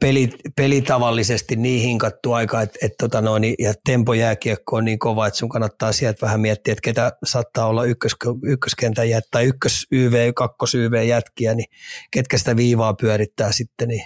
[0.01, 5.27] peli, pelitavallisesti niin hinkattu aika, että et, tota noin, niin- ja tempojääkiekko on niin kova,
[5.27, 9.87] että sun kannattaa sieltä vähän miettiä, että ketä saattaa olla ykkös, ykköskentän jät, tai ykkös
[9.93, 11.67] YV, kakkos YV jätkiä, niin
[12.11, 14.05] ketkä sitä viivaa pyörittää sitten, niin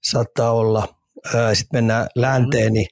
[0.00, 0.94] saattaa olla.
[1.52, 2.86] Sitten mennään länteen, niin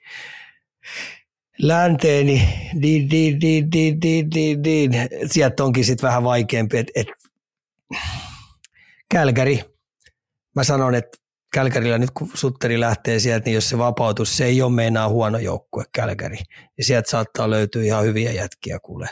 [1.58, 2.48] länteeni,
[2.82, 4.88] di, di, di, di, di, di, di.
[5.26, 7.06] sieltä onkin sitten vähän vaikeampi, että et,
[9.08, 9.64] Kälkäri,
[10.56, 11.18] mä sanon, että
[11.52, 15.38] Kälkärillä nyt kun Sutteri lähtee sieltä, niin jos se vapautus, se ei ole meinaa huono
[15.38, 16.38] joukkue Kälkäri.
[16.78, 19.08] Ja sieltä saattaa löytyä ihan hyviä jätkiä kuule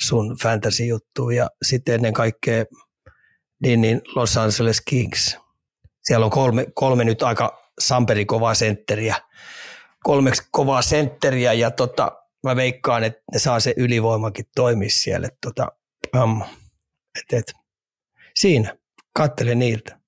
[0.00, 1.34] sun fantasy-juttuun.
[1.34, 2.64] Ja sitten ennen kaikkea
[3.62, 5.38] niin, niin Los Angeles Kings.
[6.02, 9.14] Siellä on kolme, kolme nyt aika samperi kovaa sentteriä
[10.02, 12.12] kolmeksi kovaa sentteriä ja tota,
[12.44, 15.28] mä veikkaan, että ne saa se ylivoimakin toimia siellä.
[15.46, 15.72] Tota,
[17.18, 17.52] et, et.
[18.34, 18.76] Siinä,
[19.12, 19.98] kattele niiltä.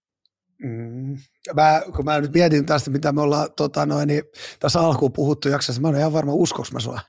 [0.59, 1.19] Mm.
[1.55, 4.23] Mä, kun mä nyt mietin tästä, mitä me ollaan tota noin, niin
[4.61, 7.01] tässä alkuun puhuttu jaksossa, mä en ihan varma, uskoks mä sua.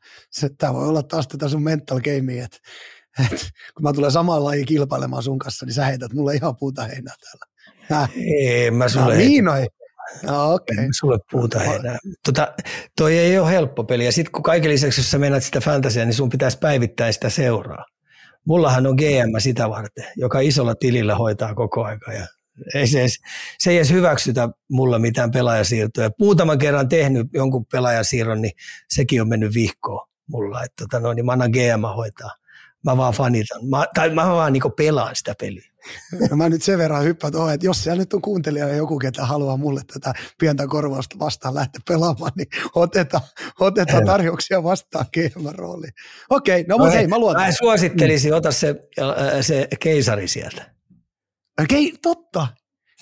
[0.58, 2.58] Tämä voi olla taas tätä sun mental gamea, että,
[3.20, 3.45] että
[3.76, 7.16] kun mä tulen samaan lajiin kilpailemaan sun kanssa, niin sä heität mulle ihan puuta heinää
[7.22, 7.45] täällä.
[7.82, 8.12] Häh?
[8.16, 9.68] Ei, mä No, sulle, niin noi.
[10.24, 10.78] No, okei.
[10.78, 11.98] en mä sulle puuta enää.
[12.26, 12.53] Tota,
[12.98, 14.06] toi ei ole helppo peli.
[14.06, 17.30] Ja sitten kun kaiken lisäksi, jos sä mennät sitä fantasia, niin sun pitäisi päivittää sitä
[17.30, 17.86] seuraa.
[18.45, 22.14] Mullahan on GM sitä varten, joka isolla tilillä hoitaa koko aika.
[22.14, 22.28] Ja
[22.75, 23.19] ei se, edes,
[23.59, 26.09] se ei edes hyväksytä mulla mitään pelaajasiirtoja.
[26.19, 28.53] Muutaman kerran tehnyt jonkun pelaajasiirron, niin
[28.89, 30.63] sekin on mennyt vihkoon mulla.
[30.63, 32.31] Että tota, no, niin mä annan GM hoitaa.
[32.85, 33.69] Mä vaan fanitan.
[33.69, 35.71] Mä, tai mä vaan niin pelaan sitä peliä.
[36.29, 38.99] No mä nyt sen verran hyppään tuohon, että jos siellä nyt on kuuntelija ja joku,
[38.99, 43.23] ketä haluaa mulle tätä pientä korvausta vastaan lähteä pelaamaan, niin otetaan,
[43.59, 45.93] otetaan tarjouksia vastaan GM-rooliin.
[46.29, 47.45] Okei, no mutta hei, mä luotan.
[47.45, 48.75] Mä suosittelisin, ota se,
[49.41, 50.81] se keisari sieltä.
[51.63, 52.47] Okei, totta.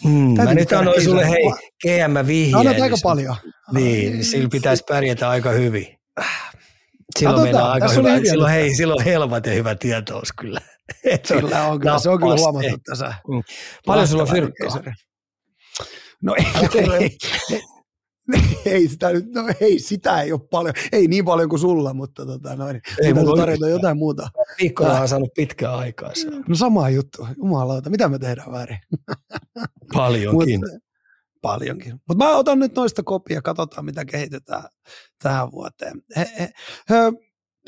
[0.03, 1.43] Hmm, mä nyt annoin sulle hei
[1.81, 2.55] GM vihjeen.
[2.55, 3.35] Annat aika paljon.
[3.73, 5.87] Niin, niin sillä pitäisi pärjätä aika hyvin.
[7.19, 10.61] Silloin Katsotaan, meillä on aika hyvä, hyviä silloin, hei, silloin helvat ja hyvä tietous kyllä.
[11.27, 13.13] Sillä on kyllä, se on kyllä huomattu tässä.
[13.27, 13.43] Mm.
[13.85, 14.93] Paljon sulla on fyrkkaa?
[16.23, 16.45] No ei,
[16.75, 17.17] ei,
[17.51, 17.61] ei,
[18.65, 20.73] ei, sitä, nyt- no ei, sitä ei ole paljon.
[20.91, 24.29] Ei niin paljon kuin sulla, mutta tota, noin, Ei, mulla tarjota jotain muuta.
[24.61, 26.11] Viikkona on saanut pitkää aikaa.
[26.15, 27.27] Se No sama juttu.
[27.37, 28.77] Jumalauta, mitä me tehdään väärin?
[29.93, 30.59] paljonkin.
[30.59, 30.81] Mut,
[31.41, 31.93] paljonkin.
[32.07, 34.63] Mutta mä otan nyt noista kopia, katsotaan mitä kehitetään
[35.23, 36.01] tähän vuoteen.
[36.17, 36.49] He, he,
[36.89, 36.95] he,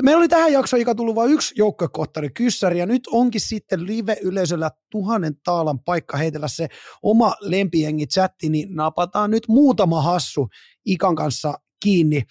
[0.04, 4.72] meillä oli tähän jaksoon, joka tullut vain yksi joukkokohtari kyssäri, ja nyt onkin sitten live-yleisöllä
[4.92, 6.68] tuhannen taalan paikka heitellä se
[7.04, 10.48] oma lempijengi chatti, niin napataan nyt muutama hassu
[10.86, 11.54] Ikan kanssa
[11.84, 12.24] kiinni.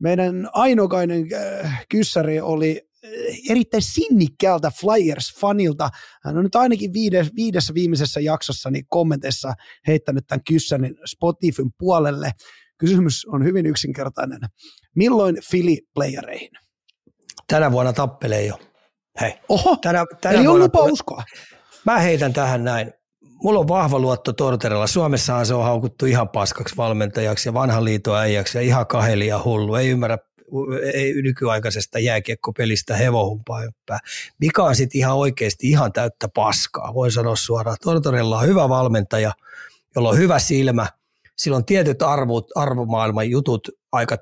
[0.00, 3.10] Meidän ainokainen äh, kyssäri oli äh,
[3.50, 5.88] erittäin sinnikkäältä Flyers-fanilta.
[6.24, 9.54] Hän on nyt ainakin viides, viidessä viimeisessä jaksossa niin kommenteissa
[9.86, 12.30] heittänyt tämän kyssärin Spotifyn puolelle.
[12.78, 14.40] Kysymys on hyvin yksinkertainen.
[14.94, 16.63] Milloin Fili playereihin?
[17.48, 18.58] Tänä vuonna tappelee jo.
[19.20, 21.22] Hei, Oho, tänä, tänä eli on vuonna lupa tulee- uskoa.
[21.84, 22.92] Mä heitän tähän näin.
[23.42, 24.86] Mulla on vahva luotto Torterella.
[24.86, 29.40] Suomessahan se on haukuttu ihan paskaksi valmentajaksi ja vanhan liiton äijäksi ja ihan kaheli ja
[29.44, 29.74] hullu.
[29.74, 30.18] Ei ymmärrä
[30.94, 33.60] ei nykyaikaisesta jääkiekkopelistä hevohumpaa.
[34.40, 37.76] Mikä on sitten ihan oikeasti ihan täyttä paskaa, voin sanoa suoraan.
[37.82, 39.32] Tortorella on hyvä valmentaja,
[39.96, 40.86] jolla on hyvä silmä.
[41.36, 44.16] Sillä on tietyt arvot, arvomaailman jutut aika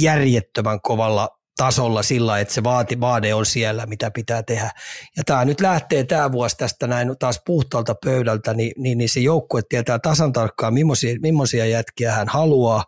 [0.00, 4.70] järjettömän kovalla tasolla sillä, että se vaati, vaade on siellä, mitä pitää tehdä.
[5.16, 9.20] Ja tämä nyt lähtee tämä vuosi tästä näin taas puhtaalta pöydältä, niin, niin, niin se
[9.20, 12.84] joukkue tietää tasan tarkkaan, millaisia, millaisia jätkiä hän haluaa.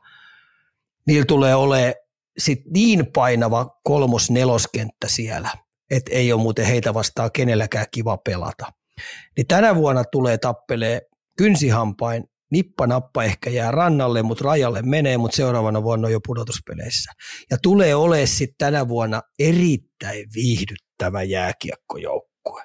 [1.07, 1.95] Niillä tulee olemaan
[2.39, 5.51] sit niin painava kolmos-neloskenttä siellä,
[5.91, 8.73] että ei ole muuten heitä vastaan kenelläkään kiva pelata.
[9.37, 11.01] Niin tänä vuonna tulee tappelee
[11.39, 17.13] kynsihampain nippa nappa ehkä jää rannalle, mutta rajalle menee, mutta seuraavana vuonna on jo pudotuspeleissä.
[17.51, 22.63] Ja tulee olemaan sitten tänä vuonna erittäin viihdyttävä jääkiekkojoukkue.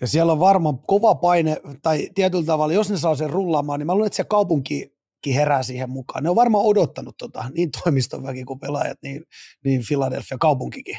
[0.00, 3.86] Ja siellä on varmaan kova paine, tai tietyllä tavalla, jos ne saa sen rullaamaan, niin
[3.86, 4.90] mä luulen, että se kaupunki
[5.34, 6.24] herää siihen mukaan.
[6.24, 9.24] Ne on varmaan odottanut tota, niin toimiston väki kuin pelaajat, niin,
[9.64, 10.98] niin Philadelphia kaupunkikin.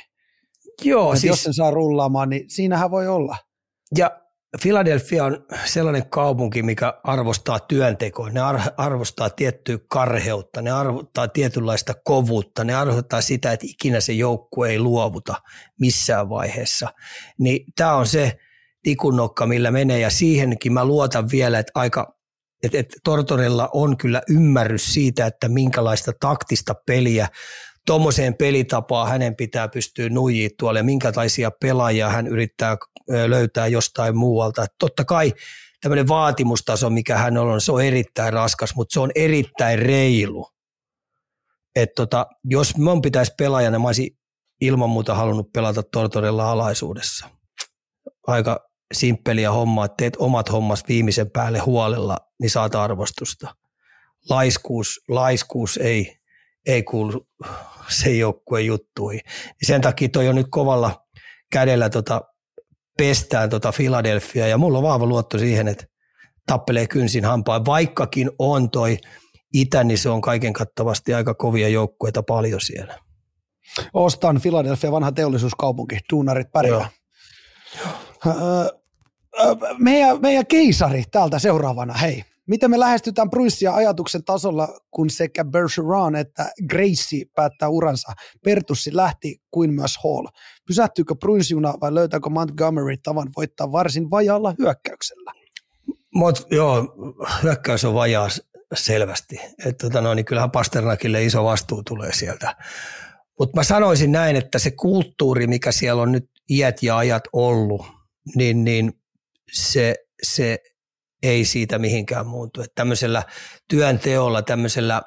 [0.83, 1.23] Joo, siis...
[1.23, 3.37] Jos sen saa rullaamaan, niin siinähän voi olla.
[3.97, 4.18] Ja
[4.61, 8.39] Philadelphia on sellainen kaupunki, mikä arvostaa työntekoa, ne
[8.77, 14.79] arvostaa tiettyä karheutta, ne arvostaa tietynlaista kovuutta, ne arvostaa sitä, että ikinä se joukkue ei
[14.79, 15.35] luovuta
[15.79, 16.89] missään vaiheessa.
[17.39, 18.37] Niin tämä on se
[18.83, 22.19] tikunnokka, millä menee ja siihenkin mä luotan vielä, että aika
[22.63, 27.27] että et Tortorella on kyllä ymmärrys siitä, että minkälaista taktista peliä
[27.89, 32.77] tuommoiseen pelitapaan hänen pitää pystyä nuijii tuolle, minkälaisia pelaajia hän yrittää
[33.27, 34.63] löytää jostain muualta.
[34.63, 35.33] Että totta kai
[35.81, 40.49] tämmöinen vaatimustaso, mikä hän on, se on erittäin raskas, mutta se on erittäin reilu.
[41.75, 44.17] Et tota, jos mun pitäisi pelaajana, mä olisin
[44.61, 47.29] ilman muuta halunnut pelata Tortorella alaisuudessa.
[48.27, 48.59] Aika
[48.93, 53.55] simppeliä hommaa, että teet omat hommas viimeisen päälle huolella, niin saat arvostusta.
[54.29, 56.18] Laiskuus, laiskuus ei,
[56.65, 57.27] ei kuulu
[57.89, 59.21] se joukkueen juttuihin.
[59.63, 61.05] Sen takia toi on nyt kovalla
[61.51, 62.21] kädellä tota,
[62.97, 65.85] pestään tota Philadelphia ja mulla on vahva luotto siihen, että
[66.45, 68.97] tappelee kynsin hampaan, vaikkakin on toi
[69.53, 72.99] itä, niin se on kaiken kattavasti aika kovia joukkueita paljon siellä.
[73.93, 76.89] Ostan Philadelphia, vanha teollisuuskaupunki, duunarit pärjää.
[79.77, 82.23] Meidän, meidän keisari täältä seuraavana, hei.
[82.49, 88.11] Miten me lähestytään Bruissia ajatuksen tasolla, kun sekä Bergeron että Gracie päättää uransa?
[88.43, 90.27] Pertussi lähti kuin myös Hall.
[90.67, 95.31] Pysähtyykö Bruinsjuna vai löytääkö Montgomery tavan voittaa varsin vajaalla hyökkäyksellä?
[96.13, 96.95] Mut, joo,
[97.43, 98.27] hyökkäys on vajaa
[98.73, 99.39] selvästi.
[99.65, 102.55] Et, tota no, niin kyllähän Pasternakille iso vastuu tulee sieltä.
[103.39, 107.85] Mutta mä sanoisin näin, että se kulttuuri, mikä siellä on nyt iät ja ajat ollut,
[108.35, 108.93] niin, niin
[109.51, 110.57] se, se
[111.23, 112.61] ei siitä mihinkään muutu.
[112.61, 113.23] Että tämmöisellä
[113.67, 115.01] työnteolla, tämmöisellä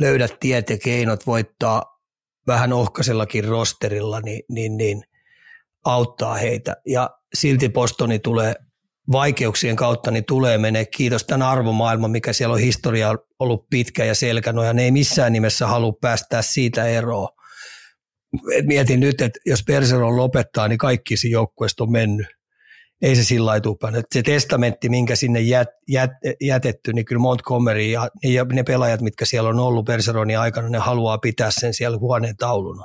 [0.00, 2.00] löydät tiet ja keinot voittaa
[2.46, 5.02] vähän ohkaisellakin rosterilla, niin, niin, niin
[5.84, 6.76] auttaa heitä.
[6.86, 8.54] Ja silti Postoni tulee
[9.12, 14.14] vaikeuksien kautta, niin tulee menee kiitos tämän arvomaailman, mikä siellä on historia ollut pitkä ja
[14.14, 14.72] selkänoja.
[14.72, 17.28] Ne ei missään nimessä halua päästää siitä eroon.
[18.54, 22.26] Et mietin nyt, että jos Perseron lopettaa, niin kaikki siinä joukkueesta on mennyt
[23.02, 26.10] ei se sillä lailla Se testamentti, minkä sinne jät, jät,
[26.40, 30.78] jätetty, niin kyllä Montgomery ja, ja ne pelaajat, mitkä siellä on ollut Perseronin aikana, ne
[30.78, 32.84] haluaa pitää sen siellä huoneen tauluna.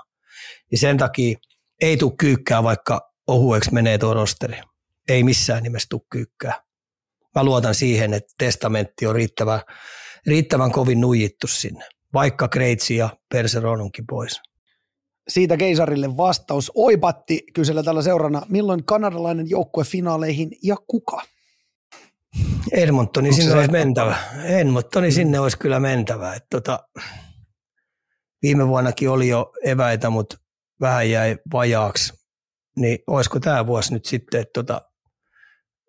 [0.72, 1.38] Ja sen takia
[1.82, 4.58] ei tule kyykkää, vaikka ohueksi menee tuo rosteri.
[5.10, 6.64] Ei missään nimessä tule kyykkää.
[7.36, 9.62] Mä luotan siihen, että testamentti on riittävän,
[10.28, 14.42] riittävän kovin nuijittu sinne, vaikka Kreitsi ja Perseron onkin pois
[15.28, 16.72] siitä keisarille vastaus.
[16.76, 21.22] Oipatti kysellä tällä seurana, milloin kanadalainen joukkue finaaleihin ja kuka?
[22.72, 24.16] Edmontoni sinne olisi mentävä.
[24.44, 25.14] Edmontoni mm.
[25.14, 26.34] sinne olisi kyllä mentävä.
[26.34, 26.80] Et tota,
[28.42, 30.38] viime vuonnakin oli jo eväitä, mutta
[30.82, 32.14] vähän jäi vajaaksi.
[32.76, 34.82] Niin olisiko tämä vuosi nyt sitten, että tota,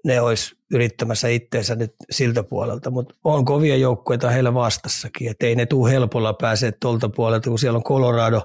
[0.04, 5.56] ne olisi yrittämässä itteensä nyt siltä puolelta, mutta on kovia joukkueita heillä vastassakin, että ei
[5.56, 8.42] ne tule helpolla pääse tuolta puolelta, kun siellä on Colorado,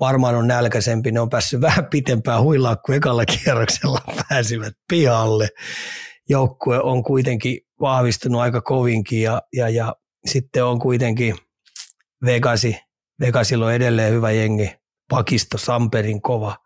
[0.00, 5.48] varmaan on nälkäisempi, ne on päässyt vähän pitempään huilaa kuin ekalla kierroksella pääsivät pihalle.
[6.28, 9.96] Joukkue on kuitenkin vahvistunut aika kovinkin ja, ja, ja
[10.26, 11.36] sitten on kuitenkin
[12.24, 12.80] Vegasi,
[13.20, 14.70] Vegasilla on edelleen hyvä jengi,
[15.10, 16.56] pakisto Samperin kova.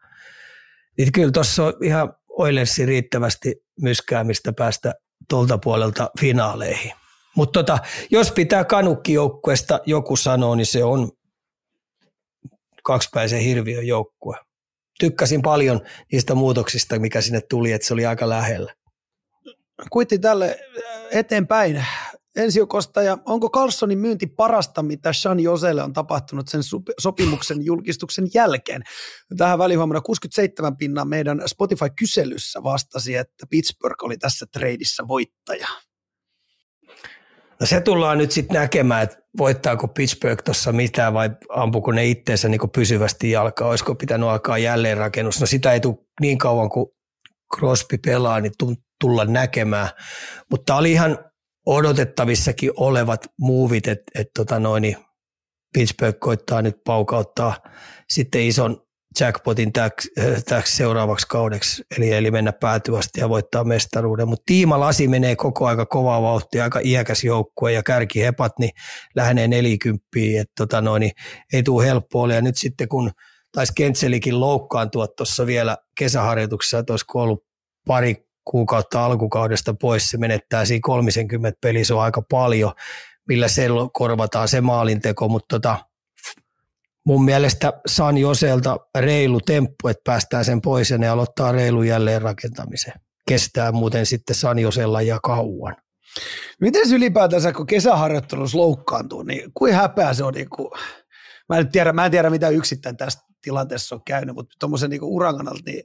[0.98, 4.94] Niin kyllä tuossa on ihan Oilersi riittävästi myskäämistä päästä
[5.28, 6.92] tuolta puolelta finaaleihin.
[7.36, 7.78] Mutta tota,
[8.10, 11.10] jos pitää kanukkijoukkueesta joku sanoa, niin se on
[12.82, 14.36] kaksipäisen hirviön joukkue.
[14.98, 15.80] Tykkäsin paljon
[16.12, 18.74] niistä muutoksista, mikä sinne tuli, että se oli aika lähellä.
[19.90, 20.60] Kuitti tälle
[21.10, 21.86] eteenpäin.
[22.36, 26.60] Ensiokosta ja onko Carlsonin myynti parasta, mitä Sean Joselle on tapahtunut sen
[26.98, 28.82] sopimuksen julkistuksen jälkeen?
[29.36, 35.68] Tähän välihuomenna 67 pinnan meidän Spotify-kyselyssä vastasi, että Pittsburgh oli tässä treidissä voittaja.
[37.60, 42.48] No se tullaan nyt sitten näkemään, että voittaako Pittsburgh tuossa mitään vai ampuko ne itteensä
[42.48, 45.40] niin pysyvästi jalkaa, olisiko pitänyt alkaa jälleenrakennus.
[45.40, 46.86] No sitä ei tule niin kauan kuin
[47.56, 48.52] Crosby pelaa, niin
[49.00, 49.88] tulla näkemään.
[50.50, 51.18] Mutta oli ihan
[51.66, 54.97] odotettavissakin olevat muuvit, että et tota noin,
[55.72, 57.56] Pittsburgh koittaa nyt paukauttaa
[58.09, 58.82] sitten ison
[59.20, 59.72] jackpotin
[60.48, 64.28] täksi seuraavaksi kaudeksi, eli, eli mennä päätyvästi ja voittaa mestaruuden.
[64.28, 67.82] Mutta Tiima Lasi menee koko aika kovaa vauhtia, aika iäkäs joukkue ja
[68.16, 68.70] hepat, niin
[69.16, 71.12] lähenee nelikymppiä, että tota noin, niin
[71.52, 72.32] ei tule helppoa.
[72.32, 73.10] Ja nyt sitten kun
[73.52, 77.44] taisi Kentselikin loukkaantua tuossa vielä kesäharjoituksessa, että olisiko ollut
[77.86, 82.73] pari kuukautta alkukaudesta pois, se menettää siinä 30 peli, se on aika paljon,
[83.28, 85.78] millä se korvataan se maalinteko, mutta tota,
[87.06, 92.23] mun mielestä San Joselta reilu temppu, että päästään sen pois ja ne aloittaa reilu jälleen
[92.23, 92.93] rakentamisen.
[93.28, 95.77] Kestää muuten sitten San Josella ja kauan.
[96.60, 100.35] Miten ylipäätänsä, kun kesäharjoittelussa loukkaantuu, niin kuin häpeä se on?
[100.35, 100.70] Niin kuin,
[101.48, 105.02] mä, en tiedä, mä en tiedä, mitä yksittäin tästä tilanteessa on käynyt, mutta tuommoisen niin
[105.02, 105.85] uran kannalta, niin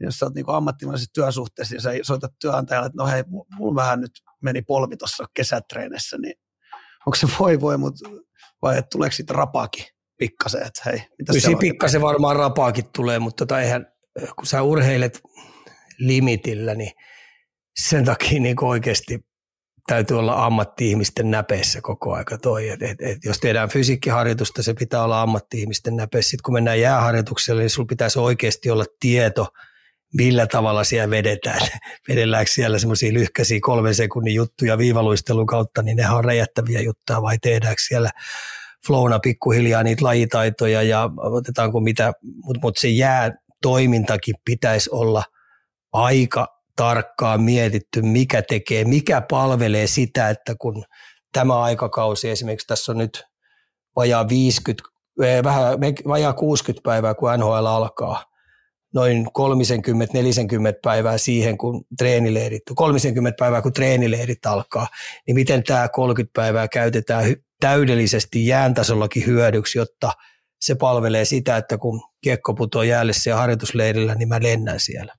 [0.00, 4.00] jos sä oot niin ammattimaisessa työsuhteessa ja sä soitat työnantajalle, että no hei, mulla vähän
[4.00, 4.10] nyt
[4.42, 6.34] meni polvi tuossa kesätreenissä, niin
[7.06, 8.08] onko se voi voi, mutta
[8.62, 9.84] vai että tuleeko siitä rapaakin
[10.18, 13.86] pikkasen, että hei, mitä Kyllä pikkasen varmaan rapaakin tulee, mutta tota eihän,
[14.36, 15.20] kun sä urheilet
[15.98, 16.92] limitillä, niin
[17.86, 19.20] sen takia niin oikeasti
[19.86, 22.68] täytyy olla ammatti-ihmisten näpeissä koko aika toi.
[22.68, 26.30] Et, et, et jos tehdään fysiikkiharjoitusta, se pitää olla ammatti-ihmisten näpeissä.
[26.30, 29.48] Sitten kun mennään jääharjoitukselle, niin sulla pitäisi oikeasti olla tieto–
[30.14, 31.60] millä tavalla siellä vedetään.
[32.08, 37.38] Vedelläänkö siellä semmoisia lyhkäisiä kolmen sekunnin juttuja viivaluistelun kautta, niin ne on räjättäviä juttuja, vai
[37.38, 38.10] tehdäänkö siellä
[38.86, 42.12] flowna pikkuhiljaa niitä lajitaitoja ja otetaanko mitä,
[42.44, 43.32] mutta mut se jää
[43.62, 45.24] toimintakin pitäisi olla
[45.92, 50.84] aika tarkkaan mietitty, mikä tekee, mikä palvelee sitä, että kun
[51.32, 53.24] tämä aikakausi esimerkiksi tässä on nyt
[53.96, 54.88] vajaa 50,
[55.22, 55.78] eh, vähän
[56.08, 58.24] vajaa 60 päivää, kun NHL alkaa,
[58.94, 59.30] noin 30-40
[60.82, 64.88] päivää siihen, kun treenileirit, 30 päivää, kun treenileirit alkaa,
[65.26, 70.12] niin miten tämä 30 päivää käytetään täydellisesti jääntasollakin hyödyksi, jotta
[70.60, 75.14] se palvelee sitä, että kun kiekko putoo jäälle siellä harjoitusleirillä, niin mä lennän siellä.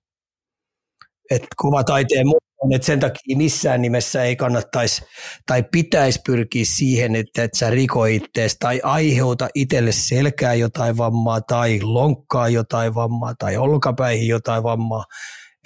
[1.32, 2.28] Et kuvataiteen
[2.60, 5.02] on, että sen takia missään nimessä ei kannattaisi
[5.46, 11.42] tai pitäisi pyrkiä siihen, että et sä riko ittees tai aiheuta itselle selkää jotain vammaa
[11.42, 15.06] tai lonkkaa jotain vammaa tai olkapäihin jotain vammaa,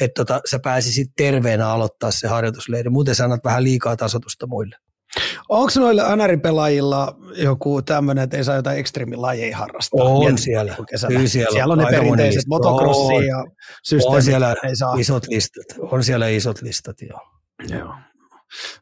[0.02, 2.90] että tota, sä pääsisit terveenä aloittaa se harjoitusleiri.
[2.90, 4.83] Muuten sä annat vähän liikaa tasotusta muille.
[5.50, 10.06] Onko noilla NR-pelaajilla joku tämmöinen, että ei saa jotain ekstremilajeja harrastaa?
[10.06, 10.76] On Mietin, siellä.
[11.08, 11.52] Kyllä siellä.
[11.52, 13.46] siellä on ne perinteiset motocrossi ja
[13.84, 14.16] systeemit.
[14.16, 14.96] On siellä ei saa.
[14.96, 15.66] isot listat.
[15.80, 17.20] On siellä isot listat, joo.
[17.70, 17.96] joo.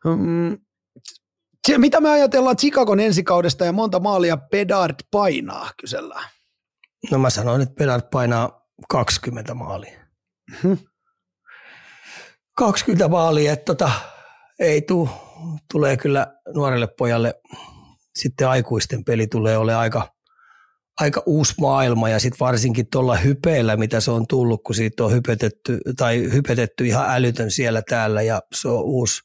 [0.06, 0.58] Mm,
[1.68, 6.30] se, mitä me ajatellaan Chicagon ensikaudesta ja monta maalia Pedard painaa, kysellään?
[7.12, 10.00] No mä sanoin, että Pedard painaa 20 maalia.
[10.64, 10.78] Hmm.
[12.58, 13.92] 20 maalia, että tota,
[14.60, 15.10] ei tule
[15.72, 17.34] tulee kyllä nuorelle pojalle
[18.16, 20.14] sitten aikuisten peli tulee ole aika,
[21.00, 25.12] aika uusi maailma ja sitten varsinkin tuolla hypeillä, mitä se on tullut, kun siitä on
[25.12, 29.22] hypetetty, tai hypetetty ihan älytön siellä täällä ja se on uusi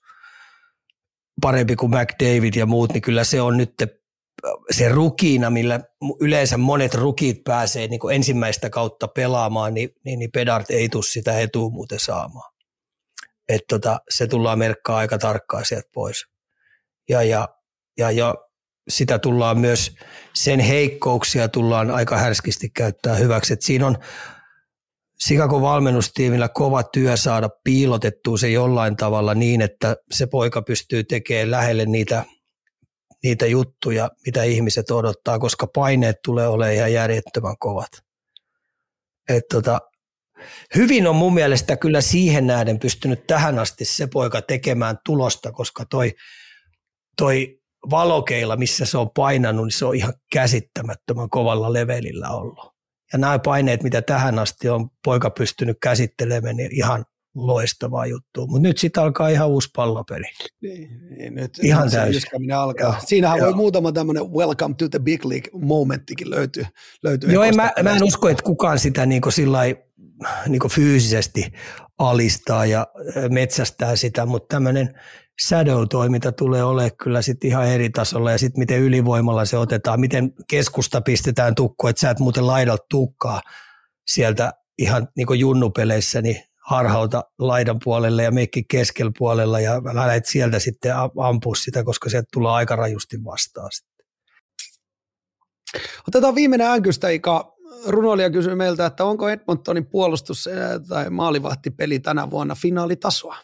[1.40, 3.72] parempi kuin McDavid ja muut, niin kyllä se on nyt
[4.70, 5.80] se rukiina, millä
[6.20, 11.38] yleensä monet rukit pääsee niin ensimmäistä kautta pelaamaan, niin, niin, niin Pedart ei tule sitä
[11.40, 12.55] etua muuten saamaan
[13.48, 16.24] että tota, se tullaan merkkaa aika tarkkaan sieltä pois.
[17.08, 17.48] Ja, ja,
[17.98, 18.34] ja, ja
[18.88, 19.96] sitä tullaan myös,
[20.34, 23.52] sen heikkouksia tullaan aika härskisti käyttää hyväksi.
[23.52, 23.96] Et siinä on
[25.18, 31.50] Sikakon valmennustiimillä kova työ saada piilotettua se jollain tavalla niin, että se poika pystyy tekemään
[31.50, 32.24] lähelle niitä,
[33.22, 37.90] niitä juttuja, mitä ihmiset odottaa, koska paineet tulee olemaan ihan järjettömän kovat.
[39.28, 39.80] Et tota,
[40.76, 45.84] hyvin on mun mielestä kyllä siihen nähden pystynyt tähän asti se poika tekemään tulosta, koska
[45.84, 46.14] toi,
[47.16, 47.58] toi
[47.90, 52.76] valokeilla, missä se on painanut, niin se on ihan käsittämättömän kovalla levelillä ollut.
[53.12, 57.04] Ja nämä paineet, mitä tähän asti on poika pystynyt käsittelemään, niin ihan
[57.36, 58.46] loistavaa juttua.
[58.46, 60.26] Mutta nyt sitten alkaa ihan uusi pallopeli.
[60.62, 62.52] Niin, niin nyt ihan täysin.
[62.52, 62.86] alkaa.
[62.86, 63.46] Joo, Siinähän joo.
[63.46, 66.68] voi muutama tämmöinen welcome to the big league momenttikin löytyä.
[67.02, 69.58] löytyä joo, mä, mä, en usko, että kukaan sitä niin sillä
[70.46, 71.52] niin fyysisesti
[71.98, 72.86] alistaa ja
[73.30, 75.00] metsästää sitä, mutta tämmöinen
[75.46, 80.32] shadow-toiminta tulee olemaan kyllä sitten ihan eri tasolla ja sitten miten ylivoimalla se otetaan, miten
[80.50, 83.42] keskusta pistetään tukko, että sä et muuten laidalta tukkaa
[84.06, 90.58] sieltä ihan niin junnupeleissä, niin harhauta laidan puolelle ja meikki keskellä puolella ja lähdet sieltä
[90.58, 94.06] sitten ampua sitä, koska se tulee aika rajusti vastaan sitten.
[96.08, 97.55] Otetaan viimeinen änkystä, Ika.
[97.86, 100.48] Runoilija kysyy meiltä, että onko Edmontonin puolustus
[100.88, 103.36] tai maalivahtipeli tänä vuonna finaalitasoa?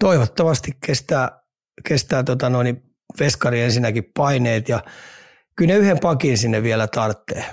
[0.00, 1.42] Toivottavasti kestää,
[1.88, 2.82] kestää tota noin,
[3.20, 4.82] veskari ensinnäkin paineet ja
[5.56, 7.44] kyllä ne yhden pakin sinne vielä tarvitsee.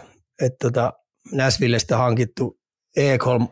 [0.42, 0.94] Että tota,
[1.32, 2.60] Näsvillestä hankittu
[2.96, 3.48] Ekholm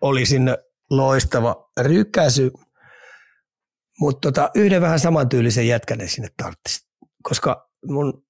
[0.00, 0.58] oli sinne
[0.90, 2.52] loistava rykäsy,
[4.00, 6.86] mutta tota, yhden vähän samantyylisen jätkänen sinne tarvitsisi,
[7.22, 8.24] koska mun,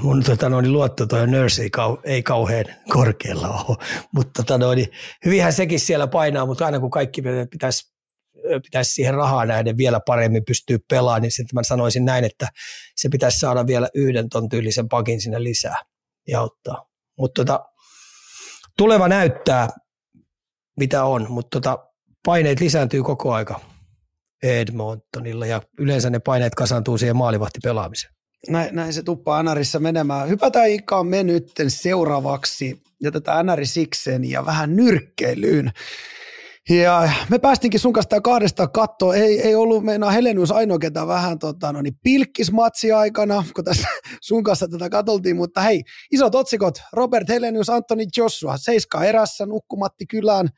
[0.00, 3.76] mun tota noin, luotto toi nurse ei, kau, ei kauhean korkealla ole,
[4.12, 4.86] mutta tota noin,
[5.24, 7.96] hyvinhän sekin siellä painaa, mutta aina kun kaikki pitäisi
[8.62, 12.48] pitäisi siihen rahaa nähden vielä paremmin pystyä pelaamaan, niin sitten mä sanoisin näin, että
[12.96, 15.82] se pitäisi saada vielä yhden ton tyylisen pakin sinne lisää
[16.28, 16.88] ja auttaa.
[17.18, 17.64] Mutta tota,
[18.78, 19.68] tuleva näyttää,
[20.76, 21.78] mitä on, mutta tota,
[22.24, 23.60] paineet lisääntyy koko aika
[24.42, 28.15] Edmontonilla ja yleensä ne paineet kasantuu siihen maalivahtipelaamiseen.
[28.48, 30.28] Näin, näin se tuppaa NRissä menemään.
[30.28, 35.72] Hypätään ikään me nyt seuraavaksi ja tätä NRi sikseen ja vähän nyrkkeilyyn.
[36.68, 39.14] Ja me päästinkin sun kanssa kahdesta kattoa.
[39.14, 43.88] Ei, ei ollut meinaa Helenius ainoa, ketä vähän tota, no niin, pilkkismatsi aikana, kun tässä
[44.20, 45.36] sun kanssa tätä katoltiin.
[45.36, 45.82] Mutta hei,
[46.12, 46.74] isot otsikot.
[46.92, 50.48] Robert Helenius, Anthony Joshua, seiska erässä, nukkumatti kylään.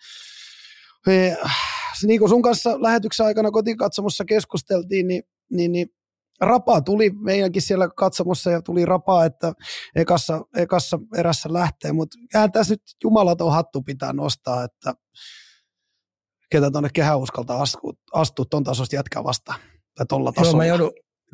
[1.07, 1.35] E,
[2.03, 5.89] niin kuin sun kanssa lähetyksen aikana kotikatsomossa keskusteltiin, niin, niin, niin
[6.41, 9.53] rapa tuli meidänkin siellä katsomossa ja tuli rapa, että
[9.97, 12.19] ekassa, ekassa erässä lähtee, mutta
[12.53, 14.95] tässä nyt jumalaton hattu pitää nostaa, että
[16.51, 19.61] ketä tuonne kehään uskaltaa astua, astua ton tasosta jätkää vastaan.
[19.95, 20.65] Tai tolla tasolla.
[20.65, 20.93] Joo, mä joudun,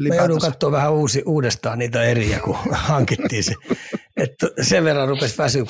[0.08, 3.54] mä joudun katsoa vähän uusi, uudestaan niitä eriä, kun hankittiin se.
[4.16, 5.64] Että sen verran rupesi väsyä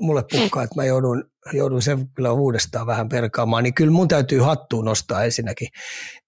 [0.00, 3.64] mulle pukkaa, että mä joudun, joudun sen kyllä uudestaan vähän perkaamaan.
[3.64, 5.68] Niin kyllä mun täytyy hattuun nostaa ensinnäkin.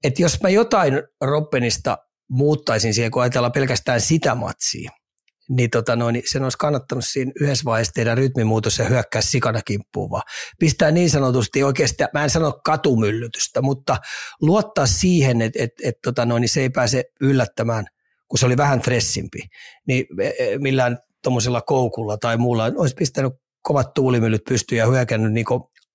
[0.04, 1.98] Että jos mä jotain Robbenista
[2.30, 4.90] muuttaisin siihen, kun ajatellaan pelkästään sitä matsia,
[5.48, 9.60] niin, tota noin, niin sen olisi kannattanut siinä yhdessä vaiheessa tehdä rytmimuutos ja hyökkää sikana
[9.62, 10.22] kimppuun vaan.
[10.58, 13.96] Pistää niin sanotusti oikeasti, mä en sano katumyllytystä, mutta
[14.40, 17.84] luottaa siihen, että et, et, tota noin, niin se ei pääse yllättämään,
[18.28, 19.38] kun se oli vähän stressimpi,
[19.86, 23.32] niin e, e, millään tuommoisella koukulla tai muulla olisi pistänyt
[23.62, 25.46] kovat tuulimyllyt pystyyn ja hyökännyt niin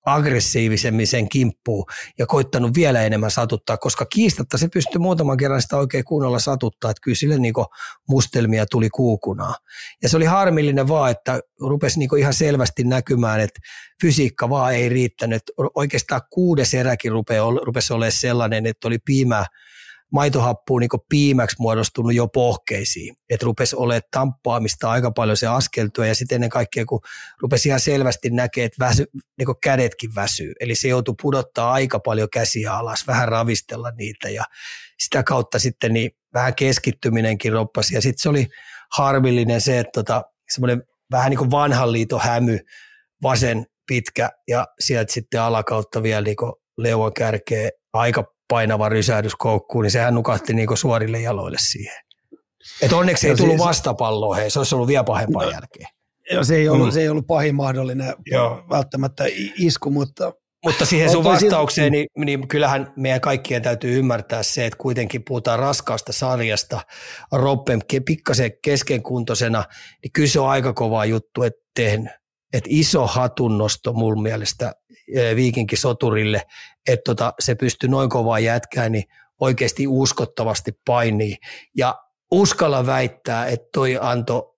[0.06, 1.84] aggressiivisemmin sen kimppuun
[2.18, 6.90] ja koittanut vielä enemmän satuttaa, koska kiistatta se pystyi muutaman kerran sitä oikein kunnolla satuttaa,
[6.90, 7.54] että kyllä sille niin
[8.08, 9.54] mustelmia tuli kuukunaa.
[10.02, 13.60] Ja se oli harmillinen vaan, että rupesi niin ihan selvästi näkymään, että
[14.00, 15.42] fysiikka vaan ei riittänyt.
[15.74, 17.12] Oikeastaan kuudes eräkin
[17.66, 19.46] rupesi olemaan sellainen, että oli piimää
[20.12, 23.16] maitohappu niin piimäksi muodostunut jo pohkeisiin.
[23.30, 27.00] Että rupesi olemaan tamppaamista aika paljon se askeltua ja sitten ennen kaikkea, kun
[27.42, 29.04] rupesi ihan selvästi näkemään, että väsy,
[29.38, 30.52] niin kädetkin väsyy.
[30.60, 34.44] Eli se joutui pudottaa aika paljon käsiä alas, vähän ravistella niitä ja
[34.98, 37.94] sitä kautta sitten niin vähän keskittyminenkin roppasi.
[37.94, 38.46] Ja sitten se oli
[38.96, 42.58] harmillinen se, että tota, semmoinen vähän niin kuin vanhan liiton hämy,
[43.22, 46.36] vasen pitkä ja sieltä sitten alakautta vielä niin
[46.78, 51.96] leuan kärkeä aika painava rysähdys koukkuun, niin sehän nukahti niinku suorille jaloille siihen.
[52.82, 55.88] Et onneksi ei tullut siis, vastapalloa, hei, se olisi ollut vielä pahempaa no, jälkeen.
[56.30, 56.92] Joo, se ei, ollut, mm.
[56.92, 58.64] se ei ollut pahin mahdollinen Joo.
[58.70, 59.24] välttämättä
[59.58, 60.32] isku, mutta...
[60.64, 65.58] Mutta siihen sun vastaukseen, niin, niin kyllähän meidän kaikkien täytyy ymmärtää se, että kuitenkin puhutaan
[65.58, 66.80] raskaasta sarjasta,
[67.32, 69.64] Roppen pikkasen keskenkuntoisena,
[70.02, 72.12] niin kyllä se on aika kova juttu, että tehnyt.
[72.52, 74.72] Että iso hatunnosto mun mielestä
[75.36, 76.42] viikinkisoturille,
[76.88, 79.04] että tota, se pystyy noin kovaa jätkään, niin
[79.40, 81.36] oikeasti uskottavasti painii.
[81.76, 84.54] Ja uskalla väittää, että toi antoi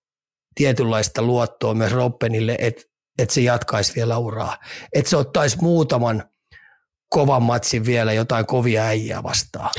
[0.54, 2.82] tietynlaista luottoa myös Robbenille, että,
[3.18, 4.56] että se jatkaisi vielä uraa.
[4.92, 6.22] Että se ottaisi muutaman
[7.08, 9.70] kovan matsin vielä jotain kovia äijää vastaan.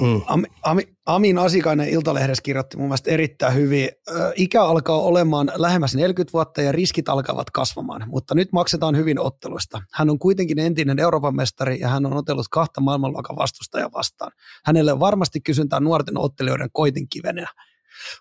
[0.00, 0.22] Mm.
[0.26, 3.88] Ami, Ami, Amin Asikainen Iltalehdessä kirjoitti mun mielestä erittäin hyvin.
[4.36, 9.82] Ikä alkaa olemaan lähemmäs 40 vuotta ja riskit alkavat kasvamaan, mutta nyt maksetaan hyvin otteluista.
[9.92, 14.32] Hän on kuitenkin entinen Euroopan mestari ja hän on otellut kahta maailmanluokan vastustajaa vastaan.
[14.64, 17.46] Hänelle varmasti kysyntää nuorten ottelijoiden koitin kivenä.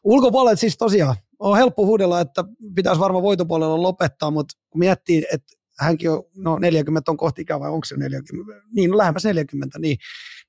[0.03, 2.43] Ulkopuolella siis tosiaan on helppo huudella, että
[2.75, 7.59] pitäisi varmaan voitopuolella lopettaa, mutta kun miettii, että hänkin on, no 40 on kohti ikää
[7.59, 9.97] vai onko se 40, niin lähemmäs 40, niin,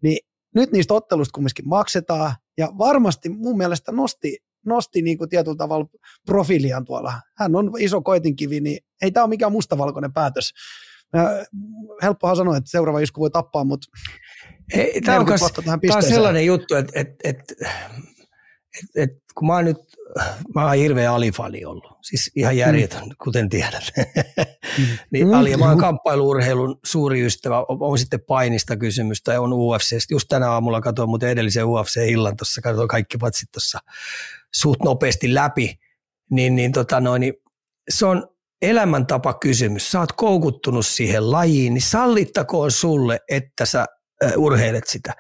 [0.03, 0.19] niin
[0.55, 5.87] nyt niistä otteluista kumminkin maksetaan, ja varmasti mun mielestä nosti nosti niin kuin tietyllä tavalla
[6.27, 7.21] profiilian tuolla.
[7.39, 10.53] Hän on iso koitinkivi, niin ei tämä ole mikään mustavalkoinen päätös.
[12.03, 13.87] Helppohan sanoa, että seuraava isku voi tappaa, mutta
[14.75, 15.27] ei, tämä on,
[15.67, 17.55] tämä on sellainen juttu, että, että, että,
[18.83, 19.77] että, että kun mä oon nyt,
[20.55, 23.15] mä oon hirveä alifani ollut, siis ihan järjetön, mm.
[23.25, 23.85] kuten tiedät.
[25.13, 25.35] niin mm.
[25.35, 30.11] Ali, mä oon kamppailuurheilun suuri ystävä, on, on sitten painista kysymys tai on UFC.
[30.11, 33.79] Just tänä aamulla katsoin muuten edellisen UFC-illan tuossa, katsoin kaikki patsit tuossa
[34.55, 35.79] suht nopeasti läpi,
[36.31, 37.35] niin, niin, tota noin, niin
[37.89, 38.29] se on
[38.63, 39.91] elämäntapa kysymys.
[39.91, 43.87] Sä oot koukuttunut siihen lajiin, niin sallittakoon sulle, että sä
[44.25, 45.13] äh, urheilet sitä.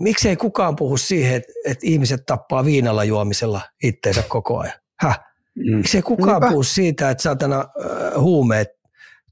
[0.00, 4.74] Miksei kukaan puhu siihen, että, että ihmiset tappaa viinalla juomisella itteensä koko ajan?
[5.00, 5.20] Häh?
[5.54, 5.76] Mm.
[5.76, 6.48] Miksei kukaan Niinpä.
[6.48, 8.68] puhu siitä, että saatana äh, huumeet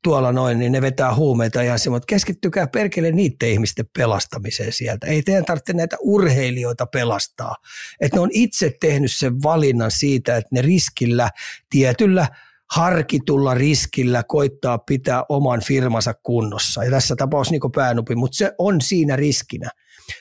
[0.05, 5.07] tuolla noin, niin ne vetää huumeita ihan se, mutta keskittykää perkele niiden ihmisten pelastamiseen sieltä.
[5.07, 7.57] Ei teidän tarvitse näitä urheilijoita pelastaa.
[8.01, 11.31] Että ne on itse tehnyt sen valinnan siitä, että ne riskillä,
[11.71, 12.27] tietyllä
[12.71, 16.85] harkitulla riskillä koittaa pitää oman firmansa kunnossa.
[16.85, 19.71] Ja tässä tapauksessa niin päänupi, mutta se on siinä riskinä.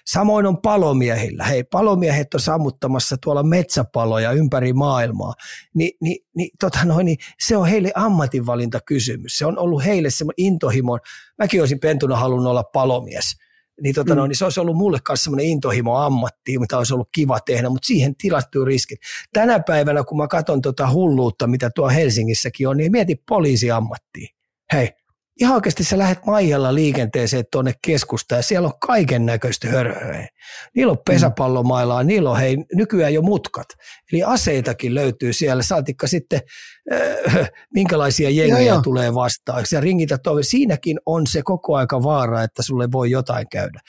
[0.05, 1.43] Samoin on palomiehillä.
[1.43, 5.33] Hei, palomiehet on sammuttamassa tuolla metsäpaloja ympäri maailmaa.
[5.73, 9.37] Ni, ni, ni, tota noin, niin se on heille ammatinvalintakysymys.
[9.37, 10.99] Se on ollut heille semmoinen intohimo.
[11.37, 13.35] Mäkin olisin pentuna halunnut olla palomies.
[13.81, 14.17] Niin, tota mm.
[14.17, 17.69] noin, niin se olisi ollut mulle myös semmoinen intohimo ammatti, mitä olisi ollut kiva tehdä,
[17.69, 18.99] mutta siihen tilattuu riskit.
[19.33, 24.27] Tänä päivänä, kun mä katson tota hulluutta, mitä tuo Helsingissäkin on, niin mieti poliisiammattia.
[24.73, 24.89] Hei,
[25.39, 30.27] ihan oikeasti sä lähdet Maijalla liikenteeseen tuonne keskustaan ja siellä on kaiken näköistä hörhöä.
[30.75, 31.13] Niillä on mm.
[31.13, 33.67] pesäpallomailaa, niillä on hei, nykyään jo mutkat.
[34.11, 36.41] Eli aseitakin löytyy siellä, saatikka sitten
[36.93, 39.63] äh, minkälaisia jengejä joo, tulee vastaan.
[39.71, 40.43] Ja ringitä toive.
[40.43, 43.79] Siinäkin on se koko aika vaara, että sulle voi jotain käydä.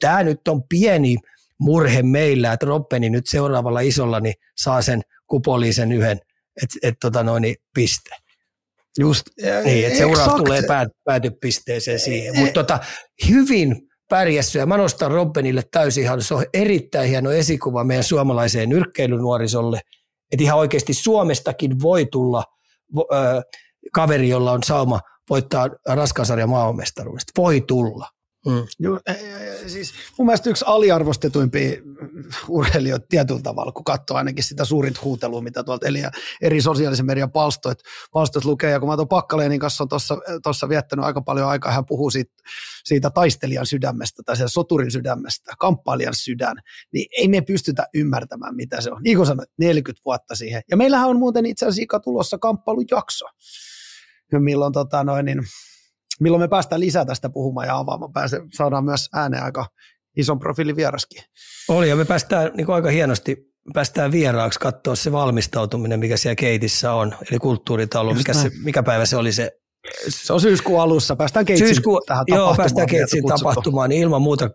[0.00, 1.16] Tämä nyt on pieni
[1.60, 6.20] murhe meillä, että Roppeni nyt seuraavalla isolla niin saa sen kupoliisen yhden,
[6.62, 8.10] että et, tota noin, niin piste.
[8.98, 9.22] Just,
[9.64, 12.38] niin, että seuraava tulee päät, päätypisteeseen siihen.
[12.38, 12.78] Mutta tota,
[13.28, 13.76] hyvin
[14.08, 19.80] pärjässyt ja mä nostan Robbenille täysin ihan, se on erittäin hieno esikuva meidän suomalaiseen nyrkkeilynuorisolle,
[20.32, 22.44] että ihan oikeasti Suomestakin voi tulla
[22.98, 23.04] ö,
[23.92, 25.00] kaveri, jolla on sauma
[25.30, 27.32] voittaa raskasarja maailmanmestaruudesta.
[27.36, 28.08] Voi tulla.
[28.46, 28.66] Mm.
[28.78, 29.00] Joo,
[29.66, 31.82] siis mun mielestä yksi aliarvostetuimpia
[32.48, 36.02] urheilijoita tietyllä tavalla, kun katsoo ainakin sitä suurinta huutelua, mitä tuolta eli
[36.40, 37.78] eri sosiaalisen median palstoit,
[38.12, 38.70] palstoit lukee.
[38.70, 39.88] Ja kun mä tuon Pakkaleenin kanssa on
[40.42, 42.34] tuossa viettänyt aika paljon aikaa, hän puhuu siitä,
[42.84, 46.56] siitä taistelijan sydämestä tai soturin sydämestä, kamppailijan sydän,
[46.92, 49.02] niin ei me pystytä ymmärtämään, mitä se on.
[49.02, 50.62] Niin kuin sanoit, 40 vuotta siihen.
[50.70, 53.26] Ja meillähän on muuten itse asiassa tulossa kamppailujakso,
[54.38, 55.42] milloin tota noin, niin
[56.22, 58.12] milloin me päästään lisää tästä puhumaan ja avaamaan.
[58.12, 59.66] Pääse, saadaan myös ääneen aika
[60.16, 61.22] ison profiilin vieraskin.
[61.68, 63.36] Oli ja me päästään niin aika hienosti
[63.74, 68.14] päästään vieraaksi katsoa se valmistautuminen, mikä siellä keitissä on, eli kulttuuritalo.
[68.14, 69.50] Mikä, se, mikä päivä se oli se?
[70.08, 74.50] Se on syyskuun alussa, päästään keitsin Syyskuu, tähän Joo, päästään keitsin tapahtumaan, niin ilman muuta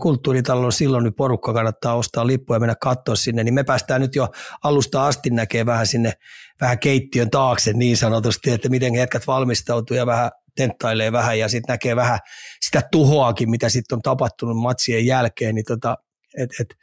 [0.00, 4.14] kulttuuritalon silloin niin porukka kannattaa ostaa lippuja ja mennä katsoa sinne, niin me päästään nyt
[4.14, 4.28] jo
[4.64, 6.12] alusta asti näkee vähän sinne
[6.60, 11.72] vähän keittiön taakse niin sanotusti, että miten jätkät valmistautuu ja vähän tenttailee vähän ja sitten
[11.72, 12.18] näkee vähän
[12.60, 15.96] sitä tuhoakin, mitä sitten on tapahtunut matsien jälkeen, niin tota,
[16.38, 16.74] et, et,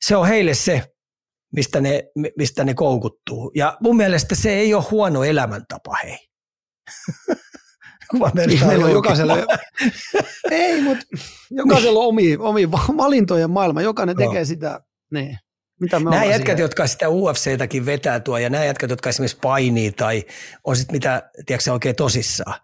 [0.00, 0.82] se on heille se,
[1.52, 2.04] mistä ne,
[2.38, 3.52] mistä ne koukuttuu.
[3.54, 6.18] Ja mun mielestä se ei ole huono elämäntapa, hei.
[8.66, 9.36] Meillä on jokaisella,
[10.50, 11.06] ei, mutta
[11.50, 14.44] jokaisella on omi, omi valintojen maailma, jokainen tekee no.
[14.44, 14.80] sitä,
[15.12, 15.38] niin.
[15.80, 16.58] Mitä me nämä jätkät, siihen?
[16.58, 20.24] jotka sitä UFCtäkin vetää tuo, ja nämä jätkät, jotka esimerkiksi painii tai
[20.64, 22.60] on sitten mitä, tiedätkö oikein tosissaan,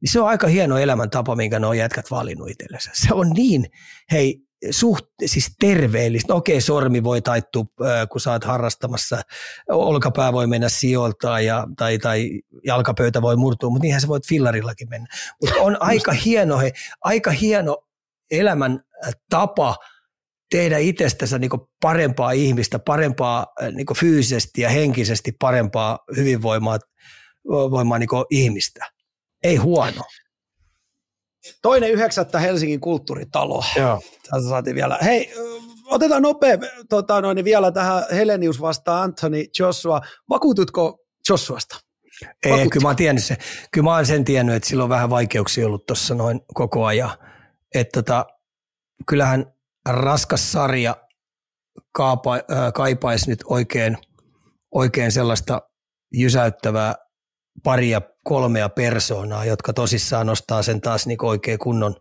[0.00, 2.90] niin se on aika hieno elämäntapa, minkä nuo jätkät valinnut itsellensä.
[2.94, 3.66] Se on niin,
[4.12, 4.40] hei,
[4.70, 6.32] suht, siis terveellistä.
[6.32, 7.64] No okei, sormi voi taittua,
[8.12, 9.22] kun sä oot harrastamassa,
[9.68, 12.30] olkapää voi mennä sijoiltaan ja, tai, tai
[12.66, 15.08] jalkapöytä voi murtua, mutta niinhän sä voit fillarillakin mennä.
[15.40, 17.76] Mutta on aika hieno, he, aika hieno
[18.30, 18.80] elämän
[19.30, 19.76] tapa
[20.50, 21.50] tehdä itsestänsä niin
[21.82, 26.78] parempaa ihmistä, parempaa niin fyysisesti ja henkisesti parempaa hyvinvoimaa
[27.48, 28.84] voimaa niin ihmistä.
[29.42, 30.02] Ei huono.
[31.62, 33.64] Toinen yhdeksättä Helsingin kulttuuritalo.
[33.76, 34.02] Joo.
[34.30, 34.98] Tässä saatiin vielä.
[35.02, 35.32] Hei,
[35.86, 36.58] otetaan nopea
[36.88, 40.00] tota, noin, vielä tähän Helenius vastaan Anthony Joshua.
[40.28, 40.98] Vakuututko
[41.28, 41.76] Joshuasta?
[42.44, 43.36] Ei, kyllä mä oon tiennyt se.
[43.72, 47.10] Kyllä mä oon sen tiennyt, että sillä on vähän vaikeuksia ollut tuossa noin koko ajan.
[47.74, 48.26] Että tota,
[49.06, 49.52] kyllähän
[49.88, 50.96] raskas sarja
[51.92, 52.42] kaapa, äh,
[52.74, 53.98] kaipaisi nyt oikein,
[54.74, 55.62] oikein sellaista
[56.14, 56.94] jysäyttävää
[57.64, 61.96] paria kolmea persoonaa, jotka tosissaan nostaa sen taas niin oikein kunnon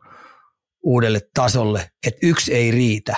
[0.83, 3.15] uudelle tasolle, että yksi ei riitä.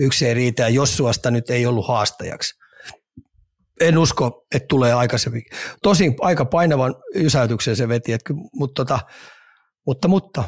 [0.00, 2.54] yksi ei riitä ja Jossuasta nyt ei ollut haastajaksi.
[3.80, 5.42] En usko, että tulee aikaisemmin.
[5.82, 9.00] Tosin aika painavan ysäytyksen se veti, että, mutta, tota,
[9.86, 10.44] mutta, mutta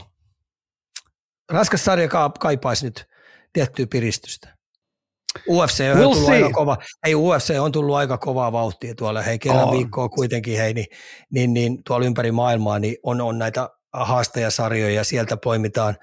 [1.51, 2.09] raskas sarja
[2.41, 3.05] kaipaisi nyt
[3.53, 4.58] tiettyä piristystä.
[5.49, 6.35] UFC on, we'll tullut see.
[6.35, 6.77] aika kova,
[7.07, 9.73] ei UFC on tullut aika kovaa vauhtia tuolla, hei kerran oh.
[9.73, 10.87] viikkoa kuitenkin hei, niin,
[11.31, 15.97] niin, niin, tuolla ympäri maailmaa niin on, on näitä haastajasarjoja ja sieltä poimitaan,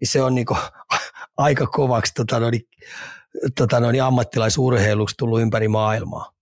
[0.00, 0.56] niin se on niinku
[1.36, 2.60] aika kovaksi tota, noin,
[3.56, 6.39] tota, noin ammattilaisurheiluksi tullut ympäri maailmaa.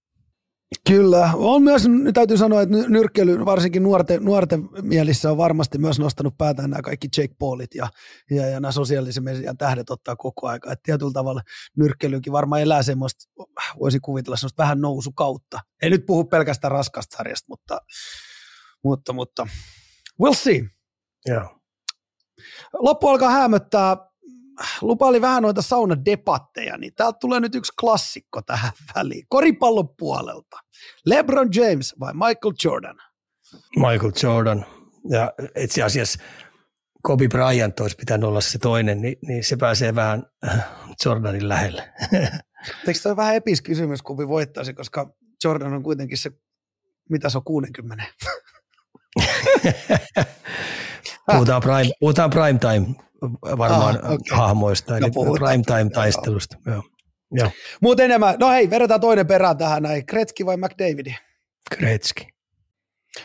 [0.89, 6.39] Kyllä, on myös, täytyy sanoa, että nyrkkeily varsinkin nuorten, nuorten mielissä on varmasti myös nostanut
[6.39, 7.89] päätään nämä kaikki Jake Paulit ja,
[8.31, 10.73] ja, ja nämä sosiaalisen median tähdet ottaa koko aika.
[10.73, 11.41] Että tietyllä tavalla
[11.77, 13.25] nyrkkeilykin varmaan elää semmoista,
[13.81, 15.61] voisi kuvitella semmoista vähän nousu kautta.
[15.83, 17.79] Ei nyt puhu pelkästään raskasta sarjasta, mutta,
[18.85, 19.49] mutta, mutta
[20.23, 20.71] we'll see.
[21.29, 21.49] Yeah.
[22.73, 23.97] Loppu alkaa hämöttää
[24.81, 29.27] lupaili vähän noita saunadebatteja, niin täältä tulee nyt yksi klassikko tähän väliin.
[29.29, 30.57] Koripallon puolelta.
[31.07, 32.97] LeBron James vai Michael Jordan?
[33.77, 34.67] Michael Jordan.
[35.11, 36.19] Ja itse asiassa
[37.03, 40.69] Kobe Bryant olisi pitänyt olla se toinen, niin, niin se pääsee vähän äh,
[41.05, 41.93] Jordanin lähelle.
[42.87, 45.13] Eikö toi vähän epis kysymys, kumpi voittaisi, koska
[45.45, 46.31] Jordan on kuitenkin se,
[47.11, 48.05] mitä se on 60?
[51.33, 53.08] puhutaan, prime, puhutaan prime time
[53.59, 54.39] varmaan ah, okay.
[54.39, 56.57] hahmoista, eli prime time taistelusta.
[56.67, 56.83] Joo.
[57.33, 57.51] Joo.
[57.83, 61.15] Mutta enemmän, no hei, vedetään toinen perään tähän näin, Kretski vai McDavidi?
[61.71, 62.29] Kretski.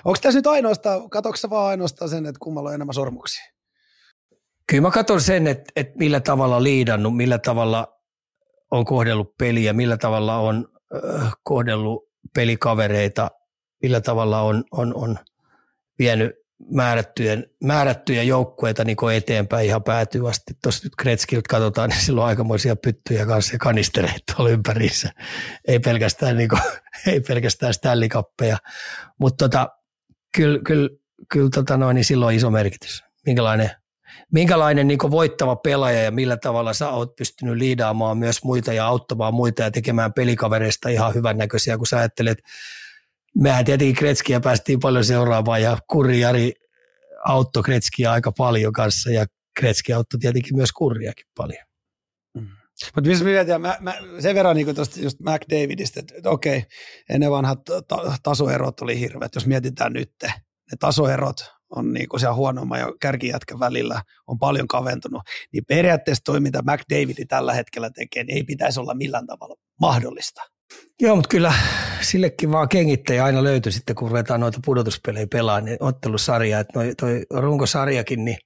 [0.05, 3.45] Onko tässä nyt ainoastaan, katoksa vaan ainoastaan sen, että kummalla on enemmän sormuksia?
[4.67, 7.87] Kyllä mä katson sen, että, että millä tavalla liidannut, millä tavalla
[8.71, 12.03] on kohdellut peliä, millä tavalla on äh, kohdellut
[12.35, 13.31] pelikavereita,
[13.81, 15.17] millä tavalla on, on, on
[15.99, 16.31] vienyt
[16.71, 20.53] määrättyjen, määrättyjä joukkueita niin eteenpäin ihan päätyy asti.
[20.63, 25.11] Tuossa nyt Kretskiltä katsotaan, niin sillä on aikamoisia pyttyjä kanssa ja kanistereita tuolla ympärissä.
[25.67, 26.61] Ei pelkästään, niin kuin,
[27.07, 28.57] ei pelkästään Stanley Cuppeja.
[29.19, 29.69] Mutta tota,
[30.35, 30.89] kyllä, kyllä,
[31.31, 33.03] kyllä tota noin, niin sillä on iso merkitys.
[33.25, 33.71] Minkälainen,
[34.31, 39.33] minkälainen niin voittava pelaaja ja millä tavalla sä oot pystynyt liidaamaan myös muita ja auttamaan
[39.33, 42.37] muita ja tekemään pelikavereista ihan hyvännäköisiä, kun sä ajattelet,
[43.37, 46.53] mehän tietenkin Kretskiä päästiin paljon seuraamaan ja Kurri Jari
[47.25, 49.25] auttoi Kretskiä aika paljon kanssa ja
[49.59, 51.65] Kretski auttoi tietenkin myös Kurriakin paljon.
[52.37, 52.47] Mm.
[52.95, 56.63] Mutta missä mietitään, mä, mä, sen verran niin tuosta just McDavidista, että, että okei,
[57.09, 60.11] ennen vanhat ta- tasoerot oli hirveät, jos mietitään nyt,
[60.71, 61.35] ne tasoerot
[61.75, 65.21] on niin siellä huonomman ja kärkijätkän välillä on paljon kaventunut,
[65.53, 70.41] niin periaatteessa toi, mitä McDavid tällä hetkellä tekee, niin ei pitäisi olla millään tavalla mahdollista.
[71.01, 71.53] Joo, mutta kyllä
[72.01, 76.95] sillekin vaan kengittäjä aina löytyy sitten, kun ruvetaan noita pudotuspelejä pelaa, niin ottelusarja, että noi,
[76.95, 78.37] toi runkosarjakin, niin,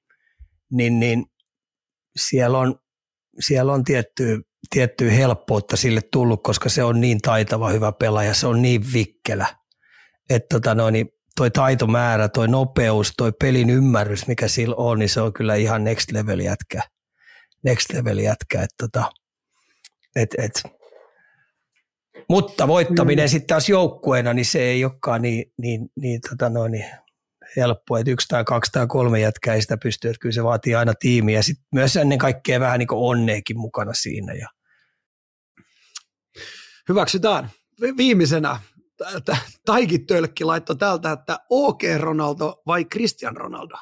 [0.72, 1.26] niin, niin
[2.18, 2.76] siellä on,
[3.40, 4.38] siellä on tiettyä,
[4.70, 9.48] tiettyä helppoutta sille tullut, koska se on niin taitava hyvä pelaaja, se on niin vikkelä,
[10.30, 15.10] että tota no, niin toi taitomäärä, toi nopeus, toi pelin ymmärrys, mikä sillä on, niin
[15.10, 16.82] se on kyllä ihan next level jätkä.
[17.64, 19.12] Next level jätkä, että tota,
[20.16, 20.77] et, et,
[22.30, 23.30] mutta voittaminen mm.
[23.30, 26.86] sitten taas joukkueena, niin se ei olekaan niin, niin, niin, tota noin, niin
[27.56, 30.76] helppoa, että yksi tai kaksi tai kolme jätkää ei sitä pysty, että kyllä se vaatii
[30.76, 34.34] aina tiimiä ja sitten myös ennen kaikkea vähän niin onneekin mukana siinä.
[34.34, 34.48] Ja.
[36.90, 37.50] Hyväksytään.
[37.98, 38.60] Viimeisenä
[39.66, 43.76] Taikin Tölkki laittoi täältä, että OK Ronaldo vai Christian Ronaldo?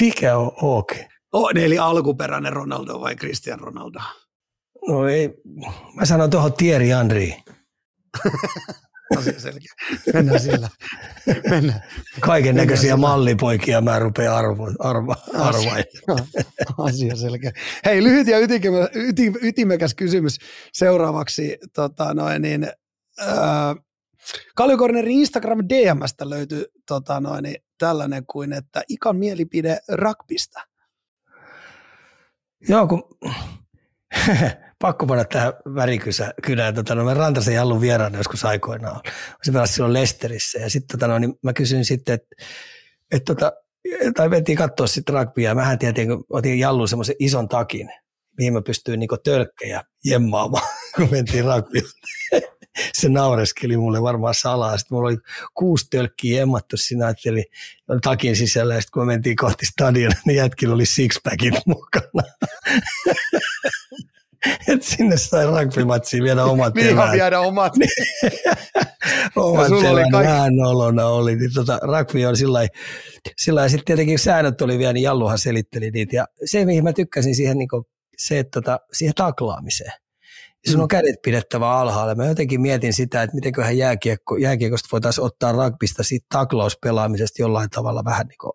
[0.00, 0.92] Mikä on OK?
[1.32, 3.98] Oh, eli alkuperäinen Ronaldo vai Christian Ronaldo?
[4.88, 5.34] No ei,
[5.94, 7.28] mä sanon tuohon Thierry Henry.
[9.18, 9.72] Asia selkeä.
[10.14, 10.68] Mennään sillä.
[11.50, 11.82] Mennään.
[12.20, 16.28] Kaiken näköisiä mallipoikia mä rupean arvo, arvo, arvailemaan.
[16.78, 17.52] Asia selkeä.
[17.84, 18.90] Hei, lyhyt ja ytimekäs,
[19.42, 20.38] ytimekäs kysymys
[20.72, 21.58] seuraavaksi.
[21.74, 22.64] Tota, noin, niin,
[23.20, 23.76] äh,
[25.08, 30.60] Instagram DMstä löytyy tota, noin, niin, tällainen kuin, että ikan mielipide rakpista.
[32.68, 33.18] Joo, kun
[34.78, 36.74] pakko panna tähän värikynään.
[36.74, 39.00] Tota, no, mä Rantasen Jallun vieraana joskus aikoinaan.
[39.42, 42.36] Se pelasi silloin Lesterissä ja sitten tota, no, niin mä kysyin sitten, että
[43.10, 43.52] et, tota,
[44.16, 45.54] tai mentiin katsoa sitten rugbya.
[45.54, 47.88] Mähän tietenkin otin Jallun semmoisen ison takin,
[48.38, 51.82] mihin mä pystyin niinku tölkkejä jemmaamaan, kun mentiin rugbya.
[52.92, 54.78] se naureskeli mulle varmaan salaa.
[54.78, 55.18] Sitten mulla oli
[55.54, 57.44] kuusi tölkkiä emmattu siinä, eli
[58.02, 58.74] takin sisällä.
[58.74, 62.22] Ja sitten kun me mentiin kohti stadion, niin jätkillä oli sixpackit mukana.
[64.68, 67.12] Et sinne sai rugby-matsiin viedä omat niin eväät.
[67.12, 67.72] viedä omat.
[69.36, 70.12] omat eväät oli kaikki...
[70.12, 71.36] vähän nolona oli.
[71.36, 73.68] Niin tota, rugby on sillä lailla.
[73.68, 76.16] Sitten tietenkin säännöt oli vielä, niin Jalluhan selitteli niitä.
[76.16, 77.68] Ja se, mihin mä tykkäsin siihen niin
[78.18, 79.92] se, että tota, siihen taklaamiseen.
[80.66, 82.14] Ja sun on kädet pidettävä alhaalla.
[82.14, 88.04] Mä jotenkin mietin sitä, että mitenköhän jääkiekko, jääkiekosta voitaisiin ottaa rugbysta siitä taklauspelaamisesta jollain tavalla
[88.04, 88.52] vähän niin kuin,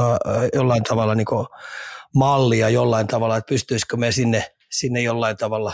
[0.00, 1.46] äh, jollain tavalla niin kuin
[2.14, 5.72] mallia jollain tavalla, että pystyisikö me sinne, sinne jollain tavalla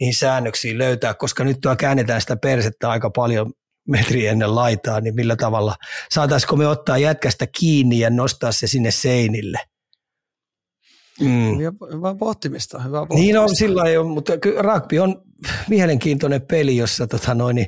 [0.00, 3.52] niihin säännöksiin löytää, koska nyt tuo käännetään sitä persettä aika paljon
[3.88, 5.76] metri ennen laitaa, niin millä tavalla,
[6.10, 9.58] saataisiko me ottaa jätkästä kiinni ja nostaa se sinne seinille–
[11.20, 11.58] Mm.
[11.92, 13.22] Hyvä pohtimista, hyvä pohtimista.
[13.24, 15.22] Niin on, sillä ei ole, mutta rugby on
[15.68, 17.66] mielenkiintoinen peli, jossa tota noin, niin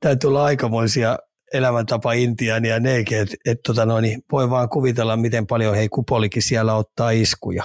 [0.00, 1.18] täytyy olla aikamoisia
[1.54, 6.74] elämäntapa Intiania nekin, että et, tota noin, voi vaan kuvitella, miten paljon hei kupolikin siellä
[6.74, 7.64] ottaa iskuja.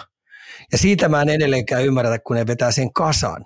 [0.72, 3.44] Ja siitä mä en edelleenkään ymmärrä, kun ne vetää sen kasan.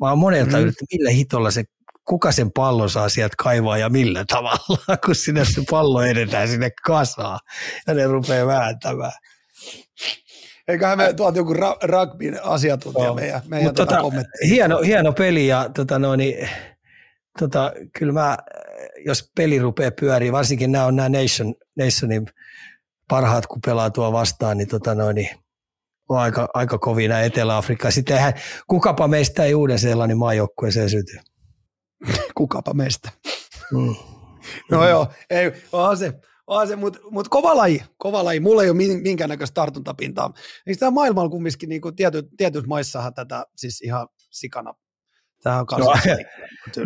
[0.00, 0.62] Mä oon monelta mm.
[0.62, 1.64] yrittänyt, millä hitolla se,
[2.04, 6.70] kuka sen pallon saa sieltä kaivaa ja millä tavalla, kun sinne se pallo edetään sinne
[6.86, 7.38] kasaan
[7.86, 9.12] ja ne rupeaa vääntämään.
[10.68, 13.14] Eiköhän me tuolta joku ra- rugbyn asiantuntija no.
[13.14, 16.48] meidän, meidän tota, tota hieno, hieno peli ja tota no, niin,
[17.38, 18.38] tota, kyllä mä,
[19.04, 22.26] jos peli rupeaa pyöriä, varsinkin nämä on nämä Nation, Nationin
[23.08, 25.28] parhaat, kun pelaa tuo vastaan, niin, tota no, niin
[26.08, 27.90] aika, aika kovina Etelä-Afrikka.
[27.90, 28.32] Sitten eihän,
[28.66, 31.16] kukapa meistä ei Uuden-Seelannin maajoukkueeseen syty.
[32.38, 33.10] kukapa meistä.
[33.72, 33.94] Mm.
[34.70, 36.12] no joo, ei, onhan se,
[36.46, 38.40] on se, mutta mut kova laji, kova laji.
[38.40, 40.32] Mulla ei ole minkäännäköistä tartuntapintaa.
[40.66, 44.74] Eikö tämä maailmalla kumminkin niin kuin tiety, tietyissä maissahan tätä siis ihan sikana
[45.42, 45.66] Tämä on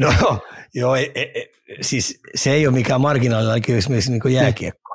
[0.01, 0.40] no, no,
[0.74, 1.47] joo, e, e,
[1.80, 4.86] siis se ei ole mikään marginaalilla kysymys niin kuin jääkiekko.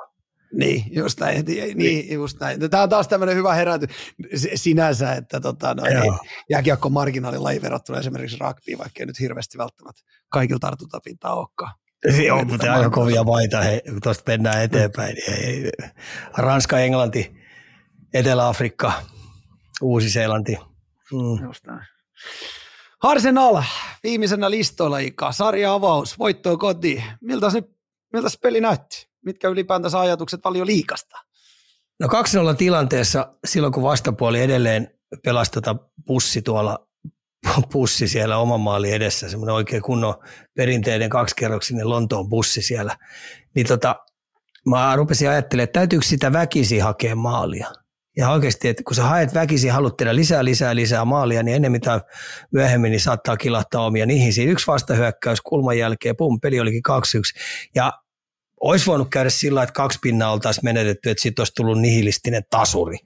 [0.52, 1.44] Niin, just näin.
[1.74, 2.60] Niin, just näin.
[2.60, 3.86] No, tämä on taas tämmöinen hyvä heräty
[4.54, 6.18] sinänsä, että tota, no, niin,
[6.50, 11.72] jääkiekko on marginaalilaji verrattuna esimerkiksi rugbyin, vaikka ei nyt hirveästi välttämättä kaikilla tartuntapintaa olekaan.
[12.26, 15.14] Joo, mutta aika kovia maita, he, kun tuosta mennään eteenpäin.
[15.14, 15.70] Niin hei,
[16.36, 17.36] Ranska, Englanti,
[18.14, 18.92] Etelä-Afrikka,
[19.82, 20.56] Uusi-Seelanti.
[21.12, 21.46] Mm.
[21.46, 21.86] Just näin.
[23.02, 23.62] Arsenal,
[24.02, 27.04] viimeisenä listoilla Ika, sarja-avaus, voittoa kotiin.
[27.20, 27.62] Miltä se,
[28.12, 29.11] miltä se peli näytti?
[29.24, 31.16] Mitkä ylipäätänsä ajatukset paljon liikasta?
[32.00, 32.08] No
[32.52, 35.76] 2-0 tilanteessa silloin, kun vastapuoli edelleen pelastata
[36.06, 36.88] bussi tuolla
[37.72, 40.14] bussi siellä oman maali edessä, semmoinen oikein kunnon
[40.56, 42.96] perinteinen kaksikerroksinen Lontoon bussi siellä,
[43.54, 43.96] niin tota,
[44.66, 47.72] mä rupesin ajattelemaan, että täytyykö sitä väkisi hakea maalia.
[48.16, 51.72] Ja oikeasti, että kun sä haet väkisin, haluat tehdä lisää, lisää, lisää maalia, niin ennen
[51.72, 52.00] mitä
[52.52, 54.32] myöhemmin niin saattaa kilahtaa omia niihin.
[54.32, 56.92] Siinä yksi vastahyökkäys kulman jälkeen, pum, peli olikin 2-1.
[57.74, 57.92] Ja
[58.62, 62.96] olisi voinut käydä sillä että kaksi pinnaa oltaisiin menetetty, että siitä olisi tullut nihilistinen tasuri.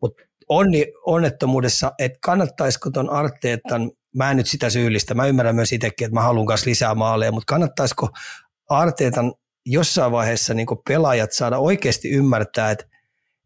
[0.00, 5.72] Mutta onni onnettomuudessa, että kannattaisiko tuon Arteetan, mä en nyt sitä syyllistä, mä ymmärrän myös
[5.72, 8.08] itsekin, että mä haluan kanssa lisää maaleja, mutta kannattaisiko
[8.68, 9.32] Arteetan
[9.66, 12.84] jossain vaiheessa niin pelaajat saada oikeasti ymmärtää, että,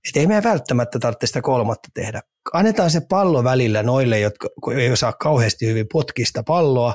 [0.09, 2.21] että ei meidän välttämättä tarvitse sitä kolmatta tehdä.
[2.53, 6.95] Annetaan se pallo välillä noille, jotka ei osaa kauheasti hyvin potkista palloa,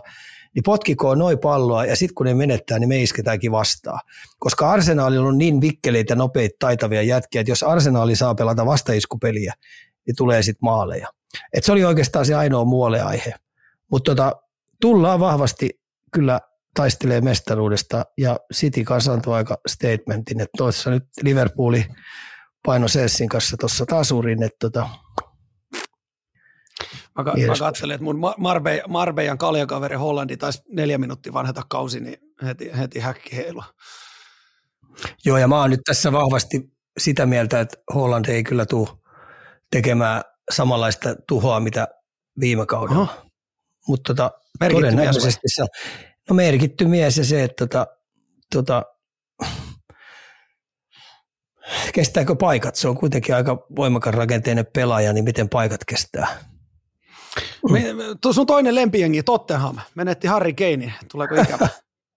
[0.56, 4.00] niin potkikoon noin palloa ja sitten kun ne menettää, niin me isketäänkin vastaan.
[4.40, 9.54] Koska Arsenaali on niin vikkeleitä, nopeita, taitavia jätkiä, että jos Arsenaali saa pelata vastaiskupeliä,
[10.08, 11.08] niin tulee sitten maaleja.
[11.54, 13.34] Et se oli oikeastaan se ainoa muoleaihe.
[13.92, 14.34] Mutta tota,
[14.82, 15.70] tullaan vahvasti
[16.12, 16.40] kyllä
[16.76, 21.86] taistelee mestaruudesta ja City kanssa antoi aika statementin, että tuossa nyt Liverpooli
[22.66, 24.90] paino Sessin kanssa tuossa tasurin, että tota,
[27.18, 32.18] Mä, mä katselin, että mun Marbe, Marbejan kaljakaveri Hollandi taisi neljä minuuttia vanhata kausi, niin
[32.44, 33.64] heti, heti häkki heilu.
[35.26, 38.90] Joo, ja mä oon nyt tässä vahvasti sitä mieltä, että Holland ei kyllä tule
[39.72, 40.22] tekemään
[40.52, 41.88] samanlaista tuhoa, mitä
[42.40, 43.26] viime kaudella.
[43.88, 44.32] Mutta tota,
[44.72, 45.66] todennäköisesti se,
[46.30, 47.88] no merkitty mies ja se, että tota,
[48.54, 48.84] tota,
[51.94, 52.76] kestääkö paikat?
[52.76, 56.55] Se on kuitenkin aika voimakas rakenteinen pelaaja, niin miten paikat kestää?
[58.22, 59.78] Tuossa on toinen lempijengi, Tottenham.
[59.96, 61.68] Menetti Harry Kane, tuleeko ikävä?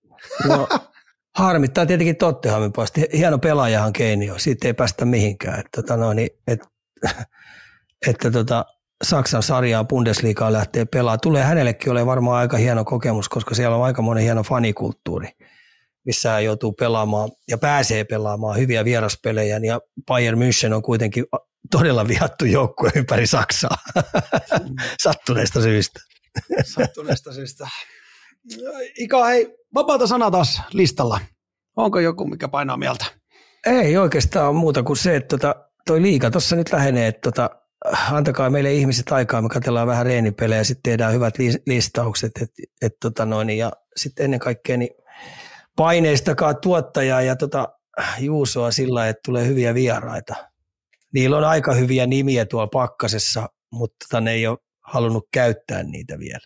[0.49, 0.69] no,
[1.39, 3.01] harmittaa tietenkin Tottenhamin puolesta.
[3.13, 5.61] Hieno pelaajahan Kane on, siitä ei päästä mihinkään.
[5.61, 6.61] Että, tota, no, niin, et,
[8.07, 8.65] että tota,
[9.05, 11.21] Saksan sarjaa Bundesliigaa lähtee pelaamaan.
[11.21, 15.29] Tulee hänellekin ole varmaan aika hieno kokemus, koska siellä on aika monen hieno fanikulttuuri,
[16.05, 19.59] missä hän joutuu pelaamaan ja pääsee pelaamaan hyviä vieraspelejä.
[19.59, 21.25] Ja Bayern München on kuitenkin
[21.71, 23.77] todella vihattu joukkue ympäri Saksaa
[25.03, 26.01] sattuneesta syystä.
[26.65, 27.69] sattuneesta syystä.
[28.99, 31.21] Ika, hei, vapaata sana taas listalla.
[31.77, 33.05] Onko joku, mikä painaa mieltä?
[33.67, 35.55] Ei oikeastaan muuta kuin se, että tota,
[35.87, 37.51] toi liika tuossa nyt lähenee, että tota,
[38.11, 41.35] antakaa meille ihmiset aikaa, me katsellaan vähän reenipelejä, sitten tehdään hyvät
[41.67, 42.51] listaukset, et,
[42.83, 44.95] et, tota noin, ja sitten ennen kaikkea niin
[45.77, 47.69] paineistakaa tuottajaa ja tota,
[48.19, 50.35] Juusoa sillä, että tulee hyviä vieraita.
[51.15, 56.19] Niillä on aika hyviä nimiä tuolla pakkasessa, mutta tota, ne ei ole halunnut käyttää niitä
[56.19, 56.41] vielä.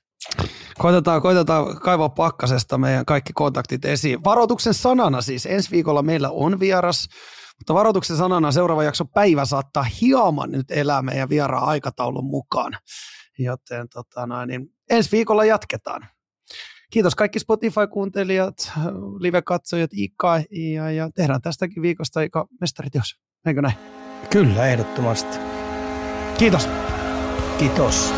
[0.78, 4.24] Koitetaan, koitetaan kaivaa pakkasesta meidän kaikki kontaktit esiin.
[4.24, 7.08] Varoituksen sanana siis, ensi viikolla meillä on vieras,
[7.58, 12.72] mutta varoituksen sanana seuraava jakso päivä saattaa hieman nyt elää meidän vieraan aikataulun mukaan.
[13.38, 16.08] Joten tota noin, niin ensi viikolla jatketaan.
[16.90, 18.72] Kiitos kaikki Spotify-kuuntelijat,
[19.18, 20.42] live-katsojat, Ika,
[20.74, 23.20] ja, ja tehdään tästäkin viikosta Ika mestariteos.
[23.46, 23.91] Eikö näin?
[24.30, 25.38] Kyllä, ehdottomasti.
[26.38, 26.68] Kiitos.
[27.58, 28.14] Kiitos.